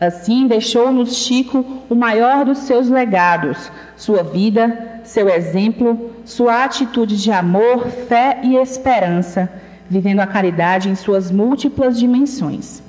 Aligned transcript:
Assim, 0.00 0.46
deixou-nos 0.46 1.14
Chico 1.14 1.62
o 1.90 1.94
maior 1.94 2.46
dos 2.46 2.60
seus 2.60 2.88
legados, 2.88 3.70
sua 3.98 4.22
vida, 4.22 5.02
seu 5.04 5.28
exemplo, 5.28 6.12
sua 6.24 6.64
atitude 6.64 7.18
de 7.18 7.30
amor, 7.30 7.86
fé 8.08 8.40
e 8.42 8.56
esperança, 8.56 9.52
vivendo 9.90 10.20
a 10.20 10.26
caridade 10.26 10.88
em 10.88 10.94
suas 10.94 11.30
múltiplas 11.30 11.98
dimensões. 11.98 12.82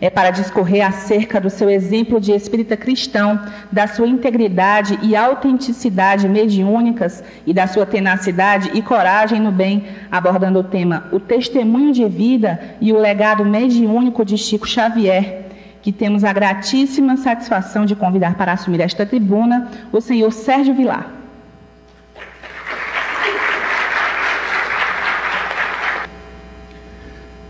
É 0.00 0.08
para 0.08 0.30
discorrer 0.30 0.86
acerca 0.86 1.38
do 1.38 1.50
seu 1.50 1.68
exemplo 1.68 2.18
de 2.18 2.32
espírita 2.32 2.78
cristão, 2.78 3.38
da 3.70 3.86
sua 3.86 4.08
integridade 4.08 4.98
e 5.02 5.14
autenticidade 5.14 6.26
mediúnicas 6.26 7.22
e 7.46 7.52
da 7.52 7.66
sua 7.66 7.84
tenacidade 7.84 8.70
e 8.72 8.80
coragem 8.80 9.38
no 9.38 9.52
bem, 9.52 9.84
abordando 10.10 10.60
o 10.60 10.64
tema 10.64 11.08
O 11.12 11.20
Testemunho 11.20 11.92
de 11.92 12.06
Vida 12.08 12.58
e 12.80 12.90
o 12.90 12.98
Legado 12.98 13.44
Mediúnico 13.44 14.24
de 14.24 14.38
Chico 14.38 14.66
Xavier, 14.66 15.49
que 15.82 15.92
temos 15.92 16.24
a 16.24 16.32
gratíssima 16.32 17.16
satisfação 17.16 17.84
de 17.86 17.96
convidar 17.96 18.36
para 18.36 18.52
assumir 18.52 18.80
esta 18.80 19.06
tribuna 19.06 19.70
o 19.92 20.00
senhor 20.00 20.32
Sérgio 20.32 20.74
Vilar. 20.74 21.20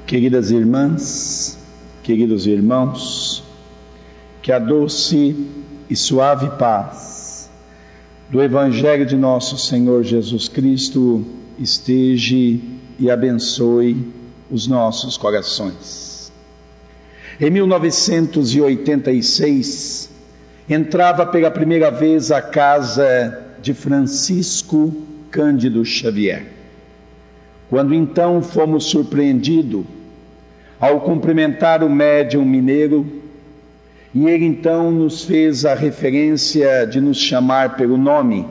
Queridas 0.07 0.51
irmãs, 0.51 1.57
queridos 2.03 2.47
irmãos, 2.47 3.45
que 4.43 4.51
a 4.51 4.59
doce 4.59 5.37
e 5.89 5.95
suave 5.95 6.51
paz 6.59 7.49
do 8.29 8.43
Evangelho 8.43 9.07
de 9.07 9.17
nosso 9.17 9.59
Senhor 9.59 10.03
Jesus 10.03 10.49
Cristo 10.49 11.25
esteja 11.59 12.37
e 12.99 13.11
abençoe 13.11 14.13
os 14.51 14.67
nossos 14.67 15.17
corações. 15.17 16.10
Em 17.43 17.49
1986, 17.49 20.11
entrava 20.69 21.25
pela 21.25 21.51
primeira 21.51 21.91
vez 21.91 22.31
a 22.31 22.43
casa 22.43 23.41
de 23.63 23.73
Francisco 23.73 24.93
Cândido 25.31 25.83
Xavier. 25.83 26.45
Quando 27.71 27.95
então 27.95 28.43
fomos 28.43 28.85
surpreendidos 28.85 29.87
ao 30.79 31.01
cumprimentar 31.01 31.83
o 31.83 31.89
médium 31.89 32.45
mineiro, 32.45 33.07
e 34.15 34.27
ele 34.27 34.45
então 34.45 34.91
nos 34.91 35.25
fez 35.25 35.65
a 35.65 35.73
referência 35.73 36.85
de 36.85 37.01
nos 37.01 37.17
chamar 37.17 37.75
pelo 37.75 37.97
nome. 37.97 38.47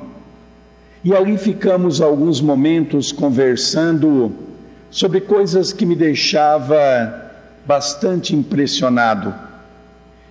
E 1.04 1.14
ali 1.14 1.38
ficamos 1.38 2.02
alguns 2.02 2.42
momentos 2.42 3.12
conversando 3.12 4.32
sobre 4.90 5.22
coisas 5.22 5.72
que 5.72 5.86
me 5.86 5.95
deixava 5.95 7.28
bastante 7.65 8.35
impressionado. 8.35 9.33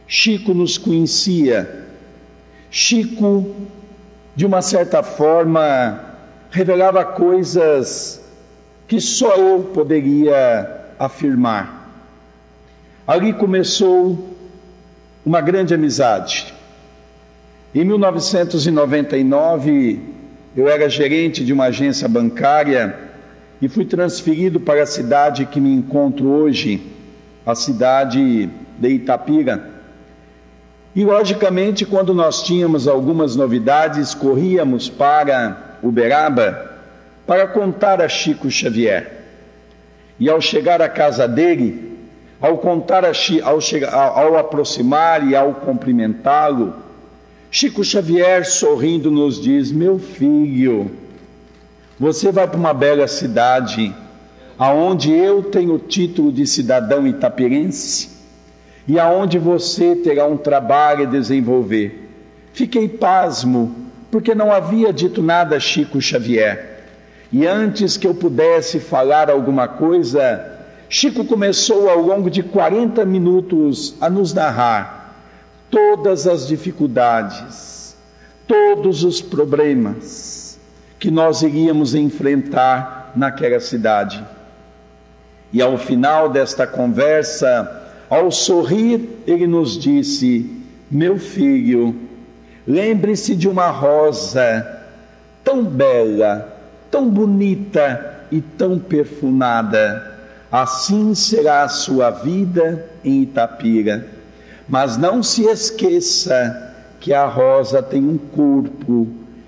Chico 0.06 0.54
nos 0.54 0.78
conhecia. 0.78 1.86
Chico, 2.70 3.54
de 4.34 4.46
uma 4.46 4.62
certa 4.62 5.02
forma, 5.02 6.08
revelava 6.50 7.04
coisas 7.04 8.24
que 8.86 9.00
só 9.00 9.34
eu 9.36 9.64
poderia 9.74 10.94
afirmar. 10.98 11.76
Ali 13.06 13.32
começou 13.32 14.36
uma 15.24 15.40
grande 15.40 15.72
amizade. 15.74 16.52
Em 17.74 17.84
1999, 17.84 20.00
eu 20.56 20.68
era 20.68 20.88
gerente 20.88 21.44
de 21.44 21.52
uma 21.52 21.66
agência 21.66 22.08
bancária 22.08 22.98
e 23.60 23.68
fui 23.68 23.84
transferido 23.84 24.58
para 24.58 24.82
a 24.82 24.86
cidade 24.86 25.44
que 25.46 25.60
me 25.60 25.70
encontro 25.70 26.28
hoje, 26.28 26.80
a 27.48 27.54
cidade 27.54 28.50
de 28.78 28.88
Itapira. 28.90 29.70
E 30.94 31.02
logicamente, 31.02 31.86
quando 31.86 32.12
nós 32.12 32.42
tínhamos 32.42 32.86
algumas 32.86 33.34
novidades, 33.34 34.12
corríamos 34.12 34.90
para 34.90 35.78
Uberaba 35.82 36.76
para 37.26 37.46
contar 37.46 38.02
a 38.02 38.08
Chico 38.08 38.50
Xavier. 38.50 39.24
E 40.20 40.28
ao 40.28 40.42
chegar 40.42 40.82
à 40.82 40.90
casa 40.90 41.26
dele, 41.26 41.96
ao 42.38 42.58
contar 42.58 43.02
a, 43.06 43.12
ao, 43.44 43.60
chegar, 43.62 43.94
ao 43.94 44.36
aproximar 44.36 45.26
e 45.26 45.34
ao 45.34 45.54
cumprimentá-lo, 45.54 46.74
Chico 47.50 47.82
Xavier 47.82 48.44
sorrindo 48.44 49.10
nos 49.10 49.40
diz: 49.40 49.72
Meu 49.72 49.98
filho, 49.98 50.90
você 51.98 52.30
vai 52.30 52.46
para 52.46 52.58
uma 52.58 52.74
bela 52.74 53.08
cidade, 53.08 53.94
aonde 54.58 55.12
eu 55.12 55.42
tenho 55.42 55.74
o 55.74 55.78
título 55.78 56.32
de 56.32 56.46
cidadão 56.46 57.06
itapirense 57.06 58.10
e 58.86 58.98
aonde 58.98 59.38
você 59.38 59.94
terá 59.94 60.26
um 60.26 60.36
trabalho 60.36 61.04
a 61.06 61.10
desenvolver. 61.10 62.10
Fiquei 62.52 62.88
pasmo, 62.88 63.74
porque 64.10 64.34
não 64.34 64.50
havia 64.50 64.92
dito 64.92 65.22
nada 65.22 65.56
a 65.56 65.60
Chico 65.60 66.00
Xavier. 66.00 66.78
E 67.30 67.46
antes 67.46 67.96
que 67.96 68.06
eu 68.06 68.14
pudesse 68.14 68.80
falar 68.80 69.30
alguma 69.30 69.68
coisa, 69.68 70.58
Chico 70.88 71.24
começou 71.24 71.88
ao 71.88 72.00
longo 72.00 72.30
de 72.30 72.42
40 72.42 73.04
minutos 73.04 73.94
a 74.00 74.08
nos 74.08 74.32
narrar 74.32 75.14
todas 75.70 76.26
as 76.26 76.48
dificuldades, 76.48 77.94
todos 78.46 79.04
os 79.04 79.20
problemas 79.20 80.58
que 80.98 81.10
nós 81.10 81.42
iríamos 81.42 81.94
enfrentar 81.94 83.12
naquela 83.14 83.60
cidade. 83.60 84.24
E 85.52 85.62
ao 85.62 85.78
final 85.78 86.28
desta 86.28 86.66
conversa, 86.66 87.86
ao 88.08 88.30
sorrir, 88.30 89.08
ele 89.26 89.46
nos 89.46 89.78
disse: 89.78 90.50
Meu 90.90 91.18
filho, 91.18 91.94
lembre-se 92.66 93.34
de 93.34 93.48
uma 93.48 93.70
rosa 93.70 94.80
tão 95.42 95.64
bela, 95.64 96.56
tão 96.90 97.08
bonita 97.08 98.26
e 98.30 98.40
tão 98.40 98.78
perfumada 98.78 100.18
assim 100.50 101.14
será 101.14 101.62
a 101.62 101.68
sua 101.68 102.10
vida 102.10 102.86
em 103.04 103.22
Itapira. 103.22 104.06
Mas 104.68 104.96
não 104.96 105.22
se 105.22 105.44
esqueça 105.44 106.74
que 107.00 107.12
a 107.12 107.26
rosa 107.26 107.82
tem 107.82 108.02
um 108.02 108.18
corpo 108.18 109.06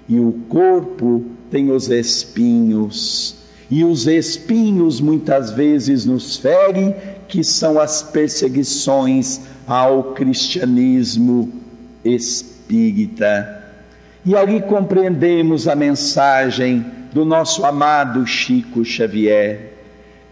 e 0.08 0.18
o 0.18 0.32
corpo 0.48 1.24
tem 1.50 1.70
os 1.70 1.88
espinhos. 1.90 3.36
E 3.70 3.84
os 3.84 4.06
espinhos 4.06 5.00
muitas 5.00 5.52
vezes 5.52 6.04
nos 6.04 6.36
ferem, 6.36 6.94
que 7.28 7.44
são 7.44 7.78
as 7.78 8.02
perseguições 8.02 9.40
ao 9.66 10.12
cristianismo 10.14 11.52
espírita. 12.04 13.62
E 14.26 14.34
ali 14.34 14.60
compreendemos 14.60 15.68
a 15.68 15.76
mensagem 15.76 16.84
do 17.12 17.24
nosso 17.24 17.64
amado 17.64 18.26
Chico 18.26 18.84
Xavier 18.84 19.70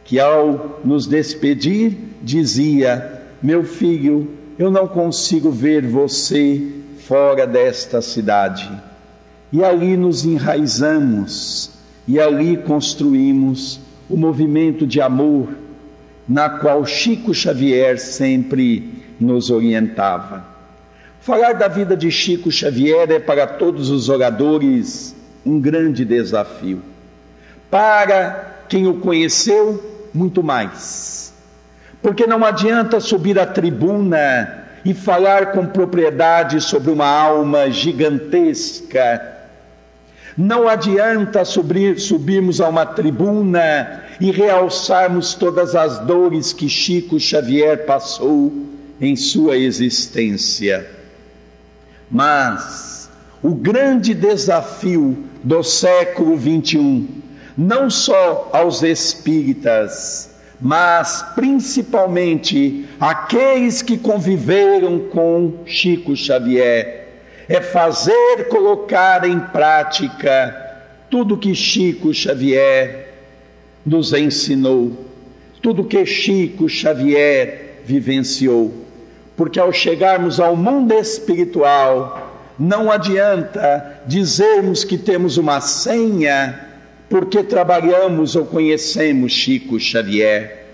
que 0.09 0.19
ao 0.19 0.81
nos 0.83 1.07
despedir 1.07 1.95
dizia: 2.23 3.21
Meu 3.43 3.63
filho, 3.63 4.27
eu 4.59 4.71
não 4.71 4.89
consigo 4.89 5.51
ver 5.51 5.87
você 5.87 6.67
fora 7.01 7.47
desta 7.47 8.01
cidade. 8.01 8.71
E 9.53 9.63
ali 9.63 9.99
nos 9.99 10.25
enraizamos, 10.25 11.71
e 12.09 12.19
ali 12.19 12.57
construímos 12.57 13.79
o 14.09 14.17
movimento 14.17 14.87
de 14.87 15.01
amor 15.01 15.49
na 16.27 16.49
qual 16.49 16.85
Chico 16.87 17.35
Xavier 17.35 17.99
sempre 17.99 19.05
nos 19.21 19.51
orientava. 19.51 20.45
Falar 21.21 21.53
da 21.53 21.69
vida 21.69 21.97
de 21.97 22.11
Chico 22.11 22.51
Xavier 22.51 23.11
é 23.11 23.19
para 23.19 23.47
todos 23.47 23.91
os 23.91 24.09
oradores 24.09 25.15
um 25.45 25.61
grande 25.61 26.05
desafio. 26.05 26.81
Para 27.71 28.65
quem 28.69 28.87
o 28.87 28.95
conheceu, 28.95 30.09
muito 30.13 30.43
mais. 30.43 31.33
Porque 32.01 32.27
não 32.27 32.45
adianta 32.45 33.01
subir 33.01 33.39
à 33.39 33.45
tribuna 33.45 34.67
e 34.85 34.95
falar 34.95 35.53
com 35.53 35.67
propriedade 35.67 36.61
sobre 36.61 36.91
uma 36.91 37.07
alma 37.07 37.71
gigantesca. 37.71 39.38
Não 40.39 40.69
adianta 40.69 41.45
subir, 41.45 41.99
subirmos 41.99 42.61
a 42.61 42.69
uma 42.69 42.87
tribuna 42.87 44.05
e 44.21 44.31
realçarmos 44.31 45.35
todas 45.35 45.75
as 45.75 45.99
dores 45.99 46.53
que 46.53 46.69
Chico 46.69 47.19
Xavier 47.19 47.85
passou 47.85 48.53
em 49.01 49.17
sua 49.17 49.57
existência. 49.57 50.89
Mas 52.09 53.11
o 53.43 53.51
grande 53.51 54.15
desafio 54.15 55.25
do 55.43 55.65
século 55.65 56.37
21 56.37 57.09
não 57.57 57.91
só 57.91 58.49
aos 58.53 58.85
espíritas, 58.85 60.31
mas 60.61 61.21
principalmente 61.35 62.87
aqueles 63.01 63.83
que 63.83 63.99
conviveram 63.99 65.01
com 65.11 65.65
Chico 65.67 66.15
Xavier, 66.15 67.08
é 67.49 67.61
fazer 67.61 68.49
colocar 68.49 69.27
em 69.27 69.41
prática 69.41 70.67
tudo 71.11 71.39
que 71.39 71.55
Chico 71.55 72.13
Xavier 72.13 73.15
nos 73.87 74.13
ensinou, 74.13 75.07
tudo 75.63 75.85
que 75.85 76.05
Chico 76.05 76.69
Xavier 76.69 77.81
vivenciou. 77.85 78.89
porque 79.39 79.61
ao 79.61 79.73
chegarmos 79.73 80.41
ao 80.41 80.57
mundo 80.57 80.93
espiritual, 80.93 82.29
não 82.59 82.91
adianta 82.91 84.03
dizermos 84.05 84.83
que 84.83 84.99
temos 84.99 85.37
uma 85.37 85.61
senha 85.61 86.67
porque 87.09 87.45
trabalhamos 87.45 88.35
ou 88.35 88.45
conhecemos 88.45 89.31
Chico 89.33 89.79
Xavier. 89.79 90.67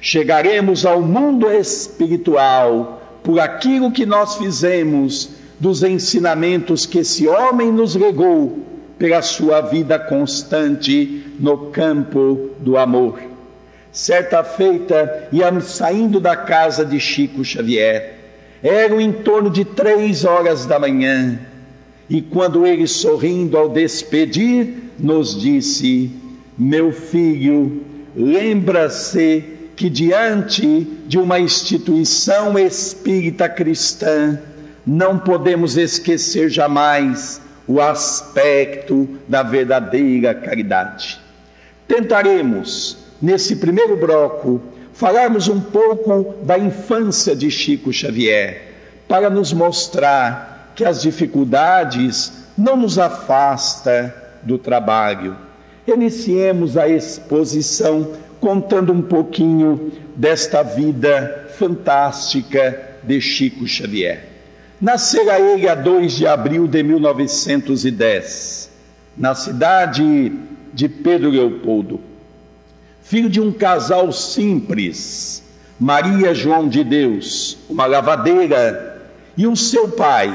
Chegaremos 0.00 0.86
ao 0.86 1.02
mundo 1.02 1.50
espiritual 1.50 3.02
por 3.24 3.40
aquilo 3.40 3.90
que 3.90 4.06
nós 4.06 4.36
fizemos 4.36 5.30
dos 5.62 5.84
ensinamentos 5.84 6.86
que 6.86 6.98
esse 6.98 7.28
homem 7.28 7.70
nos 7.70 7.94
legou 7.94 8.58
pela 8.98 9.22
sua 9.22 9.60
vida 9.60 9.96
constante 9.96 11.24
no 11.38 11.70
campo 11.70 12.50
do 12.58 12.76
amor. 12.76 13.20
Certa 13.92 14.42
feita, 14.42 15.28
íamos 15.30 15.66
saindo 15.66 16.18
da 16.18 16.34
casa 16.34 16.84
de 16.84 16.98
Chico 16.98 17.44
Xavier. 17.44 18.18
Eram 18.60 19.00
em 19.00 19.12
torno 19.12 19.48
de 19.48 19.64
três 19.64 20.24
horas 20.24 20.66
da 20.66 20.80
manhã. 20.80 21.38
E 22.10 22.20
quando 22.20 22.66
ele, 22.66 22.88
sorrindo 22.88 23.56
ao 23.56 23.68
despedir, 23.68 24.90
nos 24.98 25.40
disse: 25.40 26.10
Meu 26.58 26.90
filho, 26.90 27.84
lembra-se 28.16 29.44
que 29.76 29.88
diante 29.88 30.88
de 31.06 31.18
uma 31.18 31.38
instituição 31.38 32.58
espírita 32.58 33.48
cristã, 33.48 34.40
não 34.86 35.18
podemos 35.18 35.76
esquecer 35.76 36.50
jamais 36.50 37.40
o 37.66 37.80
aspecto 37.80 39.08
da 39.28 39.42
verdadeira 39.42 40.34
caridade. 40.34 41.20
Tentaremos 41.86 42.98
nesse 43.20 43.56
primeiro 43.56 43.96
bloco, 43.96 44.60
falarmos 44.92 45.48
um 45.48 45.60
pouco 45.60 46.34
da 46.44 46.58
infância 46.58 47.36
de 47.36 47.50
Chico 47.50 47.92
Xavier, 47.92 48.72
para 49.06 49.30
nos 49.30 49.52
mostrar 49.52 50.72
que 50.74 50.84
as 50.84 51.02
dificuldades 51.02 52.32
não 52.56 52.76
nos 52.76 52.98
afasta 52.98 54.14
do 54.42 54.58
trabalho. 54.58 55.36
Iniciemos 55.86 56.76
a 56.76 56.88
exposição 56.88 58.12
contando 58.40 58.92
um 58.92 59.02
pouquinho 59.02 59.92
desta 60.16 60.62
vida 60.62 61.48
fantástica 61.56 62.80
de 63.02 63.20
Chico 63.20 63.66
Xavier. 63.66 64.31
Nascera 64.82 65.40
ele 65.40 65.66
a 65.66 65.74
2 65.74 66.12
de 66.12 66.26
abril 66.26 66.68
de 66.68 66.82
1910, 66.82 68.70
na 69.16 69.34
cidade 69.34 70.30
de 70.74 70.88
Pedro 70.90 71.30
Leopoldo 71.30 72.12
filho 73.12 73.28
de 73.28 73.42
um 73.42 73.52
casal 73.52 74.10
simples, 74.10 75.42
Maria 75.78 76.32
João 76.34 76.66
de 76.66 76.82
Deus, 76.82 77.58
uma 77.68 77.84
lavadeira, 77.84 79.12
e 79.36 79.46
o 79.46 79.54
seu 79.54 79.88
pai, 79.88 80.32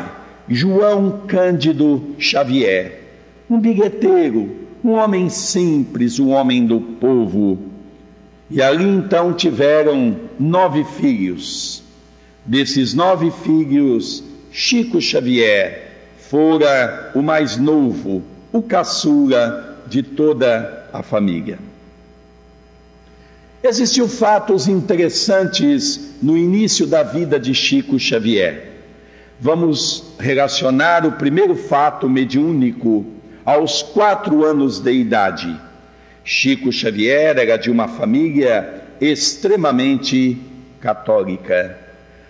João 0.48 1.24
Cândido 1.28 2.16
Xavier, 2.20 3.02
um 3.50 3.60
bilheteiro, 3.60 4.58
um 4.84 4.92
homem 4.92 5.28
simples, 5.28 6.20
um 6.20 6.30
homem 6.30 6.68
do 6.68 6.80
povo. 6.80 7.58
E 8.48 8.62
ali 8.62 8.86
então 8.86 9.34
tiveram 9.34 10.16
nove 10.40 10.84
filhos. 10.84 11.82
Desses 12.46 12.94
nove 12.94 13.32
filhos, 13.44 14.24
Chico 14.60 15.00
Xavier 15.00 15.92
fora 16.18 17.12
o 17.14 17.22
mais 17.22 17.58
novo, 17.58 18.24
o 18.52 18.60
caçula 18.60 19.84
de 19.86 20.02
toda 20.02 20.90
a 20.92 21.04
família. 21.04 21.60
Existiam 23.62 24.10
fatos 24.10 24.68
interessantes 24.68 26.16
no 26.24 26.36
início 26.36 26.88
da 26.88 27.04
vida 27.04 27.40
de 27.40 27.54
Chico 27.54 28.00
Xavier. 28.00 28.72
Vamos 29.40 30.16
relacionar 30.18 31.06
o 31.06 31.12
primeiro 31.12 31.56
fato 31.56 32.10
mediúnico 32.10 33.06
aos 33.46 33.84
quatro 33.84 34.44
anos 34.44 34.80
de 34.80 34.92
idade. 34.92 35.56
Chico 36.24 36.72
Xavier 36.72 37.38
era 37.38 37.58
de 37.58 37.70
uma 37.70 37.88
família 37.88 38.86
extremamente 39.00 40.42
católica. 40.82 41.87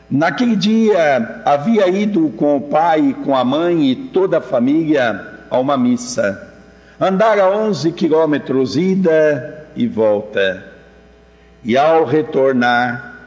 Naquele 0.09 0.56
dia 0.56 1.42
havia 1.44 1.89
ido 1.89 2.30
com 2.30 2.56
o 2.57 2.62
pai, 2.62 3.15
com 3.25 3.36
a 3.36 3.44
mãe 3.44 3.92
e 3.92 3.95
toda 3.95 4.38
a 4.38 4.42
família 4.42 5.39
a 5.50 5.59
uma 5.59 5.77
missa. 5.77 6.50
Andara 7.00 7.50
11 7.50 7.92
quilômetros 7.92 8.77
ida 8.77 9.68
e 9.75 9.86
volta. 9.86 10.63
E 11.63 11.77
ao 11.77 12.06
retornar, 12.06 13.18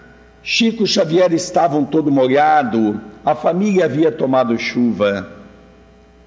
Chico 0.43 0.87
Xavier 0.87 1.33
estava 1.35 1.77
um 1.77 1.85
todo 1.85 2.11
molhado, 2.11 2.99
a 3.25 3.35
família 3.35 3.85
havia 3.85 4.11
tomado 4.11 4.59
chuva. 4.59 5.29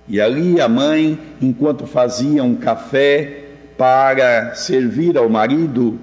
E 0.08 0.22
ali 0.22 0.62
a 0.62 0.70
mãe, 0.70 1.18
enquanto 1.42 1.88
fazia 1.88 2.44
um 2.44 2.56
café 2.56 3.46
para 3.76 4.54
servir 4.54 5.18
ao 5.18 5.28
marido, 5.28 6.00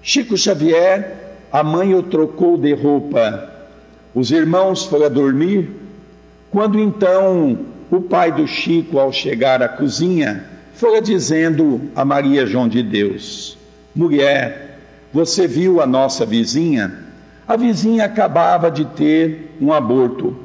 Chico 0.00 0.36
Xavier, 0.38 1.23
a 1.54 1.62
mãe 1.62 1.94
o 1.94 2.02
trocou 2.02 2.56
de 2.56 2.74
roupa. 2.74 3.48
Os 4.12 4.32
irmãos 4.32 4.86
foram 4.86 5.08
dormir. 5.08 5.70
Quando 6.50 6.80
então 6.80 7.56
o 7.88 8.00
pai 8.00 8.32
do 8.32 8.44
Chico, 8.44 8.98
ao 8.98 9.12
chegar 9.12 9.62
à 9.62 9.68
cozinha, 9.68 10.44
foi 10.74 11.00
dizendo 11.00 11.80
a 11.94 12.04
Maria 12.04 12.44
João 12.44 12.66
de 12.66 12.82
Deus: 12.82 13.56
Mulher, 13.94 14.80
você 15.12 15.46
viu 15.46 15.80
a 15.80 15.86
nossa 15.86 16.26
vizinha? 16.26 16.92
A 17.46 17.54
vizinha 17.54 18.06
acabava 18.06 18.68
de 18.68 18.84
ter 18.86 19.54
um 19.60 19.72
aborto. 19.72 20.36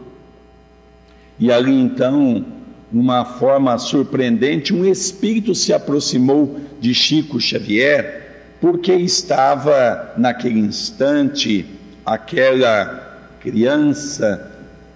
E 1.40 1.52
ali 1.52 1.74
então, 1.74 2.46
uma 2.94 3.26
forma 3.26 3.76
surpreendente, 3.80 4.76
um 4.76 4.86
espírito 4.86 5.56
se 5.56 5.74
aproximou 5.74 6.60
de 6.80 6.94
Chico 6.94 7.40
Xavier, 7.40 8.29
porque 8.60 8.94
estava 8.94 10.14
naquele 10.18 10.60
instante 10.60 11.66
aquela 12.06 13.18
criança 13.40 14.52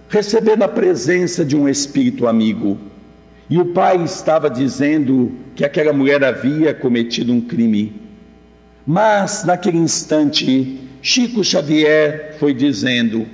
recebendo 0.08 0.62
a 0.62 0.68
presença 0.68 1.44
de 1.44 1.56
um 1.56 1.68
espírito 1.68 2.26
amigo. 2.26 2.78
E 3.48 3.58
o 3.58 3.66
pai 3.72 4.02
estava 4.02 4.48
dizendo 4.48 5.32
que 5.54 5.64
aquela 5.64 5.92
mulher 5.92 6.22
havia 6.24 6.74
cometido 6.74 7.32
um 7.32 7.40
crime 7.40 8.04
mas 8.86 9.44
naquele 9.44 9.78
instante, 9.78 10.78
Chico 11.00 11.42
Xavier 11.42 12.36
foi 12.38 12.52
dizendo: 12.52 13.26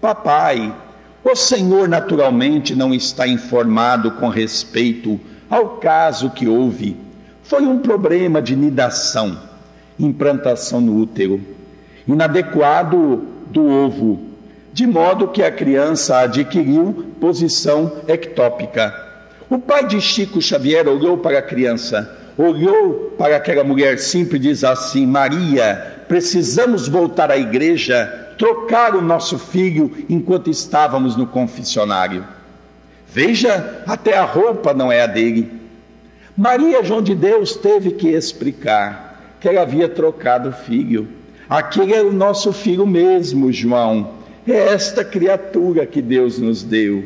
Papai, 0.00 0.74
o 1.24 1.34
senhor 1.34 1.88
naturalmente 1.88 2.74
não 2.74 2.92
está 2.92 3.26
informado 3.26 4.10
com 4.12 4.28
respeito 4.28 5.18
ao 5.48 5.78
caso 5.78 6.30
que 6.30 6.46
houve. 6.46 6.96
Foi 7.42 7.62
um 7.62 7.78
problema 7.78 8.42
de 8.42 8.54
nidação, 8.54 9.38
implantação 10.04 10.80
no 10.80 10.96
útero, 10.96 11.40
inadequado 12.06 13.22
do 13.46 13.66
ovo, 13.66 14.20
de 14.72 14.86
modo 14.86 15.28
que 15.28 15.42
a 15.42 15.50
criança 15.50 16.18
adquiriu 16.18 17.12
posição 17.20 17.92
ectópica. 18.08 18.94
O 19.48 19.58
pai 19.58 19.86
de 19.86 20.00
Chico 20.00 20.40
Xavier 20.40 20.88
olhou 20.88 21.18
para 21.18 21.38
a 21.38 21.42
criança 21.42 22.18
olhou 22.36 23.14
para 23.18 23.36
aquela 23.36 23.64
mulher 23.64 23.98
simples 23.98 24.40
e 24.40 24.48
diz 24.48 24.64
assim: 24.64 25.06
Maria, 25.06 26.04
precisamos 26.08 26.88
voltar 26.88 27.30
à 27.30 27.36
igreja, 27.36 28.34
trocar 28.38 28.94
o 28.94 29.02
nosso 29.02 29.38
filho 29.38 29.90
enquanto 30.08 30.50
estávamos 30.50 31.16
no 31.16 31.26
confessionário. 31.26 32.24
Veja, 33.06 33.82
até 33.86 34.16
a 34.16 34.24
roupa 34.24 34.72
não 34.72 34.90
é 34.90 35.02
a 35.02 35.06
dele. 35.06 35.60
Maria, 36.36 36.82
João 36.82 37.02
de 37.02 37.14
Deus, 37.14 37.56
teve 37.56 37.92
que 37.92 38.08
explicar 38.08 39.11
que 39.42 39.48
ela 39.48 39.62
havia 39.62 39.88
trocado 39.88 40.50
o 40.50 40.52
filho. 40.52 41.08
Aquele 41.50 41.92
é 41.92 42.00
o 42.00 42.12
nosso 42.12 42.52
filho 42.52 42.86
mesmo, 42.86 43.52
João. 43.52 44.10
É 44.46 44.68
esta 44.72 45.04
criatura 45.04 45.84
que 45.84 46.00
Deus 46.00 46.38
nos 46.38 46.62
deu. 46.62 47.04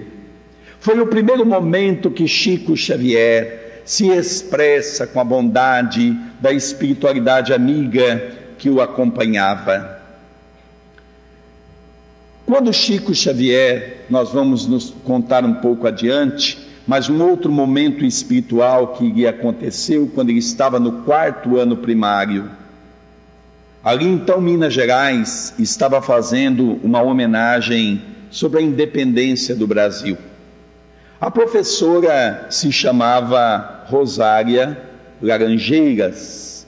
Foi 0.79 1.01
o 1.01 1.07
primeiro 1.07 1.47
momento 1.47 2.11
que 2.11 2.29
Chico 2.29 2.77
Xavier 2.77 3.81
se 3.87 4.09
expressa 4.09 5.07
com 5.07 5.19
a 5.19 5.25
bondade 5.25 6.15
da 6.39 6.53
espiritualidade 6.53 7.55
amiga 7.55 8.31
que 8.59 8.69
o 8.69 8.83
acompanhava. 8.83 9.99
Quando 12.45 12.71
Chico 12.71 13.15
Xavier, 13.15 14.05
nós 14.11 14.31
vamos 14.31 14.67
nos 14.67 14.91
contar 15.05 15.43
um 15.43 15.55
pouco 15.55 15.87
adiante, 15.87 16.66
mas 16.87 17.09
um 17.09 17.21
outro 17.21 17.51
momento 17.51 18.05
espiritual 18.05 18.89
que 18.89 19.27
aconteceu 19.27 20.11
quando 20.15 20.31
ele 20.31 20.39
estava 20.39 20.79
no 20.79 21.03
quarto 21.03 21.59
ano 21.59 21.77
primário. 21.77 22.49
Ali 23.83 24.07
então, 24.07 24.41
Minas 24.41 24.73
Gerais 24.73 25.53
estava 25.59 26.01
fazendo 26.01 26.79
uma 26.85 27.03
homenagem 27.03 28.03
sobre 28.31 28.61
a 28.61 28.63
independência 28.63 29.55
do 29.55 29.67
Brasil. 29.67 30.17
A 31.21 31.31
professora 31.31 32.47
se 32.51 32.71
chamava 32.71 33.85
Rosária 33.89 34.79
Laranjeiras, 35.21 36.67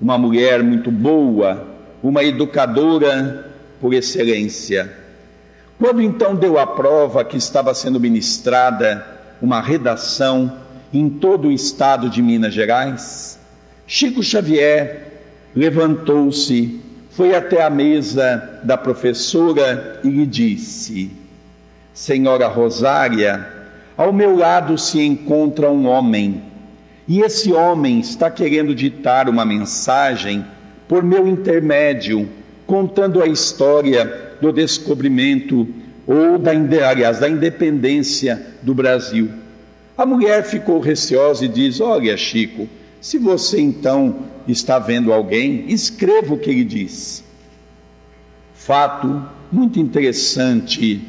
uma 0.00 0.16
mulher 0.16 0.62
muito 0.62 0.90
boa, 0.90 1.66
uma 2.02 2.22
educadora 2.22 3.50
por 3.80 3.92
excelência. 3.92 4.90
Quando 5.78 6.00
então 6.00 6.34
deu 6.34 6.58
a 6.58 6.66
prova 6.66 7.24
que 7.24 7.36
estava 7.36 7.74
sendo 7.74 7.98
ministrada 7.98 9.13
uma 9.44 9.60
redação 9.60 10.50
em 10.90 11.10
todo 11.10 11.48
o 11.48 11.52
estado 11.52 12.08
de 12.08 12.22
Minas 12.22 12.54
Gerais, 12.54 13.38
Chico 13.86 14.22
Xavier 14.22 15.12
levantou-se, 15.54 16.80
foi 17.10 17.34
até 17.34 17.62
a 17.62 17.68
mesa 17.68 18.60
da 18.64 18.78
professora 18.78 20.00
e 20.02 20.08
lhe 20.08 20.24
disse: 20.24 21.10
Senhora 21.92 22.48
Rosária, 22.48 23.46
ao 23.98 24.14
meu 24.14 24.34
lado 24.34 24.78
se 24.78 24.98
encontra 25.00 25.70
um 25.70 25.86
homem, 25.86 26.42
e 27.06 27.20
esse 27.20 27.52
homem 27.52 28.00
está 28.00 28.30
querendo 28.30 28.74
ditar 28.74 29.28
uma 29.28 29.44
mensagem 29.44 30.42
por 30.88 31.02
meu 31.02 31.28
intermédio, 31.28 32.26
contando 32.66 33.22
a 33.22 33.26
história 33.26 34.36
do 34.40 34.50
descobrimento 34.50 35.68
ou 36.06 36.38
da, 36.38 36.52
aliás, 36.88 37.18
da 37.18 37.28
independência 37.28 38.44
do 38.62 38.74
Brasil. 38.74 39.30
A 39.96 40.04
mulher 40.04 40.44
ficou 40.44 40.80
receosa 40.80 41.44
e 41.44 41.48
diz: 41.48 41.80
Olha, 41.80 42.16
Chico, 42.16 42.68
se 43.00 43.18
você 43.18 43.60
então 43.60 44.16
está 44.46 44.78
vendo 44.78 45.12
alguém, 45.12 45.66
escreva 45.68 46.34
o 46.34 46.38
que 46.38 46.50
ele 46.50 46.64
diz. 46.64 47.22
Fato 48.54 49.22
muito 49.52 49.78
interessante. 49.78 51.00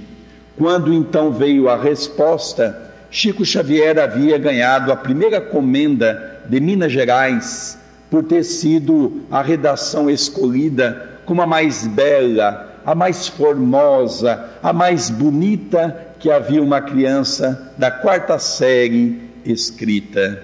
Quando 0.57 0.93
então 0.93 1.31
veio 1.31 1.67
a 1.67 1.75
resposta, 1.75 2.91
Chico 3.09 3.45
Xavier 3.45 3.97
havia 3.97 4.37
ganhado 4.37 4.91
a 4.91 4.95
primeira 4.95 5.41
comenda 5.41 6.41
de 6.47 6.59
Minas 6.59 6.91
Gerais 6.91 7.77
por 8.09 8.23
ter 8.23 8.43
sido 8.43 9.21
a 9.31 9.41
redação 9.41 10.09
escolhida 10.09 11.19
como 11.25 11.41
a 11.41 11.47
mais 11.47 11.87
bela, 11.87 12.74
a 12.85 12.93
mais 12.93 13.27
formosa, 13.27 14.51
a 14.61 14.71
mais 14.71 15.09
bonita 15.09 16.13
que 16.19 16.29
havia 16.29 16.61
uma 16.61 16.81
criança 16.81 17.73
da 17.77 17.89
quarta 17.89 18.37
série 18.37 19.21
escrita. 19.43 20.43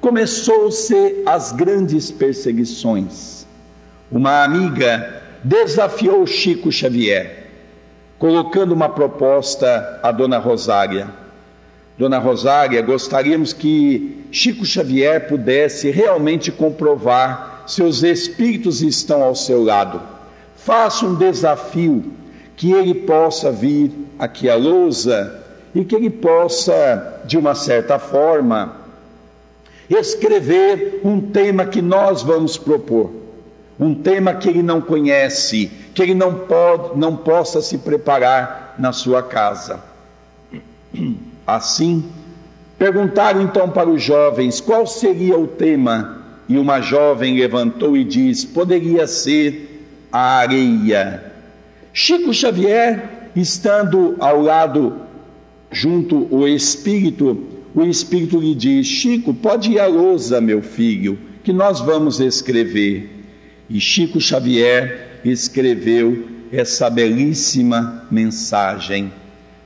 Começou-se 0.00 1.22
as 1.26 1.52
grandes 1.52 2.10
perseguições. 2.10 3.46
Uma 4.10 4.42
amiga 4.42 5.22
desafiou 5.44 6.26
Chico 6.26 6.72
Xavier, 6.72 7.46
colocando 8.18 8.72
uma 8.72 8.88
proposta 8.88 10.00
à 10.02 10.10
Dona 10.10 10.38
Rosária. 10.38 11.08
Dona 11.96 12.18
Rosária, 12.18 12.80
gostaríamos 12.82 13.52
que 13.52 14.24
Chico 14.32 14.64
Xavier 14.64 15.28
pudesse 15.28 15.90
realmente 15.90 16.50
comprovar 16.50 17.64
se 17.66 17.82
os 17.82 18.02
espíritos 18.02 18.82
estão 18.82 19.22
ao 19.22 19.34
seu 19.34 19.62
lado. 19.62 20.19
Faça 20.64 21.06
um 21.06 21.14
desafio 21.14 22.12
que 22.54 22.70
ele 22.72 22.94
possa 22.94 23.50
vir 23.50 23.90
aqui 24.18 24.48
à 24.48 24.54
lousa 24.54 25.42
e 25.74 25.84
que 25.84 25.94
ele 25.94 26.10
possa, 26.10 27.22
de 27.24 27.38
uma 27.38 27.54
certa 27.54 27.98
forma, 27.98 28.76
escrever 29.88 31.00
um 31.02 31.20
tema 31.20 31.64
que 31.64 31.80
nós 31.80 32.22
vamos 32.22 32.58
propor, 32.58 33.10
um 33.78 33.94
tema 33.94 34.34
que 34.34 34.50
ele 34.50 34.62
não 34.62 34.82
conhece, 34.82 35.70
que 35.94 36.02
ele 36.02 36.14
não 36.14 36.34
pode, 36.34 36.98
não 36.98 37.16
possa 37.16 37.62
se 37.62 37.78
preparar 37.78 38.74
na 38.78 38.92
sua 38.92 39.22
casa. 39.22 39.80
Assim, 41.46 42.04
perguntaram 42.78 43.40
então 43.40 43.70
para 43.70 43.88
os 43.88 44.02
jovens 44.02 44.60
qual 44.60 44.86
seria 44.86 45.38
o 45.38 45.46
tema, 45.46 46.18
e 46.46 46.58
uma 46.58 46.82
jovem 46.82 47.38
levantou 47.38 47.96
e 47.96 48.04
disse: 48.04 48.46
poderia 48.48 49.06
ser 49.06 49.69
a 50.12 50.38
areia. 50.38 51.32
Chico 51.92 52.32
Xavier, 52.32 53.30
estando 53.34 54.16
ao 54.18 54.40
lado, 54.40 54.96
junto 55.70 56.26
o 56.34 56.46
Espírito, 56.46 57.46
o 57.74 57.82
Espírito 57.82 58.38
lhe 58.38 58.54
diz: 58.54 58.86
Chico, 58.86 59.32
pode 59.32 59.72
ir 59.72 59.80
à 59.80 59.86
lousa, 59.86 60.40
meu 60.40 60.62
filho, 60.62 61.18
que 61.44 61.52
nós 61.52 61.80
vamos 61.80 62.20
escrever. 62.20 63.24
E 63.68 63.80
Chico 63.80 64.20
Xavier 64.20 65.20
escreveu 65.24 66.26
essa 66.52 66.90
belíssima 66.90 68.06
mensagem: 68.10 69.12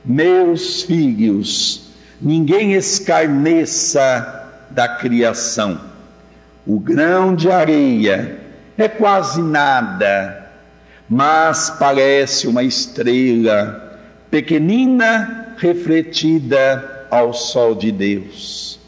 Meus 0.03 0.83
filhos, 0.83 1.89
ninguém 2.21 2.73
escarneça 2.73 4.43
da 4.69 4.87
criação. 4.87 5.79
O 6.65 6.79
grão 6.79 7.35
de 7.35 7.51
areia 7.51 8.44
é 8.77 8.87
quase 8.87 9.41
nada 9.41 10.45
mas 11.09 11.69
parece 11.69 12.47
uma 12.47 12.63
estrela 12.63 13.99
pequenina 14.29 15.53
refletida 15.57 17.07
ao 17.09 17.33
sol 17.33 17.75
de 17.75 17.91
Deus. 17.91 18.79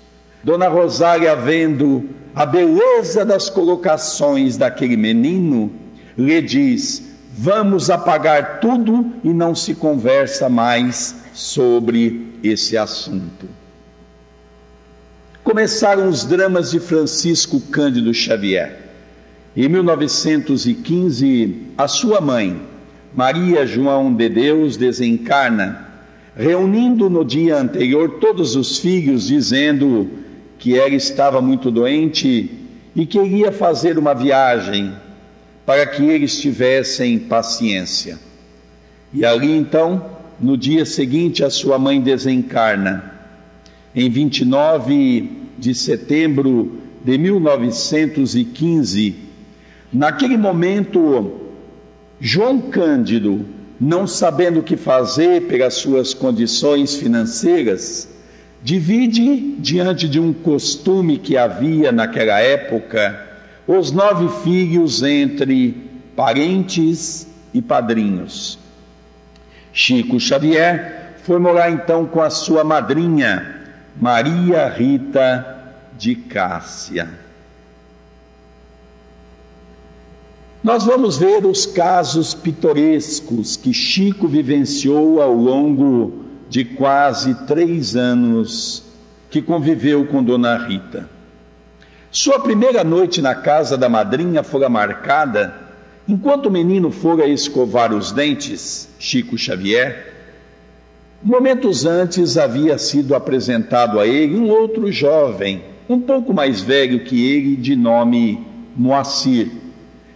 Dona 0.43 0.67
Rosária, 0.67 1.35
vendo 1.35 2.09
a 2.35 2.45
beleza 2.45 3.23
das 3.23 3.49
colocações 3.49 4.57
daquele 4.57 4.97
menino, 4.97 5.71
lhe 6.17 6.41
diz: 6.41 7.03
Vamos 7.37 7.89
apagar 7.89 8.59
tudo 8.59 9.13
e 9.23 9.29
não 9.29 9.53
se 9.53 9.75
conversa 9.75 10.49
mais 10.49 11.15
sobre 11.33 12.33
esse 12.43 12.75
assunto. 12.75 13.47
Começaram 15.43 16.09
os 16.09 16.25
dramas 16.25 16.71
de 16.71 16.79
Francisco 16.79 17.61
Cândido 17.61 18.13
Xavier. 18.13 18.86
Em 19.57 19.67
1915, 19.67 21.55
a 21.75 21.87
sua 21.87 22.21
mãe, 22.21 22.61
Maria 23.15 23.65
João 23.65 24.13
de 24.13 24.29
Deus, 24.29 24.77
desencarna, 24.77 25.83
reunindo 26.35 27.09
no 27.09 27.25
dia 27.25 27.57
anterior 27.57 28.19
todos 28.19 28.55
os 28.55 28.77
filhos, 28.77 29.25
dizendo 29.25 30.11
que 30.59 30.77
ela 30.77 30.93
estava 30.93 31.41
muito 31.41 31.71
doente 31.71 32.51
e 32.95 33.03
queria 33.07 33.51
fazer 33.51 33.97
uma 33.97 34.13
viagem 34.13 34.93
para 35.65 35.87
que 35.87 36.03
eles 36.03 36.39
tivessem 36.39 37.17
paciência. 37.17 38.19
E 39.11 39.25
ali 39.25 39.57
então, 39.57 40.05
no 40.39 40.55
dia 40.55 40.85
seguinte, 40.85 41.43
a 41.43 41.49
sua 41.49 41.79
mãe 41.79 41.99
desencarna. 41.99 43.11
Em 43.95 44.07
29 44.07 45.31
de 45.57 45.73
setembro 45.73 46.77
de 47.03 47.17
1915, 47.17 49.25
Naquele 49.91 50.37
momento, 50.37 51.39
João 52.19 52.59
Cândido, 52.59 53.45
não 53.79 54.05
sabendo 54.05 54.59
o 54.59 54.63
que 54.63 54.75
fazer 54.75 55.43
pelas 55.43 55.75
suas 55.75 56.13
condições 56.13 56.95
financeiras, 56.95 58.09
divide 58.61 59.55
diante 59.59 60.09
de 60.09 60.19
um 60.19 60.33
costume 60.33 61.17
que 61.17 61.37
havia 61.37 61.91
naquela 61.91 62.39
época 62.39 63.27
os 63.67 63.91
nove 63.91 64.27
filhos 64.43 65.03
entre 65.03 65.89
parentes 66.15 67.27
e 67.53 67.61
padrinhos. 67.61 68.57
Chico 69.71 70.19
Xavier 70.19 71.13
foi 71.23 71.37
morar 71.39 71.69
então 71.69 72.05
com 72.05 72.21
a 72.21 72.29
sua 72.29 72.63
madrinha, 72.63 73.55
Maria 73.99 74.67
Rita 74.67 75.75
de 75.97 76.15
Cássia. 76.15 77.26
Nós 80.63 80.83
vamos 80.83 81.17
ver 81.17 81.45
os 81.45 81.67
casos 81.67 82.33
pitorescos 82.33 83.55
que 83.55 83.71
Chico 83.71 84.27
vivenciou 84.27 85.21
ao 85.21 85.31
longo 85.31 86.25
de 86.49 86.65
quase 86.65 87.45
três 87.45 87.95
anos 87.95 88.83
que 89.29 89.41
conviveu 89.41 90.07
com 90.07 90.23
Dona 90.23 90.57
Rita. 90.57 91.07
Sua 92.09 92.39
primeira 92.39 92.83
noite 92.83 93.21
na 93.21 93.35
casa 93.35 93.77
da 93.77 93.87
madrinha 93.87 94.41
fora 94.41 94.67
marcada 94.67 95.53
enquanto 96.07 96.47
o 96.47 96.51
menino 96.51 96.89
fora 96.89 97.27
escovar 97.27 97.93
os 97.93 98.11
dentes, 98.11 98.89
Chico 98.97 99.37
Xavier. 99.37 100.15
Momentos 101.21 101.85
antes 101.85 102.35
havia 102.35 102.79
sido 102.79 103.13
apresentado 103.13 103.99
a 103.99 104.07
ele 104.07 104.35
um 104.35 104.49
outro 104.49 104.91
jovem, 104.91 105.63
um 105.87 105.99
pouco 105.99 106.33
mais 106.33 106.61
velho 106.61 107.03
que 107.03 107.29
ele, 107.31 107.55
de 107.55 107.75
nome 107.75 108.43
Moacir 108.75 109.66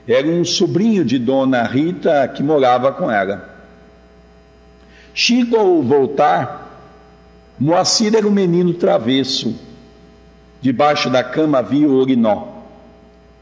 era 0.07 0.27
um 0.27 0.43
sobrinho 0.43 1.05
de 1.05 1.19
Dona 1.19 1.63
Rita 1.63 2.27
que 2.27 2.41
morava 2.41 2.91
com 2.91 3.09
ela. 3.09 3.49
Chico, 5.13 5.55
ao 5.55 5.81
voltar, 5.81 6.61
Moacir 7.59 8.15
era 8.15 8.27
um 8.27 8.31
menino 8.31 8.73
travesso. 8.73 9.55
Debaixo 10.61 11.09
da 11.09 11.23
cama 11.23 11.59
havia 11.59 11.87
o 11.87 11.93
urinó. 11.93 12.47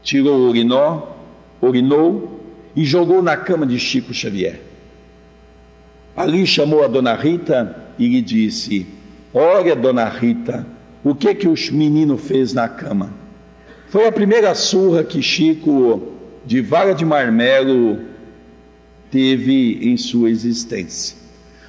Tirou 0.02 0.36
o 0.36 0.48
urinó, 0.48 1.02
urinou 1.60 2.40
e 2.76 2.84
jogou 2.84 3.22
na 3.22 3.36
cama 3.36 3.66
de 3.66 3.78
Chico 3.78 4.12
Xavier. 4.12 4.60
Ali 6.16 6.46
chamou 6.46 6.84
a 6.84 6.88
Dona 6.88 7.14
Rita 7.14 7.74
e 7.98 8.08
lhe 8.08 8.20
disse: 8.20 8.86
Olha, 9.32 9.74
Dona 9.74 10.04
Rita, 10.06 10.66
o 11.02 11.14
que 11.14 11.34
que 11.34 11.48
o 11.48 11.54
menino 11.72 12.18
fez 12.18 12.52
na 12.52 12.68
cama? 12.68 13.10
Foi 13.88 14.06
a 14.06 14.12
primeira 14.12 14.54
surra 14.54 15.02
que 15.02 15.22
Chico 15.22 16.19
de 16.44 16.60
vara 16.60 16.94
de 16.94 17.04
marmelo 17.04 18.00
teve 19.10 19.78
em 19.82 19.96
sua 19.96 20.30
existência. 20.30 21.16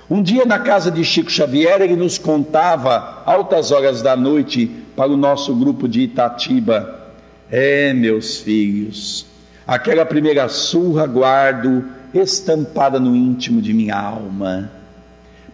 Um 0.09 0.21
dia, 0.21 0.45
na 0.45 0.59
casa 0.59 0.91
de 0.91 1.03
Chico 1.05 1.31
Xavier, 1.31 1.81
ele 1.81 1.95
nos 1.95 2.17
contava, 2.17 3.23
altas 3.25 3.71
horas 3.71 4.01
da 4.01 4.15
noite, 4.15 4.69
para 4.95 5.09
o 5.09 5.17
nosso 5.17 5.55
grupo 5.55 5.87
de 5.87 6.01
Itatiba: 6.01 7.13
É, 7.49 7.93
meus 7.93 8.37
filhos, 8.37 9.25
aquela 9.65 10.05
primeira 10.05 10.47
surra 10.49 11.05
guardo 11.07 11.85
estampada 12.13 12.99
no 12.99 13.15
íntimo 13.15 13.61
de 13.61 13.73
minha 13.73 13.95
alma, 13.95 14.69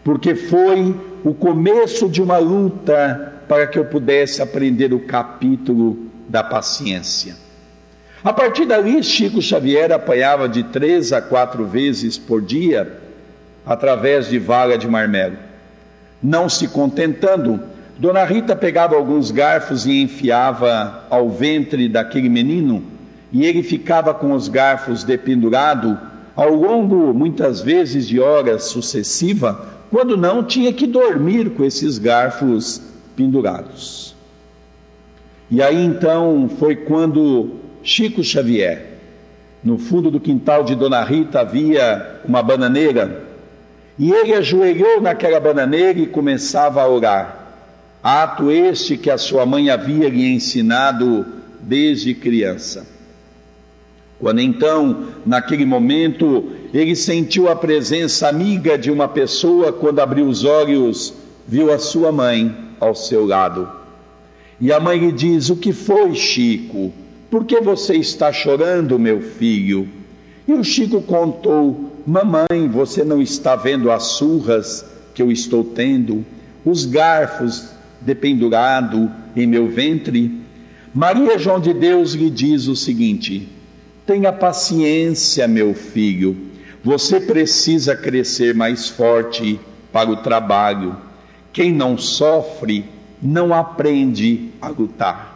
porque 0.04 0.34
foi 0.34 0.96
o 1.24 1.34
começo 1.34 2.10
de 2.10 2.22
uma 2.22 2.38
luta 2.40 3.34
para 3.48 3.68
que 3.68 3.78
eu 3.78 3.86
pudesse 3.86 4.42
aprender 4.42 4.92
o 4.94 5.02
capítulo 5.02 6.08
da 6.28 6.44
paciência. 6.44 7.36
A 8.28 8.34
partir 8.34 8.66
dali, 8.66 9.02
Chico 9.02 9.42
Xavier 9.42 9.90
apanhava 9.90 10.50
de 10.50 10.62
três 10.62 11.14
a 11.14 11.22
quatro 11.22 11.66
vezes 11.66 12.18
por 12.18 12.42
dia 12.42 13.00
através 13.66 14.28
de 14.28 14.38
vaga 14.38 14.78
de 14.78 14.86
marmelo. 14.86 15.38
Não 16.22 16.50
se 16.50 16.68
contentando, 16.68 17.58
Dona 17.98 18.26
Rita 18.26 18.54
pegava 18.54 18.98
alguns 18.98 19.32
garfos 19.32 19.86
e 19.86 20.02
enfiava 20.02 21.06
ao 21.10 21.30
ventre 21.30 21.88
daquele 21.88 22.28
menino, 22.28 22.84
e 23.32 23.46
ele 23.46 23.64
ficava 23.64 24.14
com 24.14 24.34
os 24.34 24.50
garfos 24.50 25.06
dependurado 25.06 25.98
ao 26.36 26.54
longo, 26.54 27.14
muitas 27.14 27.62
vezes, 27.62 28.06
de 28.06 28.20
horas 28.20 28.66
sucessivas, 28.66 29.56
quando 29.90 30.18
não 30.18 30.44
tinha 30.44 30.74
que 30.74 30.86
dormir 30.86 31.52
com 31.52 31.64
esses 31.64 31.98
garfos 31.98 32.82
pendurados. 33.16 34.14
E 35.50 35.62
aí 35.62 35.82
então 35.82 36.50
foi 36.60 36.76
quando 36.76 37.57
Chico 37.88 38.22
Xavier, 38.22 38.86
no 39.64 39.78
fundo 39.78 40.12
do 40.12 40.20
quintal 40.20 40.62
de 40.62 40.76
Dona 40.76 41.02
Rita 41.06 41.40
havia 41.40 42.20
uma 42.26 42.44
bananeira, 42.44 43.24
e 43.98 44.12
ele 44.12 44.34
ajoelhou 44.34 45.00
naquela 45.00 45.40
bananeira 45.40 45.98
e 45.98 46.06
começava 46.06 46.82
a 46.82 46.90
orar. 46.90 47.48
Ato 48.04 48.52
este 48.52 48.98
que 48.98 49.10
a 49.10 49.18
sua 49.18 49.46
mãe 49.46 49.70
havia 49.70 50.10
lhe 50.10 50.30
ensinado 50.34 51.26
desde 51.62 52.14
criança. 52.14 52.86
Quando 54.20 54.42
então, 54.42 55.08
naquele 55.26 55.66
momento, 55.66 56.52
ele 56.74 56.94
sentiu 56.94 57.48
a 57.48 57.56
presença 57.56 58.28
amiga 58.28 58.78
de 58.78 58.92
uma 58.92 59.08
pessoa, 59.08 59.72
quando 59.72 60.02
abriu 60.02 60.28
os 60.28 60.44
olhos, 60.44 61.14
viu 61.48 61.72
a 61.72 61.80
sua 61.80 62.12
mãe 62.12 62.54
ao 62.82 62.94
seu 62.94 63.26
lado. 63.26 63.72
E 64.60 64.74
a 64.74 64.80
mãe 64.82 65.00
lhe 65.00 65.14
diz: 65.14 65.50
O 65.50 65.56
que 65.56 65.72
foi, 65.72 66.14
Chico? 66.16 66.92
Por 67.30 67.46
que 67.46 67.60
você 67.60 67.96
está 67.96 68.32
chorando, 68.32 68.98
meu 68.98 69.22
filho? 69.22 69.88
E 70.48 70.54
o 70.54 70.64
Chico 70.64 71.02
contou: 71.02 71.92
Mamãe, 72.06 72.70
você 72.72 73.04
não 73.04 73.22
está 73.22 73.56
vendo 73.56 73.92
as 73.92 74.04
surras 74.04 74.86
que 75.14 75.22
eu 75.22 75.30
estou 75.30 75.64
tendo, 75.64 76.26
os 76.64 76.86
garfos 76.86 77.70
dependurado 78.00 79.12
em 79.36 79.46
meu 79.46 79.68
ventre? 79.68 80.40
Maria 80.94 81.38
João 81.38 81.60
de 81.60 81.74
Deus 81.74 82.14
lhe 82.14 82.30
diz 82.30 82.68
o 82.68 82.76
seguinte: 82.76 83.50
Tenha 84.06 84.32
paciência, 84.32 85.48
meu 85.50 85.74
filho. 85.74 86.38
Você 86.82 87.20
precisa 87.20 87.94
crescer 87.94 88.56
mais 88.56 88.88
forte 88.88 89.60
para 89.92 90.10
o 90.10 90.16
trabalho. 90.16 90.96
Quem 91.52 91.74
não 91.74 91.98
sofre 91.98 92.86
não 93.22 93.54
aprende 93.54 94.50
a 94.62 94.70
lutar. 94.70 95.27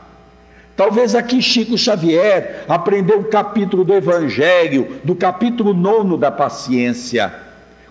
Talvez 0.82 1.14
aqui 1.14 1.44
Chico 1.44 1.78
Xavier 1.78 2.66
aprendeu 2.68 3.20
o 3.20 3.26
capítulo 3.26 3.84
do 3.84 3.94
Evangelho, 3.94 4.98
do 5.04 5.14
capítulo 5.14 5.76
nono 5.76 6.18
da 6.18 6.32
paciência. 6.32 7.32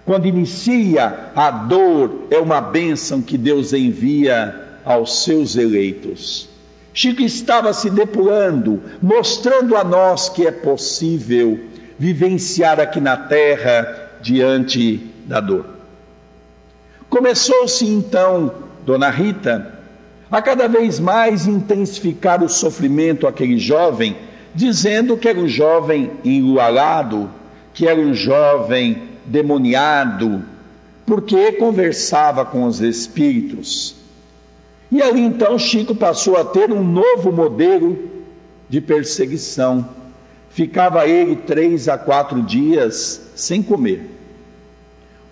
Quando 0.04 0.26
inicia 0.26 1.30
a 1.36 1.52
dor, 1.52 2.26
é 2.32 2.38
uma 2.38 2.60
bênção 2.60 3.22
que 3.22 3.38
Deus 3.38 3.72
envia 3.72 4.80
aos 4.84 5.22
seus 5.22 5.54
eleitos. 5.54 6.48
Chico 6.92 7.22
estava 7.22 7.72
se 7.72 7.90
depurando, 7.90 8.82
mostrando 9.00 9.76
a 9.76 9.84
nós 9.84 10.28
que 10.28 10.44
é 10.44 10.50
possível 10.50 11.60
vivenciar 11.96 12.80
aqui 12.80 13.00
na 13.00 13.16
terra 13.16 14.10
diante 14.20 14.96
da 15.26 15.38
dor. 15.38 15.64
Começou-se 17.08 17.86
então, 17.86 18.52
Dona 18.84 19.10
Rita, 19.10 19.79
a 20.30 20.40
cada 20.40 20.68
vez 20.68 21.00
mais 21.00 21.46
intensificar 21.46 22.42
o 22.42 22.48
sofrimento 22.48 23.26
aquele 23.26 23.58
jovem, 23.58 24.16
dizendo 24.54 25.16
que 25.16 25.28
era 25.28 25.38
um 25.38 25.48
jovem 25.48 26.12
enluarado, 26.24 27.28
que 27.74 27.86
era 27.86 28.00
um 28.00 28.14
jovem 28.14 29.02
demoniado, 29.24 30.44
porque 31.04 31.52
conversava 31.52 32.44
com 32.44 32.64
os 32.64 32.80
espíritos. 32.80 33.96
E 34.90 35.02
ali 35.02 35.20
então 35.20 35.58
Chico 35.58 35.94
passou 35.94 36.36
a 36.36 36.44
ter 36.44 36.70
um 36.70 36.82
novo 36.82 37.32
modelo 37.32 37.98
de 38.68 38.80
perseguição. 38.80 39.88
Ficava 40.50 41.06
ele 41.06 41.36
três 41.36 41.88
a 41.88 41.96
quatro 41.96 42.42
dias 42.42 43.32
sem 43.34 43.62
comer. 43.62 44.08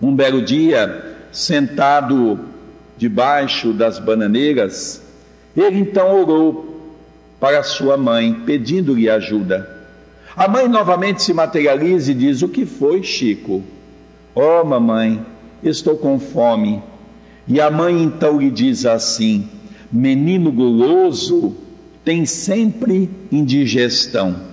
Um 0.00 0.14
belo 0.14 0.42
dia, 0.42 1.16
sentado 1.32 2.47
debaixo 2.98 3.72
das 3.72 3.98
bananeiras, 3.98 5.00
ele 5.56 5.78
então 5.78 6.20
orou 6.20 6.68
para 7.40 7.62
sua 7.62 7.96
mãe, 7.96 8.34
pedindo-lhe 8.44 9.08
ajuda. 9.08 9.78
A 10.37 10.48
mãe 10.48 10.68
novamente 10.68 11.22
se 11.22 11.32
materializa 11.32 12.11
e 12.11 12.14
diz: 12.14 12.42
O 12.42 12.48
que 12.48 12.66
foi, 12.66 13.02
Chico? 13.02 13.62
Oh, 14.34 14.64
mamãe, 14.64 15.24
estou 15.62 15.96
com 15.96 16.18
fome. 16.18 16.82
E 17.46 17.61
a 17.61 17.70
mãe 17.70 18.02
então 18.02 18.38
lhe 18.40 18.50
diz 18.50 18.84
assim: 18.84 19.48
Menino 19.90 20.50
guloso 20.52 21.56
tem 22.04 22.26
sempre 22.26 23.08
indigestão. 23.30 24.48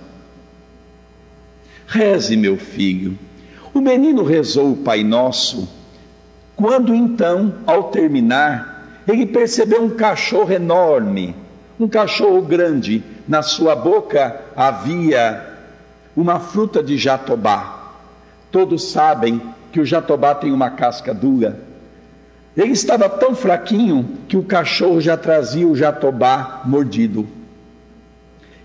Reze, 1.86 2.36
meu 2.36 2.56
filho. 2.56 3.18
O 3.72 3.80
menino 3.80 4.22
rezou 4.22 4.72
o 4.72 4.76
Pai 4.76 5.04
Nosso 5.04 5.68
quando 6.56 6.94
então, 6.94 7.52
ao 7.66 7.84
terminar, 7.84 9.02
ele 9.06 9.26
percebeu 9.26 9.84
um 9.84 9.90
cachorro 9.90 10.50
enorme, 10.50 11.36
um 11.78 11.86
cachorro 11.86 12.40
grande, 12.40 13.04
na 13.28 13.42
sua 13.42 13.76
boca 13.76 14.40
havia 14.56 15.54
uma 16.16 16.40
fruta 16.40 16.82
de 16.82 16.96
jatobá. 16.96 17.92
Todos 18.50 18.90
sabem 18.90 19.42
que 19.70 19.78
o 19.78 19.84
jatobá 19.84 20.34
tem 20.34 20.50
uma 20.50 20.70
casca 20.70 21.12
dura. 21.12 21.60
Ele 22.56 22.72
estava 22.72 23.06
tão 23.06 23.34
fraquinho 23.34 24.08
que 24.26 24.36
o 24.36 24.42
cachorro 24.42 24.98
já 24.98 25.14
trazia 25.14 25.68
o 25.68 25.76
jatobá 25.76 26.62
mordido. 26.64 27.28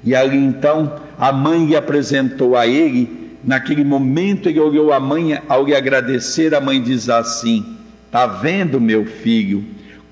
E 0.02 0.16
ali 0.16 0.38
então 0.38 0.96
a 1.20 1.34
mãe 1.34 1.66
lhe 1.66 1.76
apresentou 1.76 2.56
a 2.56 2.66
ele. 2.66 3.38
Naquele 3.44 3.84
momento 3.84 4.48
ele 4.48 4.62
olhou 4.62 4.94
a 4.94 5.00
mãe, 5.00 5.42
ao 5.50 5.66
lhe 5.66 5.76
agradecer, 5.76 6.56
a 6.56 6.62
mãe 6.62 6.82
diz 6.82 7.10
assim: 7.10 7.81
Está 8.12 8.28
vendo, 8.28 8.82
meu 8.82 9.06
filho? 9.06 9.64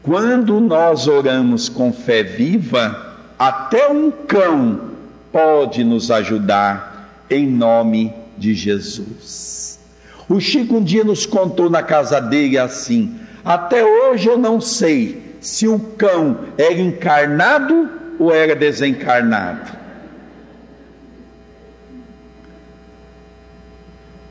Quando 0.02 0.58
nós 0.62 1.06
oramos 1.06 1.68
com 1.68 1.92
fé 1.92 2.24
viva, 2.24 3.18
até 3.38 3.90
um 3.90 4.10
cão 4.10 4.92
pode 5.34 5.84
nos 5.84 6.10
ajudar, 6.10 7.26
em 7.30 7.46
nome 7.46 8.14
de 8.38 8.54
Jesus. 8.54 9.82
O 10.30 10.40
Chico 10.40 10.78
um 10.78 10.82
dia 10.82 11.04
nos 11.04 11.26
contou 11.26 11.70
na 11.70 11.84
casa 11.84 12.22
dele 12.22 12.58
assim: 12.58 13.20
até 13.44 13.84
hoje 13.84 14.30
eu 14.30 14.38
não 14.38 14.62
sei 14.62 15.36
se 15.42 15.68
o 15.68 15.78
cão 15.78 16.46
era 16.58 16.80
encarnado 16.80 17.90
ou 18.18 18.34
era 18.34 18.56
desencarnado. 18.56 19.78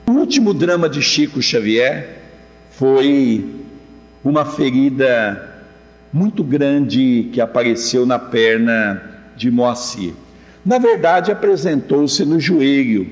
O 0.06 0.12
último 0.12 0.54
drama 0.54 0.88
de 0.88 1.02
Chico 1.02 1.42
Xavier 1.42 2.16
foi 2.70 3.57
uma 4.28 4.44
ferida 4.44 5.42
muito 6.12 6.44
grande 6.44 7.30
que 7.32 7.40
apareceu 7.40 8.04
na 8.04 8.18
perna 8.18 9.02
de 9.34 9.50
Moacir. 9.50 10.12
Na 10.64 10.76
verdade, 10.76 11.32
apresentou-se 11.32 12.26
no 12.26 12.38
joelho 12.38 13.06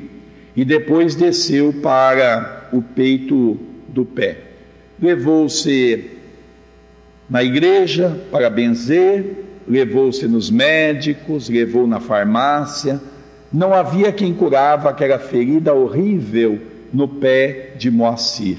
e 0.55 0.63
depois 0.63 1.15
desceu 1.15 1.73
para 1.73 2.69
o 2.71 2.83
peito 2.83 3.59
do 3.89 4.05
pé. 4.05 4.37
Levou-se 5.01 6.05
na 7.31 7.43
igreja 7.43 8.21
para 8.31 8.51
benzer, 8.51 9.45
levou-se 9.67 10.29
nos 10.29 10.51
médicos, 10.51 11.49
levou 11.49 11.87
na 11.87 11.99
farmácia. 11.99 13.01
Não 13.51 13.73
havia 13.73 14.13
quem 14.13 14.35
curava 14.35 14.91
aquela 14.91 15.19
ferida 15.19 15.73
horrível 15.73 16.61
no 16.93 17.09
pé 17.09 17.73
de 17.79 17.91
Moacir. 17.91 18.59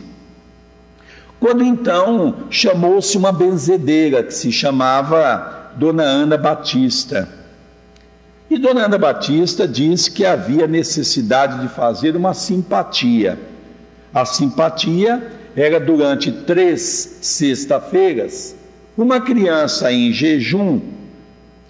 Quando 1.39 1.63
então 1.63 2.35
chamou-se 2.49 3.17
uma 3.17 3.31
benzedeira 3.31 4.23
que 4.23 4.33
se 4.33 4.51
chamava 4.51 5.71
Dona 5.75 6.03
Ana 6.03 6.37
Batista. 6.37 7.29
E 8.49 8.57
Dona 8.57 8.85
Ana 8.85 8.97
Batista 8.97 9.67
diz 9.67 10.07
que 10.07 10.25
havia 10.25 10.67
necessidade 10.67 11.59
de 11.59 11.67
fazer 11.67 12.15
uma 12.15 12.33
simpatia. 12.33 13.37
A 14.13 14.25
simpatia 14.25 15.31
era 15.55 15.79
durante 15.79 16.31
três 16.31 17.17
sexta-feiras, 17.21 18.55
uma 18.97 19.19
criança 19.19 19.91
em 19.91 20.11
jejum 20.11 20.79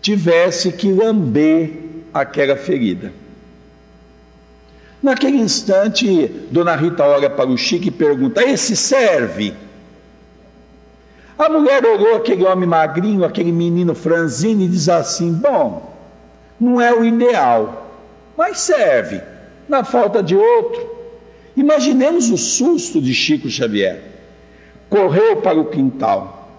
tivesse 0.01 0.71
que 0.71 0.91
lamber 0.91 1.71
aquela 2.13 2.55
ferida. 2.55 3.11
Naquele 5.07 5.37
instante, 5.37 6.27
Dona 6.51 6.75
Rita 6.75 7.05
olha 7.05 7.29
para 7.29 7.49
o 7.49 7.57
Chico 7.57 7.87
e 7.87 7.91
pergunta: 7.91 8.43
Esse 8.43 8.75
serve? 8.75 9.53
A 11.39 11.47
mulher 11.47 11.85
olhou 11.85 12.17
aquele 12.17 12.43
homem 12.43 12.67
magrinho, 12.67 13.23
aquele 13.23 13.53
menino 13.53 13.95
franzino 13.95 14.63
e 14.63 14.67
diz 14.67 14.89
assim: 14.89 15.31
Bom, 15.31 15.95
não 16.59 16.81
é 16.81 16.93
o 16.93 17.05
ideal, 17.05 17.89
mas 18.37 18.59
serve, 18.59 19.21
na 19.69 19.85
falta 19.85 20.21
de 20.21 20.35
outro. 20.35 20.97
Imaginemos 21.55 22.29
o 22.29 22.35
susto 22.35 23.01
de 23.01 23.13
Chico 23.13 23.49
Xavier. 23.49 24.03
Correu 24.89 25.37
para 25.37 25.57
o 25.57 25.67
quintal. 25.67 26.49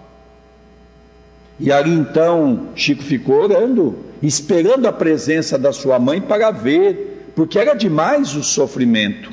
E 1.59 1.71
ali 1.71 1.93
então 1.93 2.69
Chico 2.73 3.03
ficou 3.03 3.43
orando, 3.43 3.95
esperando 4.23 4.87
a 4.87 4.91
presença 4.91 5.55
da 5.55 5.71
sua 5.71 5.99
mãe 5.99 6.19
para 6.19 6.49
ver, 6.49 7.08
porque 7.39 7.57
era 7.57 7.73
demais 7.73 8.35
o 8.35 8.43
sofrimento. 8.43 9.31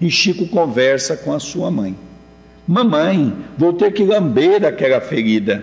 E 0.00 0.10
Chico 0.10 0.48
conversa 0.48 1.14
com 1.14 1.34
a 1.34 1.38
sua 1.38 1.70
mãe. 1.70 1.94
Mamãe, 2.66 3.30
vou 3.58 3.74
ter 3.74 3.92
que 3.92 4.02
lamber 4.02 4.64
aquela 4.64 5.02
ferida. 5.02 5.62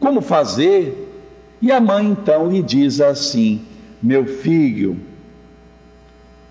Como 0.00 0.22
fazer? 0.22 1.26
E 1.60 1.70
a 1.70 1.78
mãe 1.78 2.06
então 2.06 2.48
lhe 2.48 2.62
diz 2.62 3.02
assim: 3.02 3.60
Meu 4.02 4.24
filho, 4.24 4.98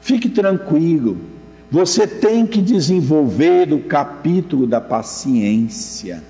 fique 0.01 0.29
tranquilo, 0.29 1.17
você 1.71 2.05
tem 2.05 2.45
que 2.45 2.61
desenvolver 2.61 3.73
o 3.73 3.79
capítulo 3.79 4.67
da 4.67 4.79
paciência. 4.79 6.23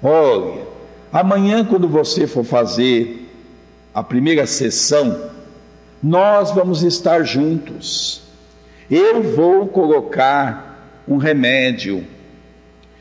Olha, 0.00 0.68
amanhã, 1.12 1.64
quando 1.64 1.88
você 1.88 2.28
for 2.28 2.44
fazer 2.44 3.28
a 3.92 4.04
primeira 4.04 4.46
sessão, 4.46 5.31
nós 6.02 6.50
vamos 6.50 6.82
estar 6.82 7.22
juntos. 7.22 8.22
Eu 8.90 9.22
vou 9.22 9.66
colocar 9.68 11.02
um 11.06 11.16
remédio. 11.16 12.04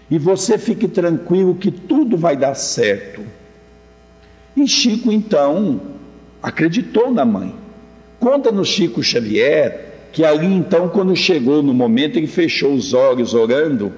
E 0.09 0.17
você 0.17 0.57
fique 0.57 0.87
tranquilo 0.87 1.55
que 1.55 1.71
tudo 1.71 2.17
vai 2.17 2.35
dar 2.35 2.55
certo. 2.55 3.21
E 4.55 4.67
Chico 4.67 5.11
então 5.11 5.81
acreditou 6.43 7.11
na 7.11 7.25
mãe. 7.25 7.55
Conta-nos 8.19 8.67
Chico 8.67 9.01
Xavier 9.01 9.91
que 10.11 10.25
ali 10.25 10.47
então, 10.47 10.89
quando 10.89 11.15
chegou 11.15 11.63
no 11.63 11.73
momento, 11.73 12.17
ele 12.17 12.27
fechou 12.27 12.73
os 12.73 12.93
olhos 12.93 13.33
orando 13.33 13.93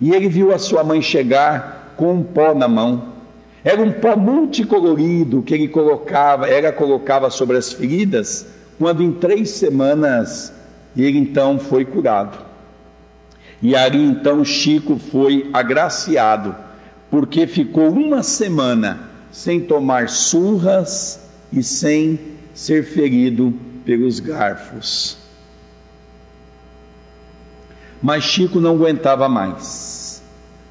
e 0.00 0.12
ele 0.12 0.28
viu 0.28 0.52
a 0.52 0.58
sua 0.58 0.84
mãe 0.84 1.00
chegar 1.00 1.94
com 1.96 2.12
um 2.12 2.22
pó 2.22 2.54
na 2.54 2.68
mão. 2.68 3.13
Era 3.64 3.80
um 3.80 3.90
pó 3.90 4.14
multicolorido 4.14 5.40
que 5.40 5.54
ele 5.54 5.68
colocava, 5.68 6.46
ela 6.46 6.70
colocava 6.70 7.30
sobre 7.30 7.56
as 7.56 7.72
feridas, 7.72 8.46
quando 8.78 9.02
em 9.02 9.10
três 9.10 9.50
semanas 9.50 10.52
ele 10.94 11.18
então 11.18 11.58
foi 11.58 11.86
curado. 11.86 12.36
E 13.62 13.74
ali 13.74 14.04
então 14.04 14.44
Chico 14.44 14.98
foi 14.98 15.48
agraciado, 15.50 16.54
porque 17.10 17.46
ficou 17.46 17.90
uma 17.90 18.22
semana 18.22 19.08
sem 19.32 19.60
tomar 19.60 20.10
surras 20.10 21.20
e 21.50 21.62
sem 21.62 22.20
ser 22.52 22.84
ferido 22.84 23.54
pelos 23.86 24.20
garfos. 24.20 25.16
Mas 28.02 28.24
Chico 28.24 28.60
não 28.60 28.74
aguentava 28.74 29.26
mais. 29.26 29.93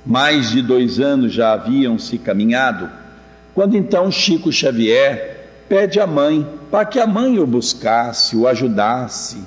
Mais 0.05 0.51
de 0.51 0.61
dois 0.61 0.99
anos 0.99 1.33
já 1.33 1.53
haviam 1.53 1.97
se 1.97 2.17
caminhado, 2.17 2.89
quando 3.53 3.77
então 3.77 4.11
Chico 4.11 4.51
Xavier 4.51 5.47
pede 5.69 5.99
à 5.99 6.07
mãe 6.07 6.45
para 6.69 6.85
que 6.85 6.99
a 6.99 7.07
mãe 7.07 7.39
o 7.39 7.47
buscasse, 7.47 8.35
o 8.35 8.47
ajudasse 8.47 9.37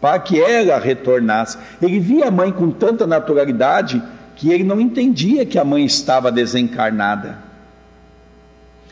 para 0.00 0.18
que 0.18 0.40
ela 0.40 0.78
retornasse. 0.78 1.58
Ele 1.80 1.98
via 1.98 2.28
a 2.28 2.30
mãe 2.30 2.52
com 2.52 2.70
tanta 2.70 3.06
naturalidade 3.06 4.02
que 4.36 4.50
ele 4.50 4.64
não 4.64 4.80
entendia 4.80 5.46
que 5.46 5.58
a 5.58 5.64
mãe 5.64 5.84
estava 5.84 6.30
desencarnada. 6.30 7.38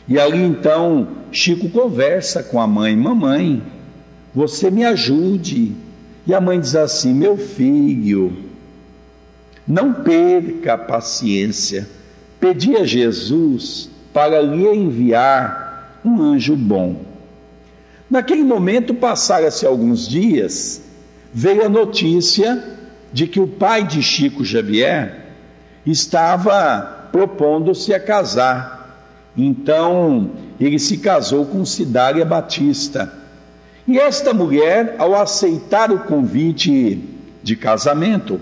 E 0.08 0.18
ali 0.18 0.42
então 0.42 1.08
Chico 1.30 1.68
conversa 1.68 2.42
com 2.42 2.60
a 2.60 2.66
mãe: 2.66 2.96
Mamãe, 2.96 3.62
você 4.34 4.70
me 4.70 4.84
ajude. 4.84 5.72
E 6.26 6.34
a 6.34 6.40
mãe 6.40 6.58
diz 6.58 6.74
assim: 6.74 7.14
Meu 7.14 7.36
filho, 7.36 8.36
não 9.66 9.92
perca 9.92 10.74
a 10.74 10.78
paciência. 10.78 11.88
Pedi 12.38 12.76
a 12.76 12.84
Jesus 12.84 13.90
para 14.12 14.40
lhe 14.40 14.66
enviar 14.66 16.00
um 16.04 16.20
anjo 16.22 16.54
bom. 16.54 16.96
Naquele 18.10 18.44
momento 18.44 18.94
passaram-se 18.94 19.66
alguns 19.66 20.06
dias 20.08 20.82
veio 21.32 21.64
a 21.64 21.68
notícia 21.68 22.62
de 23.12 23.26
que 23.26 23.40
o 23.40 23.48
pai 23.48 23.84
de 23.84 24.02
Chico 24.02 24.44
Xavier 24.44 25.24
estava 25.84 27.08
propondo-se 27.10 27.92
a 27.92 27.98
casar. 28.00 29.10
Então, 29.36 30.30
ele 30.60 30.78
se 30.78 30.98
casou 30.98 31.46
com 31.46 31.64
Cidália 31.64 32.24
Batista. 32.24 33.12
E 33.86 33.98
esta 33.98 34.32
mulher, 34.32 34.94
ao 34.98 35.14
aceitar 35.14 35.90
o 35.90 36.00
convite 36.00 37.02
de 37.42 37.56
casamento, 37.56 38.40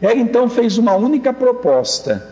ela 0.00 0.18
então 0.18 0.48
fez 0.48 0.78
uma 0.78 0.94
única 0.94 1.32
proposta: 1.32 2.26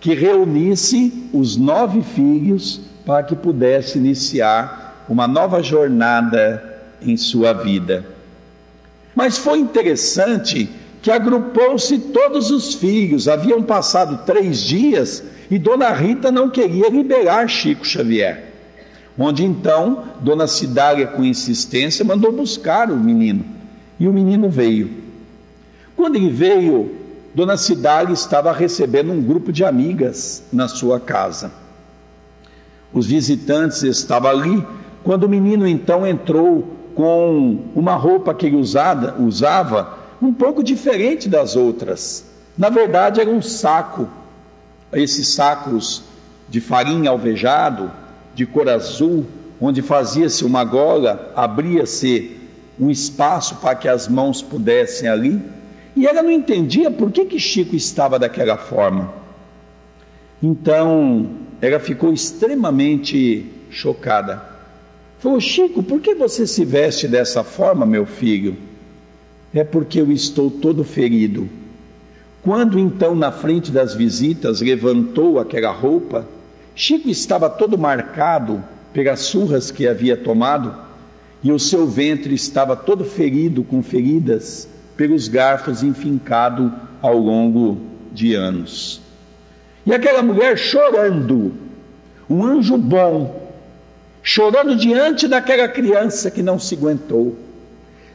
que 0.00 0.14
reunisse 0.14 1.28
os 1.32 1.56
nove 1.56 2.02
filhos 2.02 2.80
para 3.04 3.22
que 3.22 3.36
pudesse 3.36 3.98
iniciar 3.98 5.04
uma 5.08 5.26
nova 5.26 5.62
jornada 5.62 6.80
em 7.02 7.16
sua 7.16 7.52
vida. 7.52 8.04
Mas 9.14 9.38
foi 9.38 9.58
interessante 9.58 10.68
que 11.02 11.10
agrupou-se 11.10 11.98
todos 11.98 12.50
os 12.50 12.74
filhos. 12.74 13.26
Haviam 13.26 13.62
passado 13.62 14.24
três 14.24 14.62
dias 14.62 15.22
e 15.50 15.58
Dona 15.58 15.90
Rita 15.90 16.30
não 16.30 16.48
queria 16.48 16.88
liberar 16.88 17.48
Chico 17.48 17.86
Xavier. 17.86 18.44
Onde 19.18 19.44
então 19.44 20.04
Dona 20.20 20.46
Cidália, 20.46 21.06
com 21.06 21.24
insistência, 21.24 22.04
mandou 22.04 22.32
buscar 22.32 22.90
o 22.90 22.96
menino. 22.96 23.44
E 23.98 24.06
o 24.06 24.12
menino 24.12 24.48
veio. 24.48 24.90
Quando 25.96 26.16
ele 26.16 26.30
veio, 26.30 26.99
Dona 27.34 27.56
Cidália 27.56 28.12
estava 28.12 28.52
recebendo 28.52 29.12
um 29.12 29.22
grupo 29.22 29.52
de 29.52 29.64
amigas 29.64 30.42
na 30.52 30.66
sua 30.66 30.98
casa. 30.98 31.52
Os 32.92 33.06
visitantes 33.06 33.82
estavam 33.82 34.30
ali 34.30 34.66
quando 35.04 35.24
o 35.24 35.28
menino 35.28 35.66
então 35.66 36.06
entrou 36.06 36.76
com 36.94 37.58
uma 37.74 37.94
roupa 37.94 38.34
que 38.34 38.46
ele 38.46 38.56
usada, 38.56 39.14
usava 39.18 39.98
um 40.20 40.32
pouco 40.32 40.62
diferente 40.62 41.28
das 41.28 41.56
outras. 41.56 42.24
Na 42.58 42.68
verdade, 42.68 43.20
era 43.20 43.30
um 43.30 43.40
saco, 43.40 44.08
esses 44.92 45.28
sacos 45.28 46.02
de 46.48 46.60
farinha 46.60 47.10
alvejado, 47.10 47.90
de 48.34 48.44
cor 48.44 48.68
azul, 48.68 49.24
onde 49.60 49.82
fazia-se 49.82 50.44
uma 50.44 50.64
gola, 50.64 51.32
abria-se 51.36 52.36
um 52.78 52.90
espaço 52.90 53.56
para 53.56 53.74
que 53.74 53.88
as 53.88 54.08
mãos 54.08 54.42
pudessem 54.42 55.08
ali. 55.08 55.40
E 55.96 56.06
ela 56.06 56.22
não 56.22 56.30
entendia 56.30 56.90
por 56.90 57.10
que, 57.10 57.24
que 57.24 57.38
Chico 57.38 57.74
estava 57.74 58.18
daquela 58.18 58.56
forma. 58.56 59.12
Então, 60.42 61.30
ela 61.60 61.78
ficou 61.78 62.12
extremamente 62.12 63.44
chocada. 63.70 64.42
Falou, 65.18 65.40
Chico, 65.40 65.82
por 65.82 66.00
que 66.00 66.14
você 66.14 66.46
se 66.46 66.64
veste 66.64 67.06
dessa 67.06 67.44
forma, 67.44 67.84
meu 67.84 68.06
filho? 68.06 68.56
É 69.52 69.64
porque 69.64 70.00
eu 70.00 70.10
estou 70.10 70.50
todo 70.50 70.84
ferido. 70.84 71.48
Quando 72.42 72.78
então, 72.78 73.14
na 73.14 73.30
frente 73.30 73.70
das 73.70 73.94
visitas, 73.94 74.62
levantou 74.62 75.38
aquela 75.38 75.70
roupa, 75.70 76.26
Chico 76.74 77.10
estava 77.10 77.50
todo 77.50 77.76
marcado 77.76 78.64
pelas 78.94 79.20
surras 79.20 79.70
que 79.70 79.86
havia 79.86 80.16
tomado 80.16 80.74
e 81.42 81.52
o 81.52 81.58
seu 81.58 81.86
ventre 81.86 82.34
estava 82.34 82.74
todo 82.74 83.04
ferido 83.04 83.62
com 83.62 83.82
feridas 83.82 84.68
pelos 85.00 85.28
garfos 85.28 85.82
enfincados 85.82 86.70
ao 87.00 87.16
longo 87.16 87.78
de 88.12 88.34
anos. 88.34 89.00
E 89.86 89.94
aquela 89.94 90.22
mulher 90.22 90.58
chorando, 90.58 91.54
um 92.28 92.44
anjo 92.44 92.76
bom, 92.76 93.50
chorando 94.22 94.76
diante 94.76 95.26
daquela 95.26 95.66
criança 95.68 96.30
que 96.30 96.42
não 96.42 96.58
se 96.58 96.74
aguentou. 96.74 97.34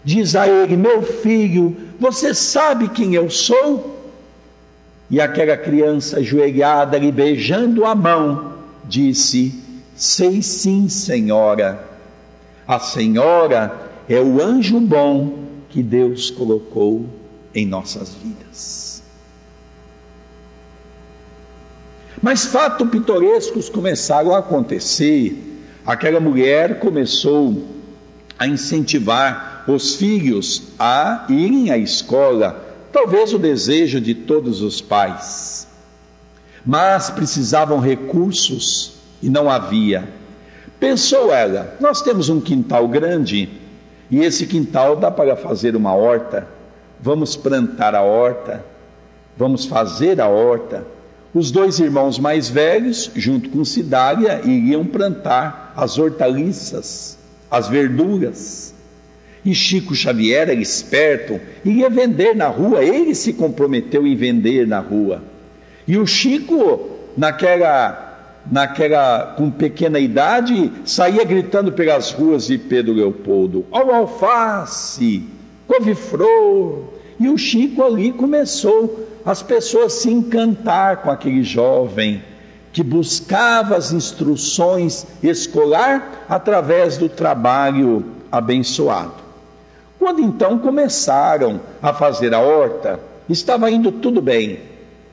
Diz 0.03 0.35
a 0.35 0.47
ele: 0.47 0.77
Meu 0.77 1.01
filho, 1.01 1.75
você 1.99 2.35
sabe 2.35 2.87
quem 2.89 3.15
eu 3.15 3.31
sou? 3.31 3.99
E 5.09 5.19
aquela 5.19 5.57
criança 5.57 6.17
ajoelhada, 6.17 6.99
lhe 6.99 7.11
beijando 7.11 7.83
a 7.83 7.95
mão, 7.95 8.59
disse: 8.83 9.59
Sei 9.95 10.39
sim, 10.43 10.87
senhora. 10.87 11.83
A 12.67 12.77
senhora 12.77 13.73
é 14.07 14.19
o 14.19 14.39
anjo 14.39 14.79
bom 14.79 15.44
que 15.75 15.83
Deus 15.83 16.31
colocou 16.31 17.05
em 17.53 17.65
nossas 17.67 18.15
vidas. 18.23 19.03
Mas 22.21 22.45
fatos 22.45 22.89
pitorescos 22.89 23.67
começaram 23.67 24.33
a 24.33 24.37
acontecer. 24.37 25.37
Aquela 25.85 26.21
mulher 26.21 26.79
começou 26.79 27.61
a 28.39 28.47
incentivar 28.47 29.65
os 29.67 29.95
filhos 29.95 30.69
a 30.79 31.25
irem 31.27 31.69
à 31.69 31.77
escola, 31.77 32.87
talvez 32.93 33.33
o 33.33 33.37
desejo 33.37 33.99
de 33.99 34.15
todos 34.15 34.61
os 34.61 34.79
pais. 34.79 35.67
Mas 36.65 37.09
precisavam 37.09 37.81
recursos 37.81 38.93
e 39.21 39.29
não 39.29 39.51
havia. 39.51 40.07
Pensou 40.79 41.33
ela: 41.33 41.75
nós 41.81 42.01
temos 42.01 42.29
um 42.29 42.39
quintal 42.39 42.87
grande 42.87 43.64
e 44.09 44.19
esse 44.19 44.45
quintal 44.45 44.95
dá 44.95 45.09
para 45.09 45.35
fazer 45.35 45.75
uma 45.75 45.93
horta. 45.93 46.47
Vamos 46.99 47.35
plantar 47.35 47.93
a 47.93 48.01
horta, 48.01 48.63
vamos 49.37 49.65
fazer 49.65 50.21
a 50.21 50.27
horta. 50.27 50.85
Os 51.33 51.51
dois 51.51 51.79
irmãos 51.79 52.17
mais 52.17 52.49
velhos, 52.49 53.11
junto 53.15 53.49
com 53.49 53.65
Cidália, 53.65 54.41
iriam 54.45 54.85
plantar 54.85 55.73
as 55.75 55.97
hortaliças, 55.97 57.17
as 57.51 57.67
verduras. 57.67 58.73
E 59.43 59.53
Chico 59.53 59.93
Xavier 59.93 60.49
era 60.49 60.53
esperto, 60.53 61.39
iria 61.63 61.89
vender 61.89 62.35
na 62.35 62.47
rua, 62.47 62.83
ele 62.83 63.13
se 63.13 63.33
comprometeu 63.33 64.07
em 64.07 64.15
vender 64.15 64.65
na 64.65 64.79
rua. 64.79 65.21
E 65.87 65.97
o 65.97 66.07
Chico, 66.07 66.89
naquela 67.15 68.04
naquela 68.49 69.33
com 69.37 69.49
pequena 69.49 69.99
idade, 69.99 70.71
saía 70.85 71.23
gritando 71.23 71.71
pelas 71.71 72.11
ruas 72.11 72.47
de 72.47 72.57
Pedro 72.57 72.93
Leopoldo: 72.93 73.65
ao 73.71 73.93
alface, 73.93 75.23
couve-flor. 75.67 76.95
E 77.17 77.29
o 77.29 77.37
Chico 77.37 77.81
ali 77.81 78.11
começou 78.11 79.07
as 79.25 79.41
pessoas 79.41 79.93
se 79.93 80.11
encantar 80.11 80.97
com 80.97 81.09
aquele 81.09 81.43
jovem 81.43 82.21
que 82.73 82.83
buscava 82.83 83.77
as 83.77 83.93
instruções 83.93 85.07
escolar 85.23 86.25
através 86.27 86.97
do 86.97 87.07
trabalho 87.07 88.03
abençoado. 88.29 89.13
Quando 89.97 90.19
então 90.19 90.59
começaram 90.59 91.61
a 91.81 91.93
fazer 91.93 92.33
a 92.33 92.41
horta, 92.41 92.99
estava 93.29 93.71
indo 93.71 93.93
tudo 93.93 94.21
bem, 94.21 94.59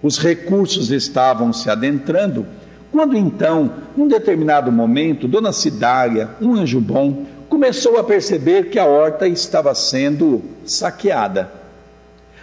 os 0.03 0.19
recursos 0.19 0.91
estavam 0.91 1.53
se 1.53 1.71
adentrando. 1.71 2.45
Quando 2.93 3.17
então, 3.17 3.73
num 3.97 4.07
determinado 4.07 4.71
momento, 4.71 5.27
Dona 5.27 5.51
Cidália, 5.51 6.29
um 6.43 6.55
anjo 6.55 6.79
bom, 6.79 7.25
começou 7.49 7.97
a 7.99 8.05
perceber 8.05 8.69
que 8.69 8.79
a 8.79 8.85
horta 8.85 9.27
estava 9.27 9.75
sendo 9.75 10.43
saqueada. 10.67 11.51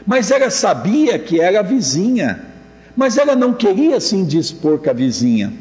Mas 0.08 0.32
ela 0.32 0.50
sabia 0.50 1.20
que 1.20 1.40
era 1.40 1.60
a 1.60 1.64
vizinha, 1.64 2.46
mas 2.96 3.20
ela 3.20 3.36
não 3.36 3.54
queria 3.54 4.00
se 4.00 4.16
indispor 4.16 4.80
com 4.80 4.90
a 4.90 4.94
vizinha. 4.94 5.54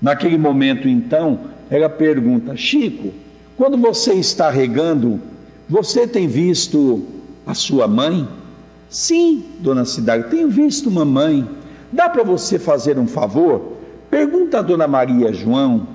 Naquele 0.00 0.38
momento, 0.38 0.86
então, 0.86 1.40
ela 1.68 1.88
pergunta: 1.88 2.56
Chico, 2.56 3.12
quando 3.56 3.76
você 3.76 4.14
está 4.14 4.48
regando, 4.48 5.20
você 5.68 6.06
tem 6.06 6.28
visto 6.28 7.04
a 7.44 7.52
sua 7.52 7.88
mãe? 7.88 8.28
Sim, 8.88 9.44
dona 9.58 9.84
Cidade, 9.84 10.30
tenho 10.30 10.48
visto 10.48 10.88
mamãe. 10.88 11.48
Dá 11.90 12.08
para 12.08 12.22
você 12.22 12.60
fazer 12.60 12.96
um 12.96 13.08
favor? 13.08 13.79
Pergunta 14.10 14.58
a 14.58 14.62
dona 14.62 14.88
Maria 14.88 15.32
João 15.32 15.86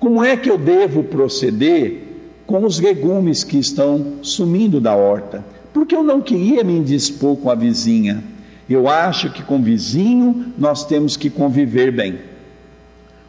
como 0.00 0.24
é 0.24 0.34
que 0.34 0.50
eu 0.50 0.56
devo 0.56 1.04
proceder 1.04 2.08
com 2.46 2.64
os 2.64 2.80
legumes 2.80 3.44
que 3.44 3.58
estão 3.58 4.14
sumindo 4.22 4.80
da 4.80 4.96
horta? 4.96 5.44
Porque 5.74 5.94
eu 5.94 6.02
não 6.02 6.22
queria 6.22 6.64
me 6.64 6.72
indispor 6.72 7.36
com 7.36 7.50
a 7.50 7.54
vizinha. 7.54 8.24
Eu 8.68 8.88
acho 8.88 9.30
que 9.30 9.42
com 9.42 9.58
o 9.58 9.62
vizinho 9.62 10.54
nós 10.56 10.86
temos 10.86 11.18
que 11.18 11.28
conviver 11.28 11.92
bem. 11.92 12.18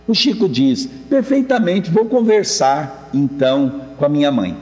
O 0.08 0.15
Chico 0.15 0.48
diz: 0.48 0.86
perfeitamente, 1.10 1.91
vou 1.91 2.06
conversar 2.06 3.10
então 3.13 3.82
com 3.98 4.06
a 4.06 4.10
minha 4.10 4.32
mãe. 4.32 4.56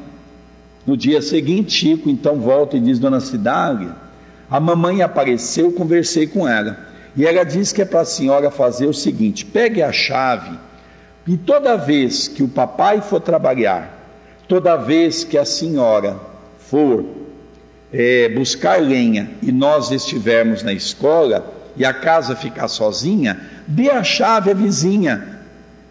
No 0.88 0.98
dia 0.98 1.22
seguinte, 1.22 1.74
Chico 1.74 2.10
então 2.10 2.38
volta 2.38 2.76
e 2.76 2.80
diz: 2.80 2.98
Dona 2.98 3.20
Cidália, 3.20 3.96
a 4.50 4.60
mamãe 4.60 5.04
apareceu, 5.04 5.72
conversei 5.72 6.26
com 6.26 6.48
ela. 6.48 6.89
E 7.20 7.26
ela 7.26 7.44
diz 7.44 7.74
que 7.74 7.82
é 7.82 7.86
para 7.86 8.00
a 8.00 8.06
senhora 8.06 8.50
fazer 8.50 8.88
o 8.88 8.94
seguinte: 8.94 9.46
pegue 9.46 9.84
a 9.84 9.92
chave 9.92 10.58
e 11.28 11.36
toda 11.36 11.76
vez 11.76 12.30
que 12.30 12.42
o 12.42 12.48
papai 12.48 13.02
for 13.02 13.20
trabalhar, 13.20 13.92
toda 14.48 14.78
vez 14.78 15.26
que 15.26 15.38
a 15.38 15.44
senhora 15.44 16.18
for 16.58 17.04
é, 17.92 18.30
buscar 18.30 18.82
lenha 18.82 19.32
e 19.42 19.52
nós 19.52 19.92
estivermos 19.92 20.64
na 20.64 20.72
escola 20.72 21.54
e 21.76 21.84
a 21.84 21.94
casa 21.94 22.38
ficar 22.38 22.70
sozinha, 22.70 23.38
dê 23.68 23.90
a 23.90 24.02
chave 24.02 24.52
à 24.52 24.54
vizinha. 24.54 25.42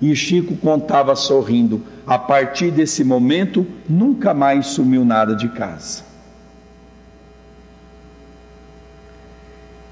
E 0.01 0.17
Chico 0.17 0.57
contava 0.57 1.14
sorrindo: 1.14 1.85
a 2.07 2.19
partir 2.19 2.71
desse 2.71 3.05
momento, 3.05 3.67
nunca 3.87 4.33
mais 4.33 4.69
sumiu 4.69 5.05
nada 5.05 5.37
de 5.37 5.51
casa. 5.51 6.05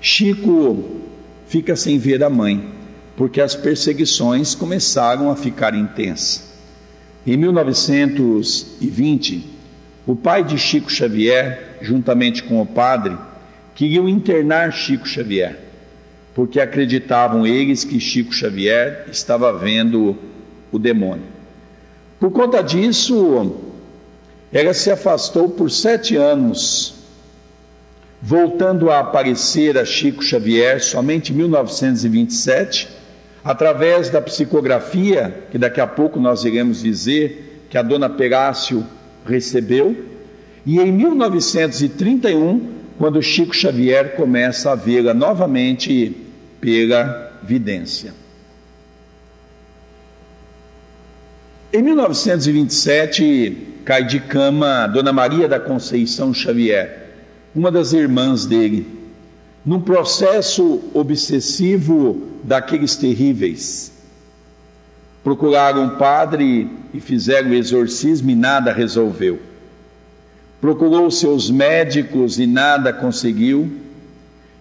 Chico 0.00 1.04
fica 1.46 1.76
sem 1.76 1.98
ver 1.98 2.22
a 2.22 2.30
mãe, 2.30 2.68
porque 3.16 3.40
as 3.40 3.54
perseguições 3.54 4.54
começaram 4.54 5.30
a 5.30 5.36
ficar 5.36 5.74
intensas. 5.74 6.44
Em 7.26 7.36
1920, 7.36 9.44
o 10.06 10.14
pai 10.14 10.44
de 10.44 10.58
Chico 10.58 10.90
Xavier, 10.90 11.78
juntamente 11.80 12.42
com 12.42 12.60
o 12.60 12.66
padre, 12.66 13.16
queriam 13.74 14.08
internar 14.08 14.72
Chico 14.72 15.08
Xavier, 15.08 15.58
porque 16.34 16.60
acreditavam 16.60 17.46
eles 17.46 17.84
que 17.84 17.98
Chico 17.98 18.32
Xavier 18.32 19.06
estava 19.10 19.52
vendo 19.52 20.16
o 20.70 20.78
demônio. 20.78 21.24
Por 22.20 22.30
conta 22.30 22.62
disso, 22.62 23.56
ela 24.52 24.72
se 24.72 24.90
afastou 24.90 25.48
por 25.48 25.70
sete 25.70 26.16
anos, 26.16 26.94
voltando 28.26 28.90
a 28.90 28.98
aparecer 28.98 29.78
a 29.78 29.84
Chico 29.84 30.20
Xavier 30.20 30.82
somente 30.82 31.32
em 31.32 31.36
1927, 31.36 32.88
através 33.44 34.10
da 34.10 34.20
psicografia, 34.20 35.46
que 35.52 35.56
daqui 35.56 35.80
a 35.80 35.86
pouco 35.86 36.18
nós 36.18 36.42
iremos 36.42 36.82
dizer 36.82 37.68
que 37.70 37.78
a 37.78 37.82
dona 37.82 38.10
Perácio 38.10 38.84
recebeu, 39.24 39.96
e 40.66 40.80
em 40.80 40.90
1931, 40.90 42.68
quando 42.98 43.22
Chico 43.22 43.54
Xavier 43.54 44.16
começa 44.16 44.72
a 44.72 44.74
vê-la 44.74 45.14
novamente 45.14 46.16
pela 46.60 47.32
vidência. 47.44 48.12
Em 51.72 51.80
1927, 51.80 53.56
cai 53.84 54.04
de 54.04 54.18
cama 54.18 54.88
Dona 54.88 55.12
Maria 55.12 55.46
da 55.46 55.60
Conceição 55.60 56.34
Xavier, 56.34 57.05
uma 57.56 57.72
das 57.72 57.94
irmãs 57.94 58.44
dele, 58.44 58.86
num 59.64 59.80
processo 59.80 60.82
obsessivo 60.92 62.20
daqueles 62.44 62.96
terríveis. 62.96 63.90
Procuraram 65.24 65.84
um 65.84 65.96
padre 65.96 66.70
e 66.92 67.00
fizeram 67.00 67.50
o 67.50 67.54
exorcismo 67.54 68.30
e 68.30 68.34
nada 68.34 68.74
resolveu. 68.74 69.40
Procurou 70.60 71.10
seus 71.10 71.50
médicos 71.50 72.38
e 72.38 72.46
nada 72.46 72.92
conseguiu. 72.92 73.72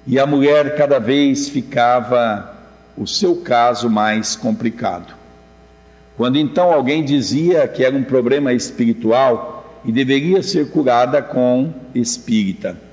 E 0.08 0.18
a 0.18 0.26
mulher 0.26 0.78
cada 0.78 0.98
vez 0.98 1.50
ficava 1.50 2.56
o 2.98 3.06
seu 3.06 3.36
caso 3.36 3.90
mais 3.90 4.38
complicado. 4.38 5.14
Quando 6.16 6.38
então 6.38 6.72
alguém 6.72 7.04
dizia 7.04 7.68
que 7.68 7.84
era 7.84 7.96
um 7.96 8.04
problema 8.04 8.54
espiritual 8.54 9.82
e 9.84 9.92
deveria 9.92 10.42
ser 10.42 10.70
curada 10.72 11.22
com 11.22 11.74
espírita. 11.94 12.85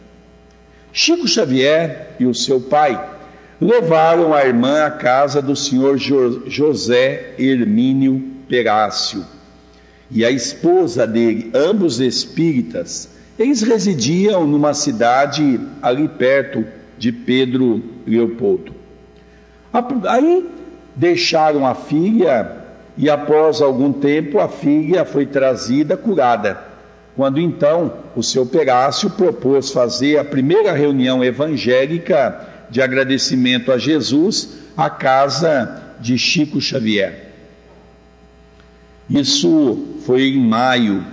Chico 0.92 1.26
Xavier 1.26 2.16
e 2.20 2.26
o 2.26 2.34
seu 2.34 2.60
pai 2.60 3.02
levaram 3.60 4.34
a 4.34 4.44
irmã 4.44 4.84
à 4.84 4.90
casa 4.90 5.40
do 5.40 5.56
senhor 5.56 5.96
José 5.96 7.34
Hermínio 7.38 8.22
Perácio 8.48 9.24
e 10.10 10.24
a 10.24 10.30
esposa 10.30 11.06
dele, 11.06 11.50
ambos 11.54 11.98
espíritas. 11.98 13.08
Eles 13.38 13.62
residiam 13.62 14.46
numa 14.46 14.74
cidade 14.74 15.58
ali 15.80 16.06
perto 16.06 16.64
de 16.98 17.10
Pedro 17.10 17.82
Leopoldo. 18.06 18.74
Aí 20.06 20.46
deixaram 20.94 21.66
a 21.66 21.74
filha 21.74 22.58
e 22.96 23.08
após 23.08 23.62
algum 23.62 23.90
tempo 23.90 24.38
a 24.38 24.48
filha 24.48 25.06
foi 25.06 25.24
trazida 25.24 25.96
curada. 25.96 26.71
Quando 27.14 27.38
então 27.40 27.92
o 28.16 28.22
seu 28.22 28.46
Perácio 28.46 29.10
propôs 29.10 29.70
fazer 29.70 30.18
a 30.18 30.24
primeira 30.24 30.72
reunião 30.72 31.22
evangélica 31.22 32.48
de 32.70 32.80
agradecimento 32.80 33.70
a 33.70 33.76
Jesus 33.76 34.56
à 34.76 34.88
casa 34.88 35.94
de 36.00 36.16
Chico 36.16 36.60
Xavier. 36.60 37.32
Isso 39.10 39.98
foi 40.06 40.28
em 40.28 40.40
maio, 40.40 41.04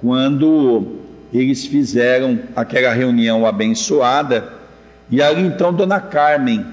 quando 0.00 0.98
eles 1.32 1.64
fizeram 1.64 2.38
aquela 2.54 2.92
reunião 2.92 3.46
abençoada 3.46 4.52
e 5.10 5.22
ali 5.22 5.42
então 5.42 5.72
Dona 5.72 6.00
Carmen, 6.00 6.66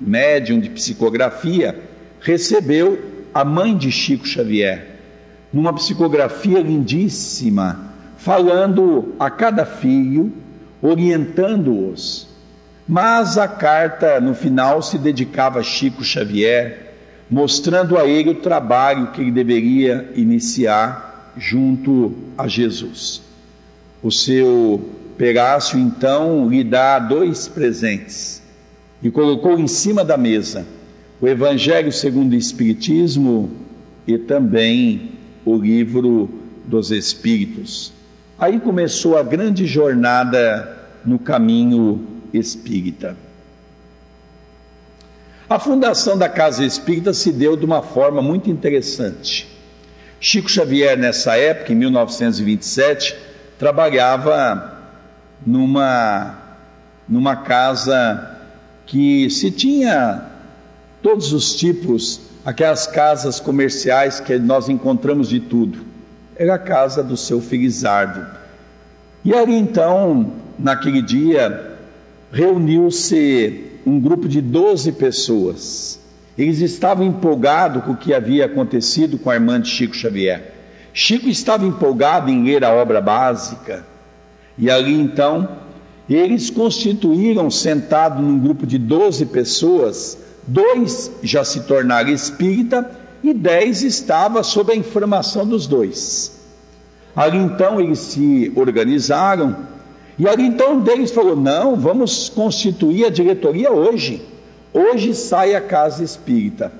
médium 0.00 0.60
de 0.60 0.68
psicografia, 0.68 1.78
recebeu 2.20 2.98
a 3.32 3.44
mãe 3.44 3.76
de 3.76 3.90
Chico 3.90 4.26
Xavier, 4.26 4.98
numa 5.52 5.72
psicografia 5.72 6.60
lindíssima, 6.60 7.91
falando 8.22 9.14
a 9.18 9.28
cada 9.28 9.66
filho, 9.66 10.32
orientando-os. 10.80 12.28
Mas 12.86 13.36
a 13.36 13.48
carta 13.48 14.20
no 14.20 14.32
final 14.32 14.80
se 14.80 14.96
dedicava 14.96 15.58
a 15.58 15.62
Chico 15.62 16.04
Xavier, 16.04 16.94
mostrando 17.28 17.98
a 17.98 18.06
ele 18.06 18.30
o 18.30 18.34
trabalho 18.36 19.08
que 19.08 19.20
ele 19.20 19.32
deveria 19.32 20.12
iniciar 20.14 21.32
junto 21.36 22.14
a 22.38 22.46
Jesus. 22.46 23.22
O 24.02 24.10
seu 24.10 24.88
Pegácio 25.18 25.78
então 25.78 26.48
lhe 26.48 26.64
dá 26.64 26.98
dois 26.98 27.46
presentes 27.46 28.42
e 29.02 29.10
colocou 29.10 29.58
em 29.58 29.68
cima 29.68 30.04
da 30.04 30.16
mesa 30.16 30.66
o 31.20 31.28
Evangelho 31.28 31.92
segundo 31.92 32.32
o 32.32 32.36
Espiritismo 32.36 33.50
e 34.06 34.16
também 34.16 35.12
o 35.44 35.56
livro 35.56 36.28
dos 36.66 36.90
Espíritos. 36.90 37.92
Aí 38.42 38.58
começou 38.58 39.16
a 39.16 39.22
grande 39.22 39.66
jornada 39.66 40.76
no 41.04 41.16
caminho 41.16 42.04
espírita. 42.34 43.16
A 45.48 45.60
fundação 45.60 46.18
da 46.18 46.28
Casa 46.28 46.64
Espírita 46.64 47.12
se 47.12 47.30
deu 47.30 47.56
de 47.56 47.64
uma 47.64 47.82
forma 47.82 48.20
muito 48.20 48.50
interessante. 48.50 49.46
Chico 50.18 50.50
Xavier, 50.50 50.98
nessa 50.98 51.36
época, 51.36 51.72
em 51.72 51.76
1927, 51.76 53.16
trabalhava 53.60 54.76
numa, 55.46 56.36
numa 57.08 57.36
casa 57.36 58.38
que 58.86 59.30
se 59.30 59.52
tinha 59.52 60.20
todos 61.00 61.32
os 61.32 61.54
tipos, 61.54 62.20
aquelas 62.44 62.88
casas 62.88 63.38
comerciais 63.38 64.18
que 64.18 64.36
nós 64.36 64.68
encontramos 64.68 65.28
de 65.28 65.38
tudo. 65.38 65.91
Era 66.36 66.54
a 66.54 66.58
casa 66.58 67.02
do 67.02 67.16
seu 67.16 67.40
Felizardo. 67.40 68.26
E 69.24 69.34
ali 69.34 69.54
então, 69.54 70.32
naquele 70.58 71.02
dia, 71.02 71.78
reuniu-se 72.32 73.72
um 73.86 74.00
grupo 74.00 74.28
de 74.28 74.40
12 74.40 74.92
pessoas. 74.92 76.00
Eles 76.36 76.60
estavam 76.60 77.06
empolgados 77.06 77.84
com 77.84 77.92
o 77.92 77.96
que 77.96 78.14
havia 78.14 78.46
acontecido 78.46 79.18
com 79.18 79.30
a 79.30 79.34
irmã 79.34 79.60
de 79.60 79.68
Chico 79.68 79.94
Xavier. 79.94 80.52
Chico 80.94 81.28
estava 81.28 81.64
empolgado 81.64 82.30
em 82.30 82.44
ler 82.44 82.64
a 82.64 82.72
obra 82.72 83.00
básica. 83.00 83.84
E 84.56 84.70
ali 84.70 84.94
então, 84.94 85.48
eles 86.08 86.50
constituíram, 86.50 87.50
sentado 87.50 88.22
num 88.22 88.38
grupo 88.38 88.66
de 88.66 88.78
12 88.78 89.26
pessoas, 89.26 90.18
Dois 90.46 91.10
já 91.22 91.44
se 91.44 91.60
tornaram 91.60 92.10
espírita 92.10 92.90
e 93.22 93.32
dez 93.32 93.82
estava 93.82 94.42
sob 94.42 94.72
a 94.72 94.76
informação 94.76 95.46
dos 95.46 95.66
dois. 95.66 96.40
Ali 97.14 97.38
então 97.38 97.80
eles 97.80 97.98
se 97.98 98.52
organizaram 98.56 99.56
e 100.18 100.28
ali 100.28 100.44
então 100.44 100.74
um 100.74 100.80
deles 100.80 101.10
falou: 101.10 101.36
Não, 101.36 101.76
vamos 101.76 102.28
constituir 102.28 103.04
a 103.06 103.10
diretoria 103.10 103.70
hoje. 103.70 104.22
Hoje 104.72 105.14
sai 105.14 105.54
a 105.54 105.60
casa 105.60 106.02
espírita. 106.02 106.72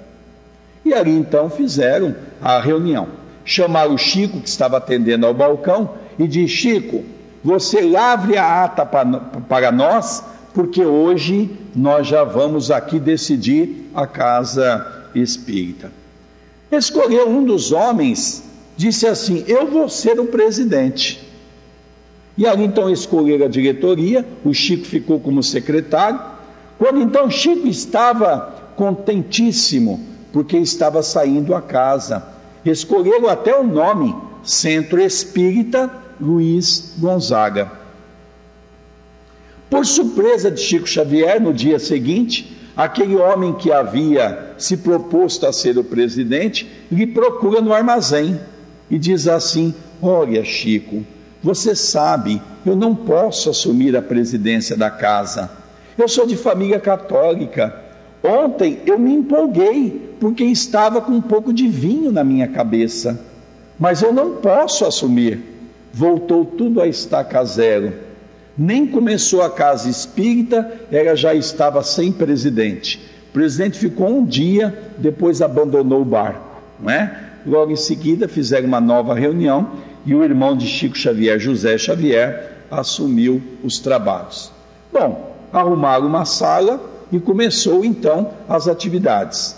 E 0.85 0.93
ali 0.93 1.13
então 1.13 1.49
fizeram 1.51 2.15
a 2.41 2.59
reunião. 2.61 3.09
Chamaram 3.45 3.95
o 3.95 3.99
Chico, 3.99 4.41
que 4.41 4.49
estava 4.49 4.77
atendendo 4.77 5.27
ao 5.27 5.35
balcão, 5.35 5.91
e 6.19 6.27
disse: 6.27 6.49
Chico, 6.49 7.05
você 7.43 7.81
lavre 7.81 8.37
a 8.37 8.65
ata 8.65 8.87
para 8.87 9.73
nós 9.73 10.25
porque 10.55 10.85
hoje 10.85 11.51
nós 11.75 12.07
já 12.07 12.25
vamos 12.25 12.71
aqui 12.71 13.01
decidir 13.01 13.91
a 13.95 14.07
casa 14.07 15.07
espírita. 15.15 15.91
Escolheu 16.73 17.29
um 17.29 17.45
dos 17.45 17.71
homens, 17.71 18.43
disse 18.79 19.07
assim: 19.07 19.45
Eu 19.47 19.67
vou 19.67 19.91
ser 19.91 20.19
o 20.19 20.27
presidente. 20.27 21.21
E 22.37 22.47
ali 22.47 22.65
então 22.65 22.89
escolheram 22.89 23.45
a 23.45 23.49
diretoria, 23.49 24.27
o 24.43 24.55
Chico 24.55 24.87
ficou 24.87 25.21
como 25.21 25.43
secretário. 25.43 26.19
Quando 26.79 26.99
então 27.03 27.31
Chico 27.31 27.69
estava 27.69 28.73
contentíssimo, 28.75 30.01
porque 30.33 30.57
estava 30.57 31.03
saindo 31.03 31.55
a 31.55 31.61
casa, 31.61 32.27
escolheram 32.65 33.29
até 33.29 33.55
o 33.55 33.63
nome 33.63 34.17
Centro 34.43 34.99
Espírita 34.99 35.91
Luiz 36.19 36.95
Gonzaga. 36.99 37.71
Por 39.69 39.85
surpresa 39.85 40.51
de 40.51 40.61
Chico 40.61 40.87
Xavier, 40.87 41.41
no 41.41 41.53
dia 41.53 41.79
seguinte, 41.79 42.57
aquele 42.75 43.17
homem 43.17 43.53
que 43.53 43.71
havia 43.71 44.52
se 44.63 44.77
proposto 44.77 45.47
a 45.47 45.53
ser 45.53 45.77
o 45.79 45.85
presidente 45.85 46.71
lhe 46.91 47.07
procura 47.07 47.61
no 47.61 47.73
armazém 47.73 48.39
e 48.91 48.99
diz 48.99 49.27
assim: 49.27 49.75
Olha, 50.01 50.45
Chico, 50.45 51.05
você 51.43 51.75
sabe, 51.75 52.41
eu 52.65 52.77
não 52.77 52.95
posso 52.95 53.51
assumir 53.51 53.97
a 53.97 54.03
presidência 54.03 54.77
da 54.77 54.91
casa. 54.91 55.51
Eu 55.99 56.09
sou 56.09 56.27
de 56.27 56.37
família 56.37 56.81
católica. 56.81 57.75
Ontem 58.23 58.81
eu 58.87 58.99
me 58.99 59.13
empolguei 59.13 60.17
porque 60.21 60.45
estava 60.45 61.01
com 61.01 61.13
um 61.13 61.21
pouco 61.21 61.53
de 61.53 61.67
vinho 61.67 62.13
na 62.13 62.23
minha 62.23 62.47
cabeça, 62.47 63.21
mas 63.79 64.01
eu 64.01 64.13
não 64.13 64.37
posso 64.37 64.85
assumir. 64.85 65.41
Voltou 65.93 66.45
tudo 66.45 66.81
a 66.81 66.87
estaca 66.87 67.45
zero 67.45 67.93
nem 68.57 68.87
começou 68.87 69.43
a 69.43 69.51
casa 69.51 69.89
espírita, 69.89 70.71
ela 70.91 71.17
já 71.17 71.35
estava 71.35 71.83
sem 71.83 72.13
presidente. 72.13 73.01
O 73.33 73.39
presidente 73.41 73.79
ficou 73.79 74.11
um 74.11 74.27
dia, 74.27 74.79
depois 74.99 75.41
abandonou 75.41 76.03
o 76.03 76.05
barco, 76.05 76.61
não 76.79 76.91
é? 76.91 77.19
Logo 77.47 77.73
em 77.73 77.77
seguida 77.77 78.29
fizeram 78.29 78.69
uma 78.69 78.79
nova 78.79 79.15
reunião 79.15 79.71
e 80.05 80.15
o 80.15 80.23
irmão 80.23 80.55
de 80.55 80.67
Chico 80.67 80.99
Xavier, 80.99 81.39
José 81.39 81.79
Xavier, 81.79 82.53
assumiu 82.71 83.43
os 83.65 83.79
trabalhos. 83.79 84.53
Bom, 84.93 85.35
arrumaram 85.51 86.07
uma 86.07 86.27
sala 86.27 86.79
e 87.11 87.19
começou 87.19 87.83
então 87.87 88.33
as 88.47 88.69
atividades. 88.69 89.57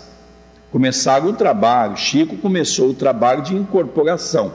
Começaram 0.71 1.27
o 1.27 1.33
trabalho, 1.33 1.97
Chico 1.97 2.37
começou 2.37 2.91
o 2.91 2.93
trabalho 2.93 3.41
de 3.41 3.57
incorporação. 3.57 4.53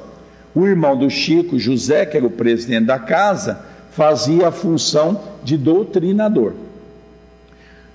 O 0.54 0.66
irmão 0.66 0.96
do 0.96 1.11
Chico, 1.11 1.59
José, 1.59 2.06
que 2.06 2.16
era 2.16 2.26
o 2.26 2.30
presidente 2.30 2.87
da 2.87 2.98
casa, 2.98 3.61
fazia 3.90 4.48
a 4.48 4.50
função 4.50 5.20
de 5.44 5.59
doutrinador. 5.59 6.54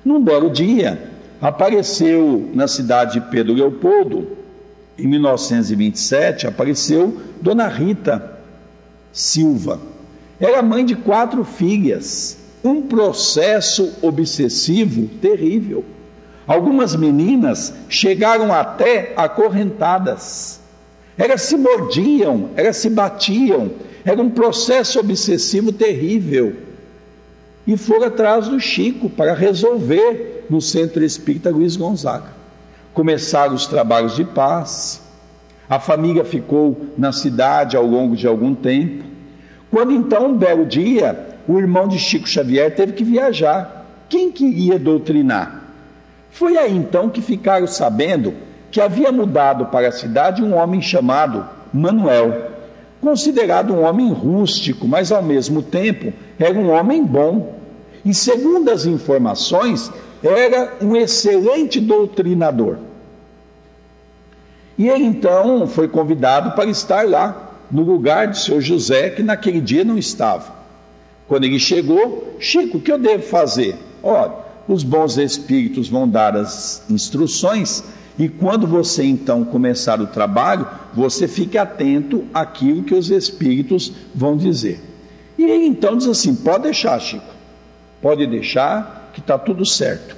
Num 0.05 0.23
belo 0.23 0.51
dia, 0.51 1.14
apareceu 1.41 2.49
na 2.53 2.67
cidade 2.67 3.19
de 3.19 3.27
Pedro 3.29 3.53
Leopoldo, 3.53 4.27
em 4.97 5.07
1927, 5.07 6.47
apareceu 6.47 7.19
Dona 7.41 7.67
Rita 7.67 8.39
Silva. 9.11 9.79
Era 10.39 10.61
mãe 10.61 10.85
de 10.85 10.95
quatro 10.95 11.43
filhas, 11.43 12.37
um 12.63 12.81
processo 12.81 13.93
obsessivo 14.01 15.07
terrível. 15.21 15.83
Algumas 16.47 16.95
meninas 16.95 17.73
chegaram 17.89 18.53
até 18.53 19.13
acorrentadas. 19.15 20.59
Elas 21.17 21.41
se 21.41 21.57
mordiam, 21.57 22.49
elas 22.55 22.77
se 22.77 22.89
batiam, 22.89 23.71
era 24.03 24.21
um 24.21 24.29
processo 24.29 24.99
obsessivo 24.99 25.71
terrível. 25.71 26.55
E 27.67 27.75
foram 27.75 28.07
atrás 28.07 28.47
do 28.47 28.59
Chico 28.59 29.09
para 29.09 29.33
resolver 29.33 30.45
no 30.49 30.61
Centro 30.61 31.03
Espírita 31.03 31.49
Luiz 31.49 31.75
Gonzaga. 31.75 32.27
Começaram 32.93 33.55
os 33.55 33.65
trabalhos 33.65 34.15
de 34.15 34.23
paz. 34.23 35.01
A 35.67 35.79
família 35.79 36.23
ficou 36.23 36.79
na 36.95 37.11
cidade 37.11 37.75
ao 37.75 37.85
longo 37.85 38.15
de 38.15 38.27
algum 38.27 38.53
tempo. 38.53 39.03
Quando 39.71 39.91
então, 39.91 40.27
um 40.27 40.37
belo 40.37 40.65
dia, 40.65 41.37
o 41.47 41.57
irmão 41.57 41.87
de 41.87 41.97
Chico 41.97 42.29
Xavier 42.29 42.75
teve 42.75 42.93
que 42.93 43.03
viajar. 43.03 43.85
Quem 44.07 44.31
queria 44.31 44.77
doutrinar? 44.77 45.63
Foi 46.29 46.57
aí 46.57 46.75
então 46.75 47.09
que 47.09 47.21
ficaram 47.21 47.65
sabendo 47.65 48.33
que 48.69 48.79
havia 48.79 49.11
mudado 49.11 49.65
para 49.67 49.87
a 49.87 49.91
cidade 49.91 50.43
um 50.43 50.55
homem 50.55 50.81
chamado 50.81 51.47
Manuel 51.73 52.55
considerado 53.05 53.71
um 53.71 53.83
homem 53.83 54.11
rústico, 54.11 54.87
mas 54.87 55.11
ao 55.11 55.21
mesmo 55.21 55.61
tempo 55.61 56.11
era 56.39 56.57
um 56.57 56.71
homem 56.71 57.05
bom. 57.05 57.54
E 58.05 58.13
segundo 58.13 58.69
as 58.69 58.85
informações, 58.85 59.91
era 60.23 60.77
um 60.79 60.95
excelente 60.95 61.79
doutrinador. 61.81 62.77
E 64.77 64.87
ele 64.87 65.05
então 65.05 65.67
foi 65.67 65.87
convidado 65.87 66.51
para 66.51 66.69
estar 66.69 67.07
lá, 67.07 67.41
no 67.71 67.81
lugar 67.81 68.27
de 68.27 68.39
seu 68.39 68.61
José, 68.61 69.09
que 69.09 69.23
naquele 69.23 69.59
dia 69.59 69.83
não 69.83 69.97
estava. 69.97 70.53
Quando 71.27 71.45
ele 71.45 71.59
chegou, 71.59 72.35
Chico, 72.39 72.77
o 72.77 72.81
que 72.81 72.91
eu 72.91 72.99
devo 72.99 73.23
fazer? 73.23 73.75
Olha, 74.03 74.33
os 74.67 74.83
bons 74.83 75.17
espíritos 75.17 75.89
vão 75.89 76.07
dar 76.07 76.35
as 76.35 76.83
instruções 76.89 77.83
e 78.17 78.29
quando 78.29 78.65
você 78.65 79.03
então 79.03 79.43
começar 79.43 79.99
o 79.99 80.07
trabalho, 80.07 80.67
você 80.93 81.27
fique 81.27 81.57
atento 81.57 82.23
àquilo 82.33 82.83
que 82.83 82.93
os 82.93 83.09
espíritos 83.09 83.91
vão 84.13 84.37
dizer. 84.37 84.79
E 85.37 85.43
ele 85.43 85.65
então 85.65 85.97
diz 85.97 86.07
assim: 86.07 86.33
pode 86.35 86.63
deixar, 86.63 86.99
Chico, 86.99 87.34
pode 88.05 88.27
deixar, 88.27 89.09
que 89.15 89.19
está 89.19 89.35
tudo 89.35 89.65
certo. 89.65 90.15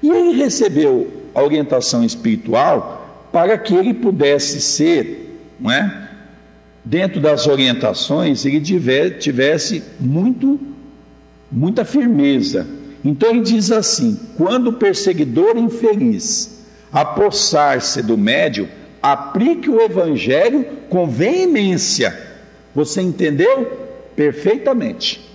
E 0.00 0.08
ele 0.08 0.40
recebeu 0.40 1.10
a 1.34 1.42
orientação 1.42 2.04
espiritual 2.04 3.26
para 3.32 3.58
que 3.58 3.74
ele 3.74 3.92
pudesse 3.92 4.60
ser, 4.60 5.36
não 5.58 5.72
é? 5.72 6.08
Dentro 6.84 7.20
das 7.20 7.48
orientações, 7.48 8.44
ele 8.44 8.60
tivesse 9.18 9.82
muito, 9.98 10.60
muita 11.50 11.84
firmeza. 11.84 12.64
Então 13.04 13.30
ele 13.30 13.40
diz 13.40 13.72
assim: 13.72 14.16
quando 14.36 14.68
o 14.68 14.74
perseguidor 14.74 15.58
infeliz 15.58 16.64
apossar-se 16.92 18.04
do 18.04 18.16
médio, 18.16 18.68
aplique 19.02 19.68
o 19.68 19.80
evangelho 19.80 20.64
com 20.88 21.08
veemência. 21.08 22.16
Você 22.72 23.02
entendeu? 23.02 23.66
Perfeitamente. 24.14 25.28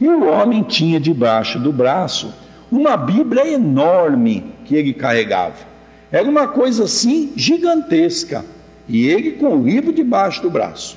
E 0.00 0.08
o 0.08 0.24
homem 0.26 0.62
tinha 0.62 0.98
debaixo 0.98 1.58
do 1.58 1.72
braço 1.72 2.32
uma 2.70 2.96
Bíblia 2.96 3.46
enorme 3.46 4.54
que 4.64 4.74
ele 4.74 4.94
carregava. 4.94 5.56
Era 6.10 6.28
uma 6.28 6.48
coisa 6.48 6.84
assim 6.84 7.32
gigantesca. 7.36 8.44
E 8.88 9.06
ele 9.06 9.32
com 9.32 9.56
o 9.56 9.62
livro 9.62 9.92
debaixo 9.92 10.42
do 10.42 10.50
braço. 10.50 10.96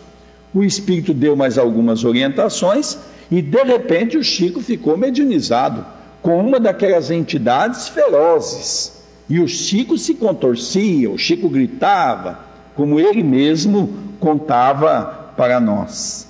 O 0.54 0.64
Espírito 0.64 1.14
deu 1.14 1.36
mais 1.36 1.58
algumas 1.58 2.04
orientações 2.04 2.98
e 3.30 3.42
de 3.42 3.64
repente 3.64 4.18
o 4.18 4.24
Chico 4.24 4.62
ficou 4.62 4.96
mediunizado 4.96 5.86
com 6.22 6.40
uma 6.40 6.60
daquelas 6.60 7.12
entidades 7.12 7.88
ferozes. 7.88 9.04
E 9.30 9.40
o 9.40 9.48
Chico 9.48 9.98
se 9.98 10.14
contorcia, 10.14 11.10
o 11.10 11.18
Chico 11.18 11.50
gritava, 11.50 12.40
como 12.76 13.00
ele 13.00 13.24
mesmo 13.24 13.90
contava 14.20 15.32
para 15.36 15.60
nós. 15.60 16.28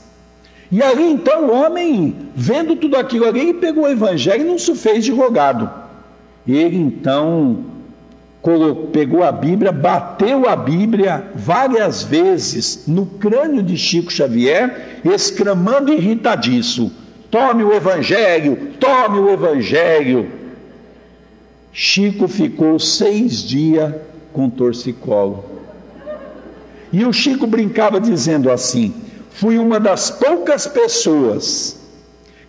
E 0.74 0.82
ali 0.82 1.04
então 1.04 1.50
o 1.50 1.54
homem, 1.54 2.16
vendo 2.36 2.76
tudo 2.76 2.98
aquilo 2.98 3.28
ali, 3.28 3.54
pegou 3.54 3.84
o 3.84 3.88
evangelho 3.88 4.42
e 4.42 4.48
não 4.48 4.58
se 4.58 4.74
fez 4.74 5.06
de 5.06 5.12
rogado. 5.12 5.70
Ele 6.48 6.78
então 6.78 7.64
pegou 8.92 9.22
a 9.22 9.32
Bíblia, 9.32 9.72
bateu 9.72 10.50
a 10.50 10.56
Bíblia 10.56 11.26
várias 11.36 12.02
vezes 12.02 12.86
no 12.88 13.06
crânio 13.06 13.62
de 13.62 13.78
Chico 13.78 14.12
Xavier, 14.12 15.00
exclamando 15.06 15.94
irritadiço: 15.94 16.92
Tome 17.30 17.64
o 17.64 17.72
Evangelho, 17.72 18.70
tome 18.80 19.20
o 19.20 19.30
Evangelho. 19.30 20.28
Chico 21.72 22.28
ficou 22.28 22.80
seis 22.80 23.44
dias 23.44 23.94
com 24.34 24.50
torcicolo. 24.50 25.46
E 26.92 27.06
o 27.06 27.14
Chico 27.14 27.46
brincava 27.46 28.02
dizendo 28.02 28.50
assim: 28.50 28.92
fui 29.34 29.58
uma 29.58 29.80
das 29.80 30.12
poucas 30.12 30.68
pessoas 30.68 31.80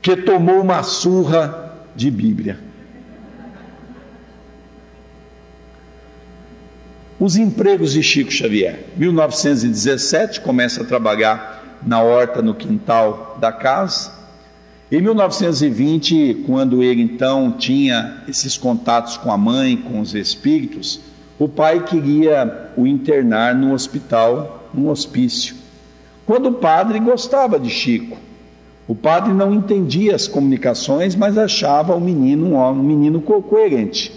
que 0.02 0.16
tomou 0.16 0.60
uma 0.60 0.82
surra 0.82 1.72
de 1.96 2.10
Bíblia. 2.10 2.58
Os 7.18 7.36
empregos 7.36 7.92
de 7.92 8.02
Chico 8.02 8.30
Xavier. 8.30 8.84
1917 8.96 10.40
começa 10.40 10.82
a 10.82 10.84
trabalhar 10.84 11.78
na 11.86 12.02
horta 12.02 12.42
no 12.42 12.54
quintal 12.54 13.38
da 13.40 13.50
casa. 13.50 14.12
Em 14.92 15.00
1920, 15.00 16.44
quando 16.46 16.82
ele 16.82 17.00
então 17.00 17.52
tinha 17.52 18.22
esses 18.28 18.58
contatos 18.58 19.16
com 19.16 19.32
a 19.32 19.38
mãe, 19.38 19.76
com 19.76 20.00
os 20.00 20.14
espíritos, 20.14 21.00
o 21.38 21.48
pai 21.48 21.82
queria 21.84 22.72
o 22.76 22.86
internar 22.86 23.54
no 23.54 23.72
hospital, 23.72 24.68
num 24.74 24.90
hospício. 24.90 25.63
Quando 26.26 26.48
o 26.48 26.52
padre 26.54 26.98
gostava 26.98 27.58
de 27.58 27.70
Chico. 27.70 28.16
O 28.86 28.94
padre 28.94 29.32
não 29.32 29.52
entendia 29.52 30.14
as 30.14 30.28
comunicações, 30.28 31.16
mas 31.16 31.38
achava 31.38 31.94
o 31.94 32.00
menino 32.00 32.56
um, 32.56 32.74
menino 32.74 33.20
coerente. 33.22 34.12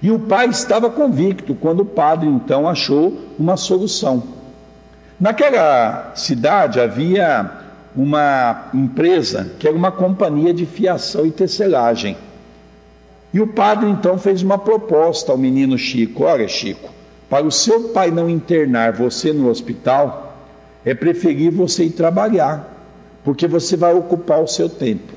E 0.00 0.10
o 0.10 0.18
pai 0.18 0.48
estava 0.48 0.90
convicto 0.90 1.54
quando 1.54 1.80
o 1.80 1.84
padre 1.84 2.26
então 2.26 2.68
achou 2.68 3.18
uma 3.38 3.56
solução. 3.56 4.22
Naquela 5.20 6.12
cidade 6.14 6.80
havia 6.80 7.50
uma 7.94 8.68
empresa 8.74 9.50
que 9.58 9.68
era 9.68 9.76
uma 9.76 9.92
companhia 9.92 10.52
de 10.52 10.66
fiação 10.66 11.24
e 11.24 11.30
tecelagem. 11.30 12.16
E 13.32 13.40
o 13.40 13.46
padre 13.46 13.88
então 13.88 14.18
fez 14.18 14.42
uma 14.42 14.58
proposta 14.58 15.32
ao 15.32 15.38
menino 15.38 15.76
Chico: 15.76 16.24
Olha, 16.24 16.48
Chico, 16.48 16.90
para 17.28 17.46
o 17.46 17.52
seu 17.52 17.88
pai 17.88 18.10
não 18.10 18.28
internar 18.28 18.92
você 18.92 19.32
no 19.32 19.48
hospital, 19.48 20.23
é 20.84 20.94
preferir 20.94 21.50
você 21.50 21.84
ir 21.84 21.90
trabalhar, 21.90 22.72
porque 23.24 23.46
você 23.46 23.76
vai 23.76 23.94
ocupar 23.94 24.42
o 24.42 24.48
seu 24.48 24.68
tempo. 24.68 25.12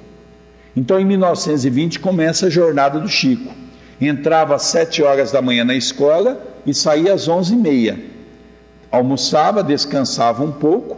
Então, 0.75 0.99
em 0.99 1.05
1920, 1.05 1.99
começa 1.99 2.47
a 2.47 2.49
jornada 2.49 2.99
do 2.99 3.09
Chico. 3.09 3.53
Entrava 3.99 4.55
às 4.55 4.63
sete 4.63 5.01
horas 5.01 5.31
da 5.31 5.41
manhã 5.41 5.65
na 5.65 5.75
escola 5.75 6.39
e 6.65 6.73
saía 6.73 7.13
às 7.13 7.27
onze 7.27 7.53
e 7.53 7.57
meia. 7.57 7.99
Almoçava, 8.91 9.63
descansava 9.63 10.43
um 10.43 10.51
pouco. 10.51 10.97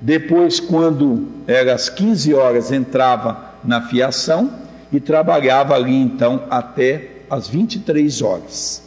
Depois, 0.00 0.58
quando 0.58 1.28
era 1.46 1.74
às 1.74 1.88
15 1.88 2.34
horas, 2.34 2.72
entrava 2.72 3.54
na 3.62 3.82
fiação 3.82 4.50
e 4.92 4.98
trabalhava 4.98 5.74
ali 5.74 5.94
então 5.94 6.42
até 6.50 7.08
às 7.30 7.46
23 7.46 8.22
horas. 8.22 8.82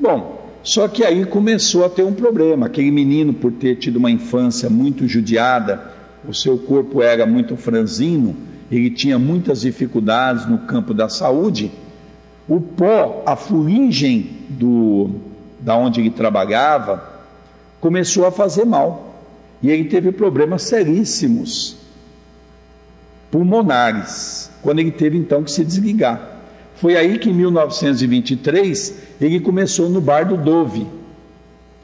Bom, 0.00 0.45
só 0.66 0.88
que 0.88 1.04
aí 1.04 1.24
começou 1.24 1.84
a 1.84 1.88
ter 1.88 2.02
um 2.02 2.12
problema. 2.12 2.66
Aquele 2.66 2.90
menino, 2.90 3.32
por 3.32 3.52
ter 3.52 3.76
tido 3.76 3.98
uma 3.98 4.10
infância 4.10 4.68
muito 4.68 5.06
judiada, 5.06 5.92
o 6.28 6.34
seu 6.34 6.58
corpo 6.58 7.00
era 7.00 7.24
muito 7.24 7.56
franzino, 7.56 8.34
ele 8.68 8.90
tinha 8.90 9.16
muitas 9.16 9.60
dificuldades 9.60 10.44
no 10.44 10.58
campo 10.58 10.92
da 10.92 11.08
saúde. 11.08 11.70
O 12.48 12.60
pó, 12.60 13.22
a 13.24 13.36
fuligem 13.36 14.28
do, 14.48 15.10
da 15.60 15.76
onde 15.76 16.00
ele 16.00 16.10
trabalhava, 16.10 17.00
começou 17.80 18.26
a 18.26 18.32
fazer 18.32 18.64
mal. 18.64 19.22
E 19.62 19.70
ele 19.70 19.84
teve 19.84 20.10
problemas 20.10 20.62
seríssimos 20.62 21.76
pulmonares, 23.30 24.50
quando 24.62 24.80
ele 24.80 24.90
teve 24.90 25.16
então 25.16 25.44
que 25.44 25.50
se 25.52 25.64
desligar. 25.64 26.35
Foi 26.76 26.96
aí 26.96 27.18
que 27.18 27.30
em 27.30 27.32
1923 27.32 28.94
ele 29.20 29.40
começou 29.40 29.88
no 29.88 30.00
bar 30.00 30.28
do 30.28 30.36
Dove. 30.36 30.86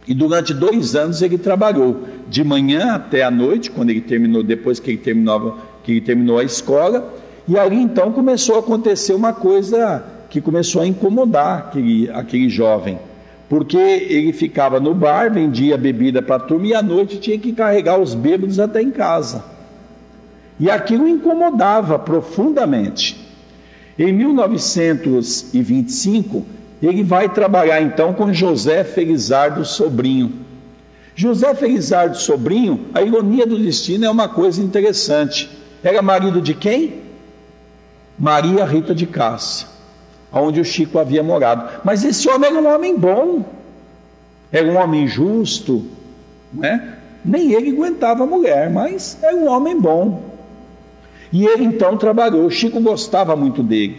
E 0.07 0.14
durante 0.14 0.53
dois 0.53 0.95
anos 0.95 1.22
ele 1.22 1.38
trabalhou, 1.38 2.03
de 2.28 2.43
manhã 2.43 2.95
até 2.95 3.22
a 3.22 3.30
noite, 3.30 3.70
quando 3.70 3.90
ele 3.90 4.01
terminou, 4.01 4.43
depois 4.43 4.78
que 4.80 4.90
ele 4.90 4.99
terminou, 4.99 5.59
que 5.84 5.93
ele 5.93 6.01
terminou 6.01 6.38
a 6.38 6.45
escola, 6.45 7.14
e 7.49 7.59
ali 7.59 7.76
então 7.76 8.12
começou 8.12 8.57
a 8.57 8.59
acontecer 8.59 9.14
uma 9.14 9.32
coisa 9.32 10.05
que 10.28 10.40
começou 10.40 10.82
a 10.82 10.86
incomodar 10.86 11.59
aquele, 11.59 12.11
aquele 12.11 12.49
jovem, 12.49 12.99
porque 13.49 13.76
ele 13.76 14.32
ficava 14.32 14.80
no 14.80 14.95
bar, 14.95 15.32
vendia 15.32 15.76
bebida 15.78 16.20
para 16.20 16.36
a 16.36 16.40
turma 16.40 16.66
e 16.66 16.74
à 16.74 16.82
noite 16.82 17.18
tinha 17.18 17.38
que 17.38 17.53
carregar 17.53 18.01
os 18.01 18.14
bêbados 18.14 18.59
até 18.59 18.82
em 18.82 18.90
casa. 18.90 19.45
E 20.59 20.70
aquilo 20.70 21.09
incomodava 21.09 21.99
profundamente. 21.99 23.32
Em 23.99 24.12
1925, 24.12 26.47
ele 26.82 27.03
vai 27.03 27.28
trabalhar 27.28 27.82
então 27.82 28.14
com 28.14 28.32
José 28.32 28.84
Felizardo 28.84 29.64
Sobrinho. 29.64 30.32
José 31.14 31.55
Felizardo 31.55 32.16
Sobrinho, 32.16 32.86
a 32.95 33.03
ironia 33.03 33.47
do 33.47 33.59
destino 33.59 34.07
é 34.07 34.11
uma 34.11 34.28
coisa 34.28 34.62
interessante. 34.62 35.51
Era 35.84 36.01
marido 36.01 36.40
de 36.40 36.55
quem? 36.55 37.03
Maria 38.18 38.64
Rita 38.64 38.95
de 38.95 39.07
Cássia, 39.07 39.66
onde 40.32 40.61
o 40.61 40.64
Chico 40.64 40.99
havia 40.99 41.22
morado. 41.22 41.80
Mas 41.84 42.05
esse 42.05 42.28
homem 42.28 42.51
era 42.51 42.61
um 42.61 42.74
homem 42.74 42.97
bom, 42.97 43.45
era 44.51 44.66
um 44.66 44.76
homem 44.76 45.07
justo, 45.07 45.84
né? 46.53 46.97
Nem 47.24 47.53
ele 47.53 47.70
aguentava 47.70 48.24
a 48.24 48.26
mulher, 48.26 48.70
mas 48.70 49.18
era 49.22 49.36
um 49.36 49.49
homem 49.49 49.78
bom. 49.78 50.32
E 51.33 51.47
ele 51.47 51.64
então 51.64 51.97
trabalhou. 51.97 52.45
O 52.45 52.51
Chico 52.51 52.80
gostava 52.80 53.35
muito 53.35 53.62
dele. 53.62 53.99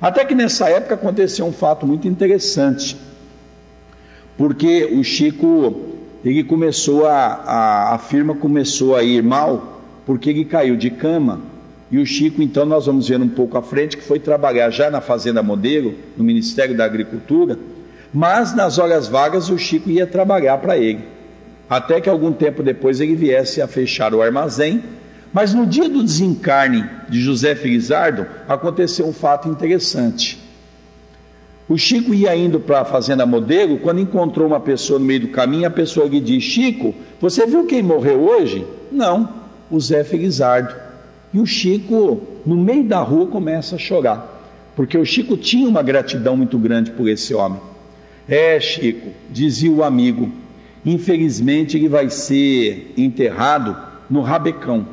Até 0.00 0.24
que 0.24 0.34
nessa 0.34 0.68
época 0.68 0.94
aconteceu 0.94 1.46
um 1.46 1.52
fato 1.52 1.86
muito 1.86 2.08
interessante. 2.08 2.96
Porque 4.36 4.84
o 4.92 5.04
Chico, 5.04 5.80
ele 6.24 6.42
começou 6.42 7.06
a, 7.06 7.16
a, 7.16 7.94
a 7.94 7.98
firma 7.98 8.34
começou 8.34 8.96
a 8.96 9.02
ir 9.04 9.22
mal, 9.22 9.80
porque 10.04 10.30
ele 10.30 10.44
caiu 10.44 10.76
de 10.76 10.90
cama. 10.90 11.40
E 11.90 11.98
o 11.98 12.04
Chico, 12.04 12.42
então, 12.42 12.64
nós 12.64 12.86
vamos 12.86 13.08
ver 13.08 13.20
um 13.20 13.28
pouco 13.28 13.56
à 13.56 13.62
frente, 13.62 13.96
que 13.96 14.02
foi 14.02 14.18
trabalhar 14.18 14.68
já 14.70 14.90
na 14.90 15.00
Fazenda 15.00 15.42
Modelo, 15.42 15.94
no 16.16 16.24
Ministério 16.24 16.76
da 16.76 16.84
Agricultura, 16.84 17.56
mas 18.12 18.54
nas 18.54 18.78
horas 18.78 19.06
vagas 19.06 19.48
o 19.48 19.56
Chico 19.56 19.88
ia 19.90 20.06
trabalhar 20.06 20.58
para 20.58 20.76
ele. 20.76 21.04
Até 21.70 22.00
que 22.00 22.08
algum 22.08 22.32
tempo 22.32 22.62
depois 22.62 23.00
ele 23.00 23.14
viesse 23.14 23.62
a 23.62 23.68
fechar 23.68 24.12
o 24.12 24.20
armazém 24.20 24.82
mas 25.34 25.52
no 25.52 25.66
dia 25.66 25.88
do 25.88 26.00
desencarne 26.00 26.88
de 27.08 27.20
José 27.20 27.56
Felizardo, 27.56 28.24
aconteceu 28.48 29.04
um 29.04 29.12
fato 29.12 29.48
interessante. 29.48 30.38
O 31.68 31.76
Chico 31.76 32.14
ia 32.14 32.36
indo 32.36 32.60
para 32.60 32.82
a 32.82 32.84
fazenda 32.84 33.26
modelo, 33.26 33.78
quando 33.78 34.00
encontrou 34.00 34.46
uma 34.46 34.60
pessoa 34.60 34.96
no 34.96 35.04
meio 35.04 35.22
do 35.22 35.28
caminho, 35.28 35.66
a 35.66 35.70
pessoa 35.70 36.06
lhe 36.06 36.20
diz: 36.20 36.44
Chico, 36.44 36.94
você 37.20 37.46
viu 37.46 37.66
quem 37.66 37.82
morreu 37.82 38.20
hoje? 38.20 38.64
Não. 38.92 39.28
o 39.68 39.80
Zé 39.80 40.04
Felizardo. 40.04 40.72
E 41.32 41.40
o 41.40 41.46
Chico, 41.46 42.22
no 42.46 42.56
meio 42.56 42.84
da 42.84 43.00
rua, 43.00 43.26
começa 43.26 43.74
a 43.74 43.78
chorar, 43.78 44.40
porque 44.76 44.96
o 44.96 45.04
Chico 45.04 45.36
tinha 45.36 45.68
uma 45.68 45.82
gratidão 45.82 46.36
muito 46.36 46.56
grande 46.58 46.92
por 46.92 47.08
esse 47.08 47.34
homem. 47.34 47.60
É, 48.28 48.60
Chico, 48.60 49.08
dizia 49.30 49.72
o 49.72 49.82
amigo, 49.82 50.30
infelizmente 50.86 51.76
ele 51.76 51.88
vai 51.88 52.08
ser 52.08 52.94
enterrado 52.96 53.76
no 54.08 54.20
Rabecão. 54.20 54.86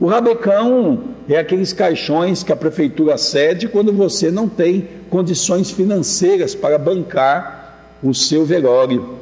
O 0.00 0.06
Rabecão 0.06 0.98
é 1.28 1.36
aqueles 1.36 1.74
caixões 1.74 2.42
que 2.42 2.50
a 2.50 2.56
prefeitura 2.56 3.18
cede 3.18 3.68
quando 3.68 3.92
você 3.92 4.30
não 4.30 4.48
tem 4.48 4.88
condições 5.10 5.70
financeiras 5.70 6.54
para 6.54 6.78
bancar 6.78 7.98
o 8.02 8.14
seu 8.14 8.46
velório. 8.46 9.18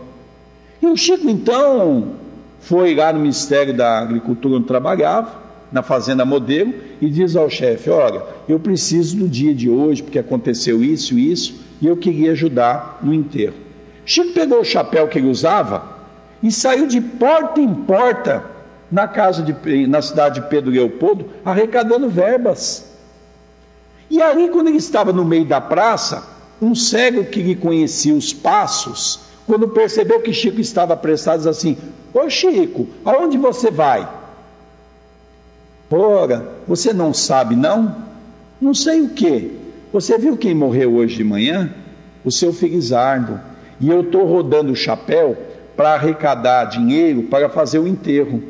E 0.81 0.87
o 0.87 0.97
Chico 0.97 1.29
então 1.29 2.12
foi 2.61 2.95
lá 2.95 3.12
no 3.12 3.18
Ministério 3.18 3.76
da 3.76 3.99
Agricultura 3.99 4.55
onde 4.55 4.68
trabalhava, 4.68 5.49
na 5.72 5.83
Fazenda 5.83 6.24
Modelo, 6.24 6.72
e 7.01 7.11
diz 7.11 7.35
ao 7.35 7.51
chefe: 7.51 7.91
Olha, 7.91 8.22
eu 8.49 8.61
preciso 8.61 9.16
do 9.16 9.29
dia 9.29 9.53
de 9.53 9.68
hoje, 9.68 10.05
porque 10.05 10.20
aconteceu 10.20 10.81
isso 10.85 11.18
e 11.18 11.33
isso, 11.33 11.57
e 11.83 11.89
eu 11.89 11.97
queria 11.97 12.31
ajudar 12.31 13.01
no 13.03 13.12
enterro. 13.12 13.57
Chico 14.07 14.33
pegou 14.33 14.61
o 14.61 14.64
chapéu 14.64 15.09
que 15.09 15.18
ele 15.18 15.29
usava 15.29 15.99
e 16.41 16.53
saiu 16.53 16.87
de 16.87 17.01
porta 17.01 17.61
em 17.61 17.74
porta 17.74 18.57
na 18.91 19.07
casa 19.07 19.43
de, 19.43 19.86
na 19.86 20.01
cidade 20.01 20.41
de 20.41 20.49
Pedro 20.49 20.70
Leopoldo, 20.70 21.26
arrecadando 21.45 22.09
verbas. 22.09 22.86
E 24.11 24.22
ali, 24.22 24.49
quando 24.49 24.68
ele 24.68 24.78
estava 24.78 25.12
no 25.12 25.24
meio 25.24 25.45
da 25.45 25.61
praça, 25.61 26.26
um 26.61 26.74
cego 26.74 27.24
que 27.24 27.43
lhe 27.43 27.55
conhecia 27.55 28.14
os 28.14 28.32
passos, 28.32 29.20
quando 29.47 29.68
percebeu 29.68 30.20
que 30.20 30.32
Chico 30.32 30.61
estava 30.61 30.95
apressado, 30.95 31.39
diz 31.39 31.47
assim: 31.47 31.76
Ô 32.12 32.28
Chico, 32.28 32.86
aonde 33.05 33.39
você 33.39 33.70
vai? 33.70 34.09
Ora, 35.91 36.47
você 36.66 36.93
não 36.93 37.14
sabe 37.14 37.57
não? 37.57 37.97
Não 38.61 38.74
sei 38.74 39.01
o 39.01 39.11
que. 39.11 39.59
Você 39.93 40.18
viu 40.18 40.36
quem 40.36 40.55
morreu 40.55 40.97
hoje 40.97 41.16
de 41.16 41.24
manhã? 41.24 41.72
O 42.24 42.30
seu 42.30 42.53
Felizardo. 42.53 43.41
E 43.80 43.89
eu 43.89 44.03
estou 44.03 44.26
rodando 44.26 44.72
o 44.72 44.76
chapéu 44.76 45.36
para 45.76 45.95
arrecadar 45.95 46.64
dinheiro 46.64 47.22
para 47.24 47.49
fazer 47.49 47.78
o 47.78 47.86
enterro. 47.86 48.43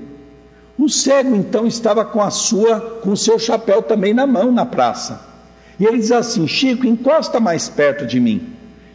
O 0.78 0.88
cego 0.88 1.34
então 1.34 1.66
estava 1.66 2.04
com 2.04 2.22
a 2.22 2.30
sua, 2.30 2.80
com 3.02 3.10
o 3.10 3.16
seu 3.16 3.36
chapéu 3.36 3.82
também 3.82 4.14
na 4.14 4.28
mão 4.28 4.52
na 4.52 4.64
praça. 4.64 5.20
E 5.78 5.84
ele 5.84 5.98
diz 5.98 6.12
assim: 6.12 6.46
Chico, 6.46 6.86
encosta 6.86 7.40
mais 7.40 7.68
perto 7.68 8.06
de 8.06 8.20
mim. 8.20 8.42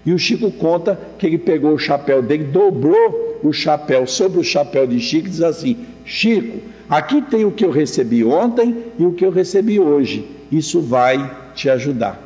E 0.06 0.14
o 0.14 0.18
Chico 0.18 0.50
conta 0.52 0.98
que 1.18 1.28
ele 1.28 1.38
pegou 1.38 1.74
o 1.74 1.80
chapéu 1.80 2.22
dele, 2.22 2.46
dobrou 2.46 3.40
o 3.44 3.52
chapéu 3.52 4.08
sobre 4.08 4.40
o 4.40 4.44
chapéu 4.44 4.88
de 4.88 4.98
Chico 5.02 5.28
e 5.28 5.32
diz 5.32 5.42
assim: 5.42 5.78
Chico, 6.06 6.60
aqui 6.90 7.22
tem 7.22 7.44
o 7.44 7.52
que 7.52 7.66
eu 7.66 7.72
recebi 7.72 8.24
ontem 8.24 8.78
e 8.98 9.06
o 9.06 9.12
que 9.12 9.26
eu 9.26 9.32
recebi 9.32 9.78
hoje. 9.78 10.26
Isso 10.50 10.80
vai 10.80 11.50
te 11.54 11.70
ajudar. 11.70 12.18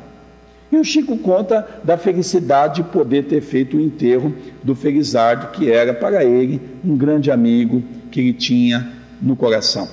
E 0.70 0.76
o 0.76 0.84
Chico 0.84 1.16
conta 1.18 1.66
da 1.82 1.96
felicidade 1.96 2.82
de 2.82 2.88
poder 2.90 3.24
ter 3.24 3.40
feito 3.40 3.76
o 3.76 3.80
enterro 3.80 4.32
do 4.62 4.76
Felizardo, 4.76 5.48
que 5.48 5.68
era 5.68 5.92
para 5.92 6.24
ele 6.24 6.60
um 6.84 6.96
grande 6.96 7.30
amigo 7.30 7.82
que 8.12 8.20
ele 8.20 8.32
tinha 8.34 8.97
no 9.20 9.36
coração. 9.36 9.88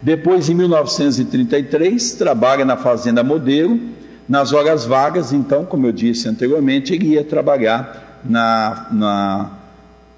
Depois, 0.00 0.50
em 0.50 0.54
1933, 0.54 2.12
trabalha 2.12 2.64
na 2.64 2.76
Fazenda 2.76 3.22
Modelo. 3.22 3.80
Nas 4.28 4.52
horas 4.52 4.84
vagas, 4.84 5.32
então, 5.32 5.64
como 5.64 5.86
eu 5.86 5.92
disse 5.92 6.28
anteriormente, 6.28 6.94
ele 6.94 7.08
ia 7.08 7.24
trabalhar 7.24 8.20
na, 8.24 8.86
na, 8.90 9.50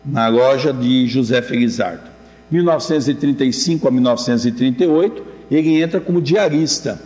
na 0.05 0.29
loja 0.29 0.73
de 0.73 1.07
José 1.07 1.43
Felizardo. 1.43 2.03
1935 2.51 3.89
a 3.89 3.91
1938, 3.91 5.25
ele 5.51 5.83
entra 5.83 6.01
como 6.01 6.21
diarista 6.21 7.01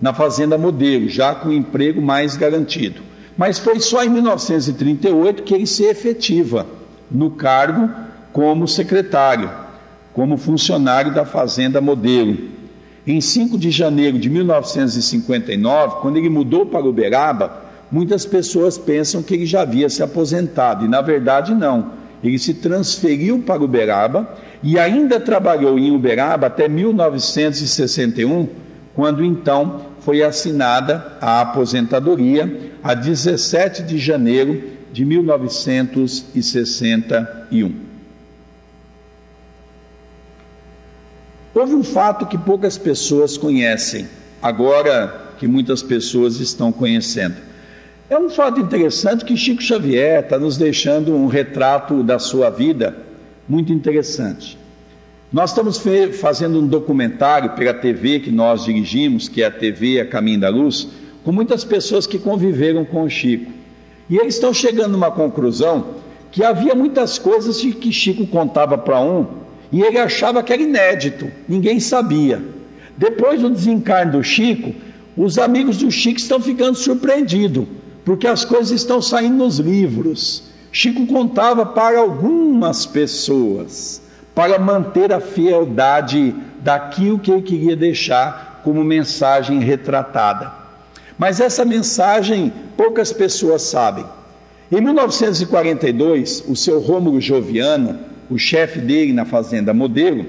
na 0.00 0.12
Fazenda 0.12 0.58
Modelo, 0.58 1.08
já 1.08 1.34
com 1.34 1.52
emprego 1.52 2.00
mais 2.00 2.36
garantido. 2.36 3.00
Mas 3.36 3.58
foi 3.58 3.78
só 3.80 4.04
em 4.04 4.08
1938 4.08 5.42
que 5.42 5.54
ele 5.54 5.66
se 5.66 5.84
efetiva 5.84 6.66
no 7.10 7.30
cargo 7.30 7.88
como 8.32 8.68
secretário, 8.68 9.50
como 10.12 10.36
funcionário 10.36 11.12
da 11.12 11.24
Fazenda 11.24 11.80
Modelo. 11.80 12.36
Em 13.06 13.18
5 13.20 13.56
de 13.58 13.70
janeiro 13.70 14.18
de 14.18 14.28
1959, 14.28 16.00
quando 16.00 16.16
ele 16.16 16.28
mudou 16.28 16.66
para 16.66 16.84
Uberaba, 16.84 17.62
muitas 17.90 18.26
pessoas 18.26 18.76
pensam 18.78 19.22
que 19.22 19.34
ele 19.34 19.46
já 19.46 19.62
havia 19.62 19.88
se 19.88 20.02
aposentado, 20.02 20.84
e 20.84 20.88
na 20.88 21.00
verdade 21.00 21.54
não. 21.54 22.00
Ele 22.22 22.38
se 22.38 22.52
transferiu 22.54 23.40
para 23.40 23.62
Uberaba 23.62 24.36
e 24.62 24.78
ainda 24.78 25.18
trabalhou 25.18 25.78
em 25.78 25.90
Uberaba 25.90 26.48
até 26.48 26.68
1961, 26.68 28.46
quando 28.94 29.24
então 29.24 29.86
foi 30.00 30.22
assinada 30.22 31.16
a 31.20 31.40
aposentadoria, 31.40 32.70
a 32.82 32.94
17 32.94 33.82
de 33.82 33.98
janeiro 33.98 34.62
de 34.92 35.04
1961. 35.04 37.89
Houve 41.52 41.74
um 41.74 41.82
fato 41.82 42.26
que 42.26 42.38
poucas 42.38 42.78
pessoas 42.78 43.36
conhecem, 43.36 44.06
agora 44.40 45.32
que 45.36 45.48
muitas 45.48 45.82
pessoas 45.82 46.38
estão 46.38 46.70
conhecendo. 46.70 47.36
É 48.08 48.16
um 48.16 48.30
fato 48.30 48.60
interessante 48.60 49.24
que 49.24 49.36
Chico 49.36 49.60
Xavier 49.60 50.22
está 50.22 50.38
nos 50.38 50.56
deixando 50.56 51.12
um 51.12 51.26
retrato 51.26 52.04
da 52.04 52.20
sua 52.20 52.50
vida 52.50 52.96
muito 53.48 53.72
interessante. 53.72 54.56
Nós 55.32 55.50
estamos 55.50 55.80
fazendo 56.20 56.60
um 56.60 56.66
documentário 56.66 57.50
pela 57.50 57.74
TV 57.74 58.20
que 58.20 58.30
nós 58.30 58.64
dirigimos, 58.64 59.28
que 59.28 59.42
é 59.42 59.46
a 59.46 59.50
TV 59.50 60.00
A 60.00 60.06
Caminho 60.06 60.40
da 60.40 60.48
Luz, 60.48 60.88
com 61.24 61.32
muitas 61.32 61.64
pessoas 61.64 62.06
que 62.06 62.18
conviveram 62.18 62.84
com 62.84 63.02
o 63.02 63.10
Chico. 63.10 63.50
E 64.08 64.16
eles 64.16 64.34
estão 64.34 64.54
chegando 64.54 64.94
a 64.94 64.96
uma 64.96 65.10
conclusão 65.10 65.94
que 66.30 66.44
havia 66.44 66.76
muitas 66.76 67.18
coisas 67.18 67.60
que 67.60 67.92
Chico 67.92 68.24
contava 68.26 68.78
para 68.78 69.00
um 69.00 69.26
e 69.72 69.82
ele 69.82 69.98
achava 69.98 70.42
que 70.42 70.52
era 70.52 70.62
inédito, 70.62 71.30
ninguém 71.48 71.78
sabia. 71.78 72.42
Depois 72.96 73.40
do 73.40 73.50
desencarne 73.50 74.12
do 74.12 74.22
Chico, 74.22 74.74
os 75.16 75.38
amigos 75.38 75.78
do 75.78 75.90
Chico 75.90 76.18
estão 76.18 76.40
ficando 76.40 76.76
surpreendidos, 76.76 77.66
porque 78.04 78.26
as 78.26 78.44
coisas 78.44 78.70
estão 78.70 79.00
saindo 79.00 79.36
nos 79.36 79.58
livros. 79.58 80.44
Chico 80.72 81.06
contava 81.06 81.64
para 81.64 81.98
algumas 81.98 82.86
pessoas, 82.86 84.02
para 84.34 84.58
manter 84.58 85.12
a 85.12 85.20
fieldade 85.20 86.34
daquilo 86.60 87.18
que 87.18 87.30
ele 87.30 87.42
queria 87.42 87.76
deixar 87.76 88.60
como 88.64 88.84
mensagem 88.84 89.60
retratada. 89.60 90.52
Mas 91.18 91.40
essa 91.40 91.64
mensagem 91.64 92.52
poucas 92.76 93.12
pessoas 93.12 93.62
sabem. 93.62 94.04
Em 94.72 94.80
1942, 94.80 96.44
o 96.48 96.54
seu 96.54 96.80
Rômulo 96.80 97.20
Joviano, 97.20 97.98
o 98.30 98.38
chefe 98.38 98.78
dele 98.78 99.12
na 99.12 99.24
Fazenda 99.24 99.74
Modelo, 99.74 100.24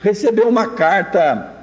recebeu 0.00 0.48
uma 0.48 0.66
carta 0.66 1.54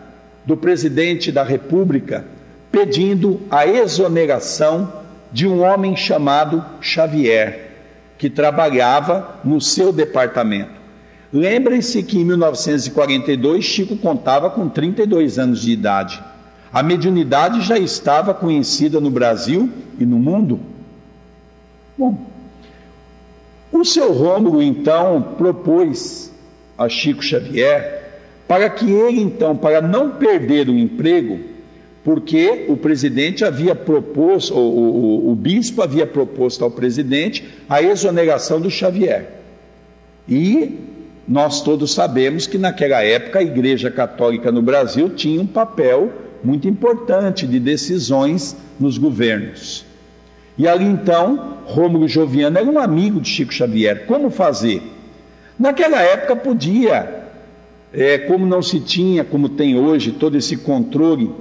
do 0.46 0.56
presidente 0.56 1.32
da 1.32 1.44
República 1.44 2.26
pedindo 2.72 3.42
a 3.52 3.68
exoneração 3.68 4.92
de 5.32 5.46
um 5.46 5.62
homem 5.62 5.96
chamado 5.96 6.64
Xavier, 6.80 7.72
que 8.18 8.30
trabalhava 8.30 9.40
no 9.44 9.60
seu 9.60 9.92
departamento. 9.92 10.82
Lembrem-se 11.34 12.04
que 12.04 12.20
em 12.20 12.26
1942 12.26 13.64
Chico 13.64 13.96
contava 13.98 14.50
com 14.50 14.68
32 14.70 15.38
anos 15.38 15.62
de 15.62 15.72
idade. 15.72 16.22
A 16.74 16.82
mediunidade 16.82 17.62
já 17.62 17.78
estava 17.78 18.34
conhecida 18.34 19.00
no 19.00 19.10
Brasil 19.10 19.70
e 20.00 20.06
no 20.06 20.18
mundo. 20.18 20.60
Bom, 21.98 22.31
o 23.72 23.86
seu 23.86 24.12
Rômulo, 24.12 24.62
então, 24.62 25.36
propôs 25.38 26.32
a 26.78 26.90
Chico 26.90 27.24
Xavier 27.24 28.02
para 28.48 28.70
que 28.70 28.92
ele, 28.92 29.22
então, 29.22 29.56
para 29.56 29.82
não 29.82 30.12
perder 30.12 30.68
o 30.68 30.78
emprego, 30.78 31.40
porque 32.04 32.66
o 32.68 32.76
presidente 32.76 33.46
havia 33.46 33.74
proposto, 33.74 34.54
o, 34.54 35.28
o, 35.28 35.32
o 35.32 35.36
bispo 35.36 35.82
havia 35.82 36.06
proposto 36.06 36.64
ao 36.64 36.72
presidente 36.72 37.48
a 37.70 37.82
exoneração 37.82 38.60
do 38.60 38.70
Xavier. 38.70 39.26
E 40.28 40.80
nós 41.28 41.62
todos 41.62 41.94
sabemos 41.94 42.48
que 42.48 42.58
naquela 42.58 43.02
época 43.04 43.40
a 43.40 43.44
Igreja 43.44 43.90
Católica 43.90 44.52
no 44.52 44.62
Brasil 44.62 45.10
tinha 45.10 45.40
um 45.40 45.48
papel 45.48 46.12
muito 46.44 46.68
importante 46.68 47.48
de 47.48 47.60
decisões 47.60 48.56
nos 48.80 48.98
governos. 48.98 49.86
E 50.62 50.68
ali 50.68 50.86
então, 50.86 51.58
Rômulo 51.66 52.08
Joviano 52.08 52.56
era 52.56 52.70
um 52.70 52.78
amigo 52.78 53.20
de 53.20 53.28
Chico 53.28 53.52
Xavier. 53.52 54.06
Como 54.06 54.30
fazer? 54.30 54.84
Naquela 55.58 56.00
época 56.00 56.36
podia, 56.36 57.26
é, 57.92 58.20
como 58.20 58.46
não 58.46 58.62
se 58.62 58.80
tinha, 58.80 59.24
como 59.24 59.50
tem 59.50 59.76
hoje, 59.76 60.12
todo 60.12 60.38
esse 60.38 60.56
controle 60.58 61.32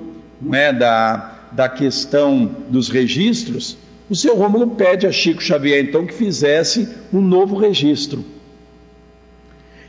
não 0.41 0.55
é, 0.55 0.73
da, 0.73 1.35
da 1.53 1.69
questão 1.69 2.51
dos 2.71 2.89
registros, 2.89 3.77
o 4.09 4.17
seu 4.17 4.35
Rômulo 4.35 4.69
pede 4.69 5.07
a 5.07 5.13
Chico 5.13 5.43
Xavier 5.43 5.85
então 5.85 6.07
que 6.07 6.15
fizesse 6.15 6.89
um 7.13 7.21
novo 7.21 7.59
registro. 7.59 8.25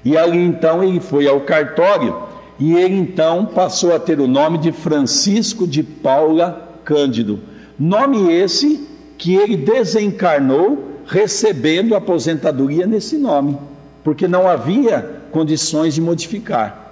E 0.03 0.17
ali 0.17 0.39
então 0.39 0.83
ele 0.83 0.99
foi 0.99 1.25
ao 1.25 1.39
cartório 1.39 2.21
e 2.59 2.73
ele 2.73 2.95
então 2.95 3.45
passou 3.45 3.95
a 3.95 3.99
ter 3.99 4.19
o 4.19 4.27
nome 4.27 4.57
de 4.57 4.73
Francisco 4.73 5.65
de 5.65 5.83
Paula 5.83 6.81
Cândido. 6.83 7.39
Nome 7.79 8.29
esse 8.29 8.90
que 9.21 9.35
ele 9.35 9.55
desencarnou 9.55 10.99
recebendo 11.05 11.95
aposentadoria 11.95 12.85
nesse 12.87 13.19
nome, 13.19 13.55
porque 14.03 14.27
não 14.27 14.47
havia 14.47 15.21
condições 15.31 15.93
de 15.93 16.01
modificar. 16.01 16.91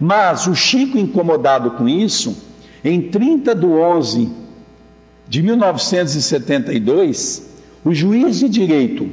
Mas 0.00 0.48
o 0.48 0.54
Chico, 0.56 0.98
incomodado 0.98 1.70
com 1.70 1.88
isso, 1.88 2.36
em 2.84 3.02
30 3.02 3.54
de 3.54 3.66
11 3.66 4.32
de 5.28 5.44
1972, 5.44 7.48
o 7.84 7.94
juiz 7.94 8.40
de 8.40 8.48
direito 8.48 9.08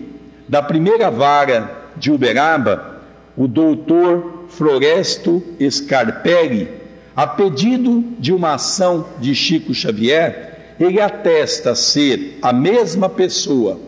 da 0.50 0.64
primeira 0.64 1.12
vara 1.12 1.92
de 1.96 2.12
Uberaba, 2.12 3.04
o 3.38 3.48
doutor 3.48 4.46
Floresto 4.50 5.44
Scarpelli, 5.70 6.68
a 7.16 7.28
pedido 7.28 8.04
de 8.18 8.34
uma 8.34 8.56
ação 8.56 9.06
de 9.20 9.36
Chico 9.36 9.76
Xavier, 9.76 10.51
ele 10.84 11.00
atesta 11.00 11.76
ser 11.76 12.40
a 12.42 12.52
mesma 12.52 13.08
pessoa, 13.08 13.80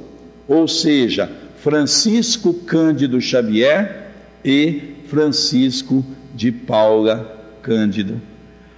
ou 0.47 0.67
seja, 0.67 1.29
Francisco 1.57 2.53
Cândido 2.53 3.19
Xavier 3.19 4.09
e 4.43 4.95
Francisco 5.07 6.05
de 6.35 6.51
Paula 6.51 7.39
Cândido. 7.61 8.21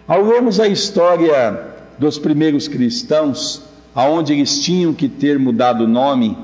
Ao 0.07 0.23
lermos 0.23 0.59
a 0.59 0.67
história 0.67 1.59
dos 1.97 2.19
primeiros 2.19 2.67
cristãos, 2.67 3.63
aonde 3.93 4.33
eles 4.33 4.59
tinham 4.59 4.93
que 4.93 5.09
ter 5.09 5.39
mudado 5.39 5.85
o 5.85 5.87
nome 5.87 6.37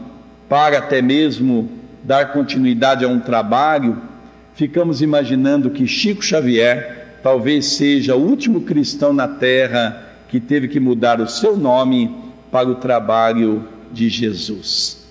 para 0.49 0.79
até 0.79 1.01
mesmo 1.01 1.69
dar 2.03 2.33
continuidade 2.33 3.05
a 3.05 3.07
um 3.07 3.19
trabalho, 3.19 4.01
ficamos 4.55 5.01
imaginando 5.01 5.69
que 5.69 5.87
Chico 5.87 6.23
Xavier 6.23 7.19
talvez 7.21 7.65
seja 7.67 8.15
o 8.15 8.25
último 8.25 8.61
cristão 8.61 9.13
na 9.13 9.27
terra 9.27 10.10
que 10.31 10.39
teve 10.39 10.69
que 10.69 10.79
mudar 10.79 11.19
o 11.19 11.27
seu 11.27 11.57
nome 11.57 12.09
para 12.49 12.69
o 12.69 12.75
trabalho 12.75 13.67
de 13.91 14.07
Jesus. 14.07 15.05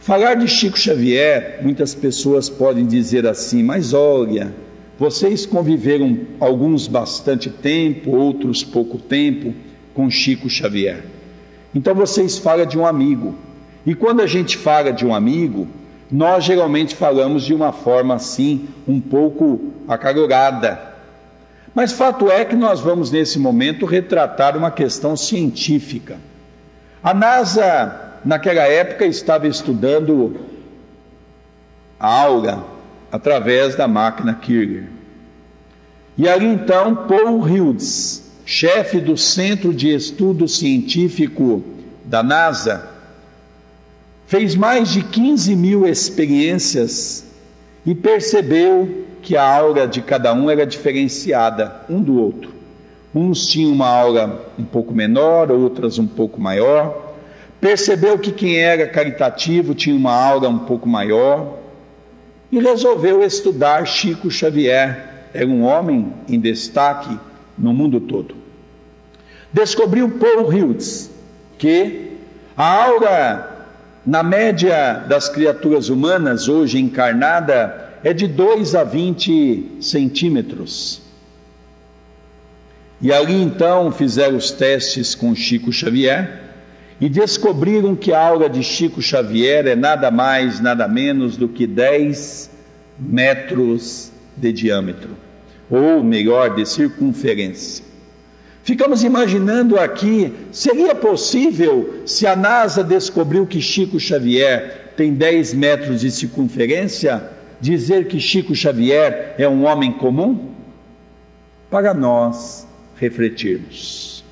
Falar 0.00 0.34
de 0.34 0.48
Chico 0.48 0.76
Xavier, 0.76 1.60
muitas 1.62 1.94
pessoas 1.94 2.48
podem 2.48 2.84
dizer 2.84 3.24
assim, 3.24 3.62
mas 3.62 3.94
olha, 3.94 4.52
vocês 4.98 5.46
conviveram 5.46 6.18
alguns 6.40 6.88
bastante 6.88 7.48
tempo, 7.48 8.16
outros 8.16 8.64
pouco 8.64 8.98
tempo 8.98 9.54
com 9.94 10.10
Chico 10.10 10.50
Xavier. 10.50 11.04
Então 11.72 11.94
vocês 11.94 12.36
falam 12.36 12.66
de 12.66 12.76
um 12.76 12.84
amigo. 12.84 13.36
E 13.86 13.94
quando 13.94 14.22
a 14.22 14.26
gente 14.26 14.56
fala 14.56 14.92
de 14.92 15.06
um 15.06 15.14
amigo, 15.14 15.68
nós 16.10 16.42
geralmente 16.42 16.96
falamos 16.96 17.44
de 17.44 17.54
uma 17.54 17.70
forma 17.70 18.14
assim, 18.14 18.66
um 18.88 19.00
pouco 19.00 19.72
acalorada. 19.86 20.87
Mas 21.78 21.92
fato 21.92 22.28
é 22.28 22.44
que 22.44 22.56
nós 22.56 22.80
vamos 22.80 23.12
nesse 23.12 23.38
momento 23.38 23.86
retratar 23.86 24.56
uma 24.56 24.68
questão 24.68 25.16
científica. 25.16 26.18
A 27.00 27.14
NASA 27.14 28.18
naquela 28.24 28.62
época 28.62 29.06
estava 29.06 29.46
estudando 29.46 30.40
a 32.00 32.08
aura 32.08 32.64
através 33.12 33.76
da 33.76 33.86
máquina 33.86 34.34
Kircher. 34.34 34.88
E 36.16 36.28
ali 36.28 36.46
então 36.46 37.06
Paul 37.06 37.42
Hughes, 37.42 38.28
chefe 38.44 39.00
do 39.00 39.16
Centro 39.16 39.72
de 39.72 39.94
Estudo 39.94 40.48
Científico 40.48 41.62
da 42.04 42.24
NASA, 42.24 42.90
fez 44.26 44.56
mais 44.56 44.88
de 44.88 45.04
15 45.04 45.54
mil 45.54 45.86
experiências 45.86 47.24
e 47.86 47.94
percebeu 47.94 49.06
que 49.28 49.36
a 49.36 49.44
aura 49.44 49.86
de 49.86 50.00
cada 50.00 50.32
um 50.32 50.48
era 50.48 50.64
diferenciada 50.64 51.82
um 51.86 52.00
do 52.00 52.18
outro. 52.18 52.50
Uns 53.14 53.46
tinham 53.46 53.72
uma 53.72 53.86
aura 53.86 54.40
um 54.58 54.64
pouco 54.64 54.94
menor, 54.94 55.52
outras 55.52 55.98
um 55.98 56.06
pouco 56.06 56.40
maior 56.40 57.08
percebeu 57.60 58.18
que 58.18 58.32
quem 58.32 58.56
era 58.56 58.86
caritativo 58.86 59.74
tinha 59.74 59.94
uma 59.94 60.14
aura 60.14 60.48
um 60.48 60.60
pouco 60.60 60.88
maior 60.88 61.58
e 62.50 62.58
resolveu 62.58 63.22
estudar 63.22 63.86
Chico 63.86 64.30
Xavier. 64.30 65.28
Era 65.34 65.46
um 65.46 65.62
homem 65.62 66.10
em 66.26 66.40
destaque 66.40 67.14
no 67.58 67.74
mundo 67.74 68.00
todo. 68.00 68.34
Descobriu 69.52 70.08
Paul 70.12 70.48
Hughes 70.48 71.10
que 71.58 72.16
a 72.56 72.84
aura, 72.84 73.66
na 74.06 74.22
média 74.22 75.04
das 75.06 75.28
criaturas 75.28 75.90
humanas 75.90 76.48
hoje 76.48 76.80
encarnada, 76.80 77.87
é 78.02 78.12
de 78.12 78.26
2 78.26 78.74
a 78.74 78.84
20 78.84 79.78
centímetros. 79.80 81.02
E 83.00 83.12
ali 83.12 83.34
então 83.34 83.92
fizeram 83.92 84.36
os 84.36 84.50
testes 84.50 85.14
com 85.14 85.34
Chico 85.34 85.72
Xavier 85.72 86.42
e 87.00 87.08
descobriram 87.08 87.94
que 87.94 88.12
a 88.12 88.20
aura 88.20 88.48
de 88.48 88.62
Chico 88.62 89.00
Xavier 89.00 89.66
é 89.66 89.76
nada 89.76 90.10
mais, 90.10 90.60
nada 90.60 90.88
menos 90.88 91.36
do 91.36 91.48
que 91.48 91.66
10 91.66 92.50
metros 92.98 94.10
de 94.36 94.52
diâmetro, 94.52 95.10
ou 95.70 96.02
melhor, 96.02 96.56
de 96.56 96.66
circunferência. 96.66 97.84
Ficamos 98.64 99.04
imaginando 99.04 99.78
aqui, 99.78 100.32
seria 100.50 100.94
possível, 100.94 102.02
se 102.04 102.26
a 102.26 102.34
NASA 102.34 102.82
descobriu 102.82 103.46
que 103.46 103.62
Chico 103.62 103.98
Xavier 104.00 104.92
tem 104.96 105.14
10 105.14 105.54
metros 105.54 106.00
de 106.00 106.10
circunferência, 106.10 107.22
dizer 107.60 108.06
que 108.08 108.20
Chico 108.20 108.54
Xavier 108.54 109.34
é 109.38 109.48
um 109.48 109.64
homem 109.64 109.92
comum? 109.92 110.52
Para 111.70 111.92
nós 111.92 112.66
refletirmos. 112.96 114.24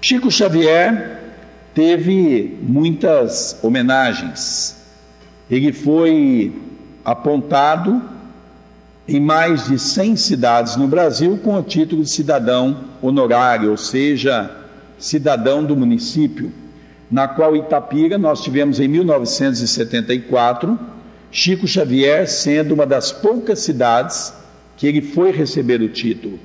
Chico 0.00 0.30
Xavier 0.30 1.18
teve 1.74 2.58
muitas 2.62 3.58
homenagens. 3.62 4.76
Ele 5.50 5.72
foi 5.72 6.52
apontado 7.04 8.02
em 9.06 9.20
mais 9.20 9.66
de 9.66 9.78
100 9.78 10.16
cidades 10.16 10.76
no 10.76 10.86
Brasil 10.86 11.38
com 11.38 11.58
o 11.58 11.62
título 11.62 12.02
de 12.02 12.10
cidadão 12.10 12.84
honorário, 13.02 13.70
ou 13.70 13.76
seja, 13.76 14.50
cidadão 14.98 15.64
do 15.64 15.76
município, 15.76 16.52
na 17.10 17.26
qual 17.26 17.56
Itapira 17.56 18.16
nós 18.16 18.40
tivemos 18.40 18.78
em 18.78 18.86
1974, 18.86 20.78
Chico 21.30 21.66
Xavier 21.66 22.28
sendo 22.28 22.74
uma 22.74 22.86
das 22.86 23.10
poucas 23.10 23.60
cidades 23.60 24.32
que 24.76 24.86
ele 24.86 25.02
foi 25.02 25.32
receber 25.32 25.80
o 25.82 25.88
título. 25.88 26.38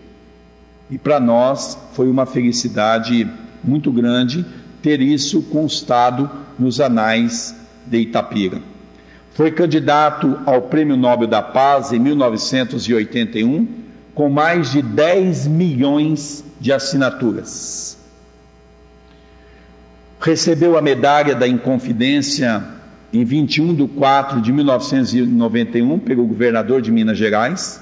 E 0.90 0.98
para 0.98 1.20
nós 1.20 1.78
foi 1.94 2.10
uma 2.10 2.26
felicidade 2.26 3.28
muito 3.64 3.92
grande 3.92 4.46
ter 4.82 5.02
isso 5.02 5.42
constado 5.44 6.30
nos 6.58 6.80
anais 6.80 7.56
de 7.86 8.00
Itapira. 8.00 8.62
Foi 9.34 9.52
candidato 9.52 10.40
ao 10.46 10.64
Prêmio 10.64 10.96
Nobel 10.96 11.28
da 11.28 11.42
Paz 11.42 11.92
em 11.92 12.00
1981, 12.00 13.68
com 14.14 14.30
mais 14.30 14.72
de 14.72 14.82
10 14.82 15.48
milhões 15.48 16.44
de 16.60 16.72
assinaturas. 16.72 17.98
Recebeu 20.20 20.78
a 20.78 20.82
medalha 20.82 21.36
da 21.36 21.48
Inconfidência 21.48 22.64
em 23.14 23.24
21 23.24 23.76
de 23.76 23.88
4 23.88 24.42
de 24.42 24.52
1991 24.52 26.00
pelo 26.00 26.26
governador 26.26 26.82
de 26.82 26.92
Minas 26.92 27.18
Gerais. 27.18 27.82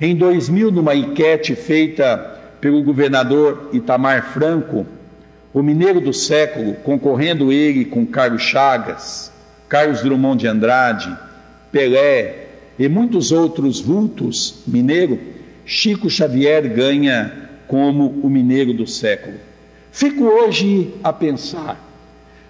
Em 0.00 0.16
2000, 0.16 0.70
numa 0.70 0.94
enquete 0.94 1.54
feita 1.54 2.38
pelo 2.60 2.82
governador 2.82 3.70
Itamar 3.72 4.32
Franco, 4.32 4.86
o 5.52 5.62
mineiro 5.62 6.00
do 6.00 6.12
século, 6.12 6.74
concorrendo 6.84 7.52
ele 7.52 7.84
com 7.84 8.06
Carlos 8.06 8.42
Chagas, 8.42 9.32
Carlos 9.68 10.02
Drummond 10.02 10.40
de 10.40 10.46
Andrade, 10.46 11.16
Pelé 11.70 12.46
e 12.78 12.88
muitos 12.88 13.32
outros 13.32 13.80
vultos 13.80 14.62
mineiro, 14.66 15.18
Chico 15.64 16.08
Xavier 16.08 16.68
ganha 16.68 17.32
como 17.66 18.20
o 18.22 18.30
mineiro 18.30 18.72
do 18.72 18.86
século. 18.86 19.47
Fico 19.98 20.26
hoje 20.26 20.94
a 21.02 21.12
pensar: 21.12 21.76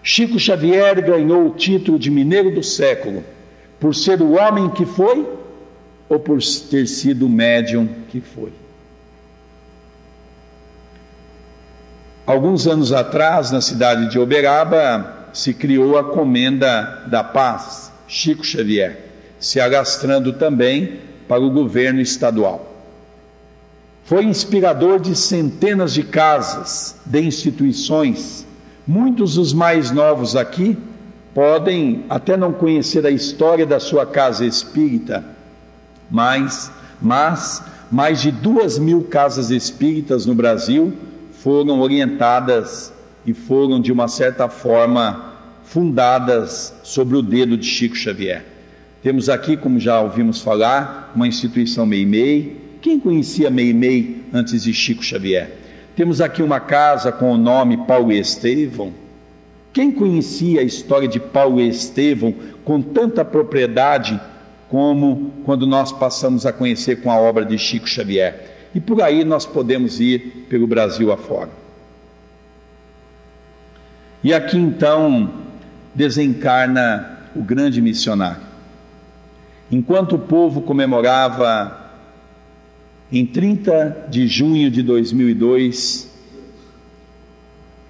Chico 0.02 0.38
Xavier 0.38 1.02
ganhou 1.02 1.46
o 1.46 1.54
título 1.54 1.98
de 1.98 2.10
mineiro 2.10 2.54
do 2.54 2.62
século 2.62 3.24
por 3.80 3.94
ser 3.94 4.20
o 4.20 4.32
homem 4.32 4.68
que 4.68 4.84
foi 4.84 5.26
ou 6.10 6.20
por 6.20 6.40
ter 6.70 6.86
sido 6.86 7.24
o 7.24 7.28
médium 7.30 7.88
que 8.10 8.20
foi? 8.20 8.52
Alguns 12.26 12.66
anos 12.66 12.92
atrás, 12.92 13.50
na 13.50 13.62
cidade 13.62 14.10
de 14.10 14.18
Uberaba, 14.18 15.30
se 15.32 15.54
criou 15.54 15.96
a 15.96 16.04
Comenda 16.04 17.02
da 17.06 17.24
Paz, 17.24 17.90
Chico 18.06 18.44
Xavier, 18.44 18.94
se 19.40 19.58
alastrando 19.58 20.34
também 20.34 21.00
para 21.26 21.40
o 21.40 21.50
governo 21.50 22.02
estadual. 22.02 22.77
Foi 24.08 24.24
inspirador 24.24 24.98
de 24.98 25.14
centenas 25.14 25.94
de 25.94 26.02
casas, 26.02 26.96
de 27.06 27.20
instituições, 27.20 28.46
Muitos 28.88 29.34
dos 29.34 29.52
mais 29.52 29.90
novos 29.90 30.34
aqui 30.34 30.74
podem 31.34 32.06
até 32.08 32.38
não 32.38 32.54
conhecer 32.54 33.04
a 33.04 33.10
história 33.10 33.66
da 33.66 33.78
sua 33.78 34.06
casa 34.06 34.46
espírita, 34.46 35.22
mas, 36.10 36.72
mas 36.98 37.62
mais 37.90 38.22
de 38.22 38.30
duas 38.30 38.78
mil 38.78 39.02
casas 39.02 39.50
espíritas 39.50 40.24
no 40.24 40.34
Brasil 40.34 40.94
foram 41.32 41.82
orientadas 41.82 42.90
e 43.26 43.34
foram, 43.34 43.78
de 43.78 43.92
uma 43.92 44.08
certa 44.08 44.48
forma, 44.48 45.34
fundadas 45.64 46.72
sobre 46.82 47.14
o 47.14 47.20
dedo 47.20 47.58
de 47.58 47.66
Chico 47.66 47.94
Xavier. 47.94 48.42
Temos 49.02 49.28
aqui, 49.28 49.54
como 49.54 49.78
já 49.78 50.00
ouvimos 50.00 50.40
falar, 50.40 51.12
uma 51.14 51.28
instituição 51.28 51.84
Meimei. 51.84 52.67
Quem 52.80 53.00
conhecia 53.00 53.50
Meimei 53.50 54.24
antes 54.32 54.62
de 54.62 54.72
Chico 54.72 55.02
Xavier? 55.02 55.50
Temos 55.96 56.20
aqui 56.20 56.42
uma 56.42 56.60
casa 56.60 57.10
com 57.10 57.32
o 57.32 57.36
nome 57.36 57.76
Paulo 57.76 58.12
Estevão. 58.12 58.92
Quem 59.72 59.90
conhecia 59.90 60.60
a 60.60 60.64
história 60.64 61.08
de 61.08 61.18
Paulo 61.18 61.60
Estevão 61.60 62.32
com 62.64 62.80
tanta 62.80 63.24
propriedade 63.24 64.20
como 64.68 65.32
quando 65.44 65.66
nós 65.66 65.90
passamos 65.90 66.46
a 66.46 66.52
conhecer 66.52 67.02
com 67.02 67.10
a 67.10 67.18
obra 67.18 67.44
de 67.44 67.58
Chico 67.58 67.88
Xavier? 67.88 68.68
E 68.74 68.80
por 68.80 69.02
aí 69.02 69.24
nós 69.24 69.44
podemos 69.44 69.98
ir 70.00 70.46
pelo 70.48 70.66
Brasil 70.66 71.10
afora. 71.10 71.50
E 74.22 74.32
aqui 74.32 74.56
então 74.56 75.32
desencarna 75.94 77.18
o 77.34 77.42
grande 77.42 77.80
missionário. 77.80 78.42
Enquanto 79.70 80.14
o 80.14 80.18
povo 80.18 80.62
comemorava 80.62 81.77
em 83.10 83.24
30 83.24 84.06
de 84.10 84.26
junho 84.26 84.70
de 84.70 84.82
2002 84.82 86.08